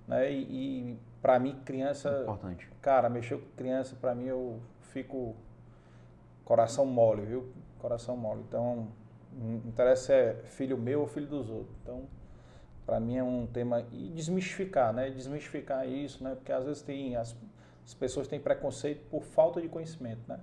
[0.07, 0.31] né?
[0.31, 2.21] E, e para mim, criança.
[2.23, 2.69] Importante.
[2.81, 4.61] Cara, mexer com criança, para mim, eu
[4.93, 5.35] fico
[6.49, 7.53] coração mole, viu?
[7.79, 8.43] Coração mole.
[8.49, 8.89] Então,
[9.31, 11.77] não interessa se é filho meu ou filho dos outros.
[11.83, 12.07] Então,
[12.87, 15.11] para mim é um tema e desmistificar, né?
[15.11, 16.35] Desmistificar isso, né?
[16.35, 17.37] Porque às vezes tem as,
[17.85, 20.41] as pessoas têm preconceito por falta de conhecimento, né?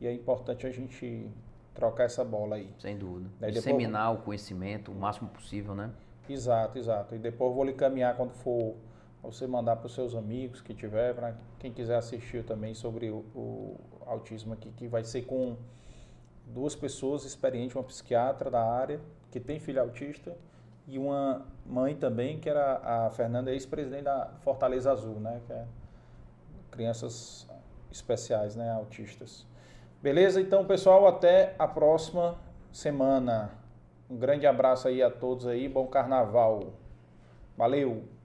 [0.00, 1.30] E é importante a gente
[1.74, 2.72] trocar essa bola aí.
[2.78, 3.28] Sem dúvida.
[3.38, 4.22] Daí Disseminar depois...
[4.22, 5.90] o conhecimento o máximo possível, né?
[6.26, 7.14] Exato, exato.
[7.14, 8.76] E depois eu vou lhe caminhar quando for
[9.22, 13.24] você mandar para os seus amigos que tiver, para quem quiser assistir também sobre o,
[13.34, 15.56] o, autismo aqui, que vai ser com
[16.46, 20.36] duas pessoas experientes, uma psiquiatra da área, que tem filho autista,
[20.86, 25.42] e uma mãe também, que era a Fernanda, ex-presidente da Fortaleza Azul, né?
[25.46, 25.66] Que é
[26.70, 27.46] crianças
[27.90, 28.70] especiais, né?
[28.72, 29.46] Autistas.
[30.00, 30.40] Beleza?
[30.40, 32.38] Então, pessoal, até a próxima
[32.72, 33.50] semana.
[34.08, 36.72] Um grande abraço aí a todos aí, bom carnaval.
[37.54, 38.17] Valeu!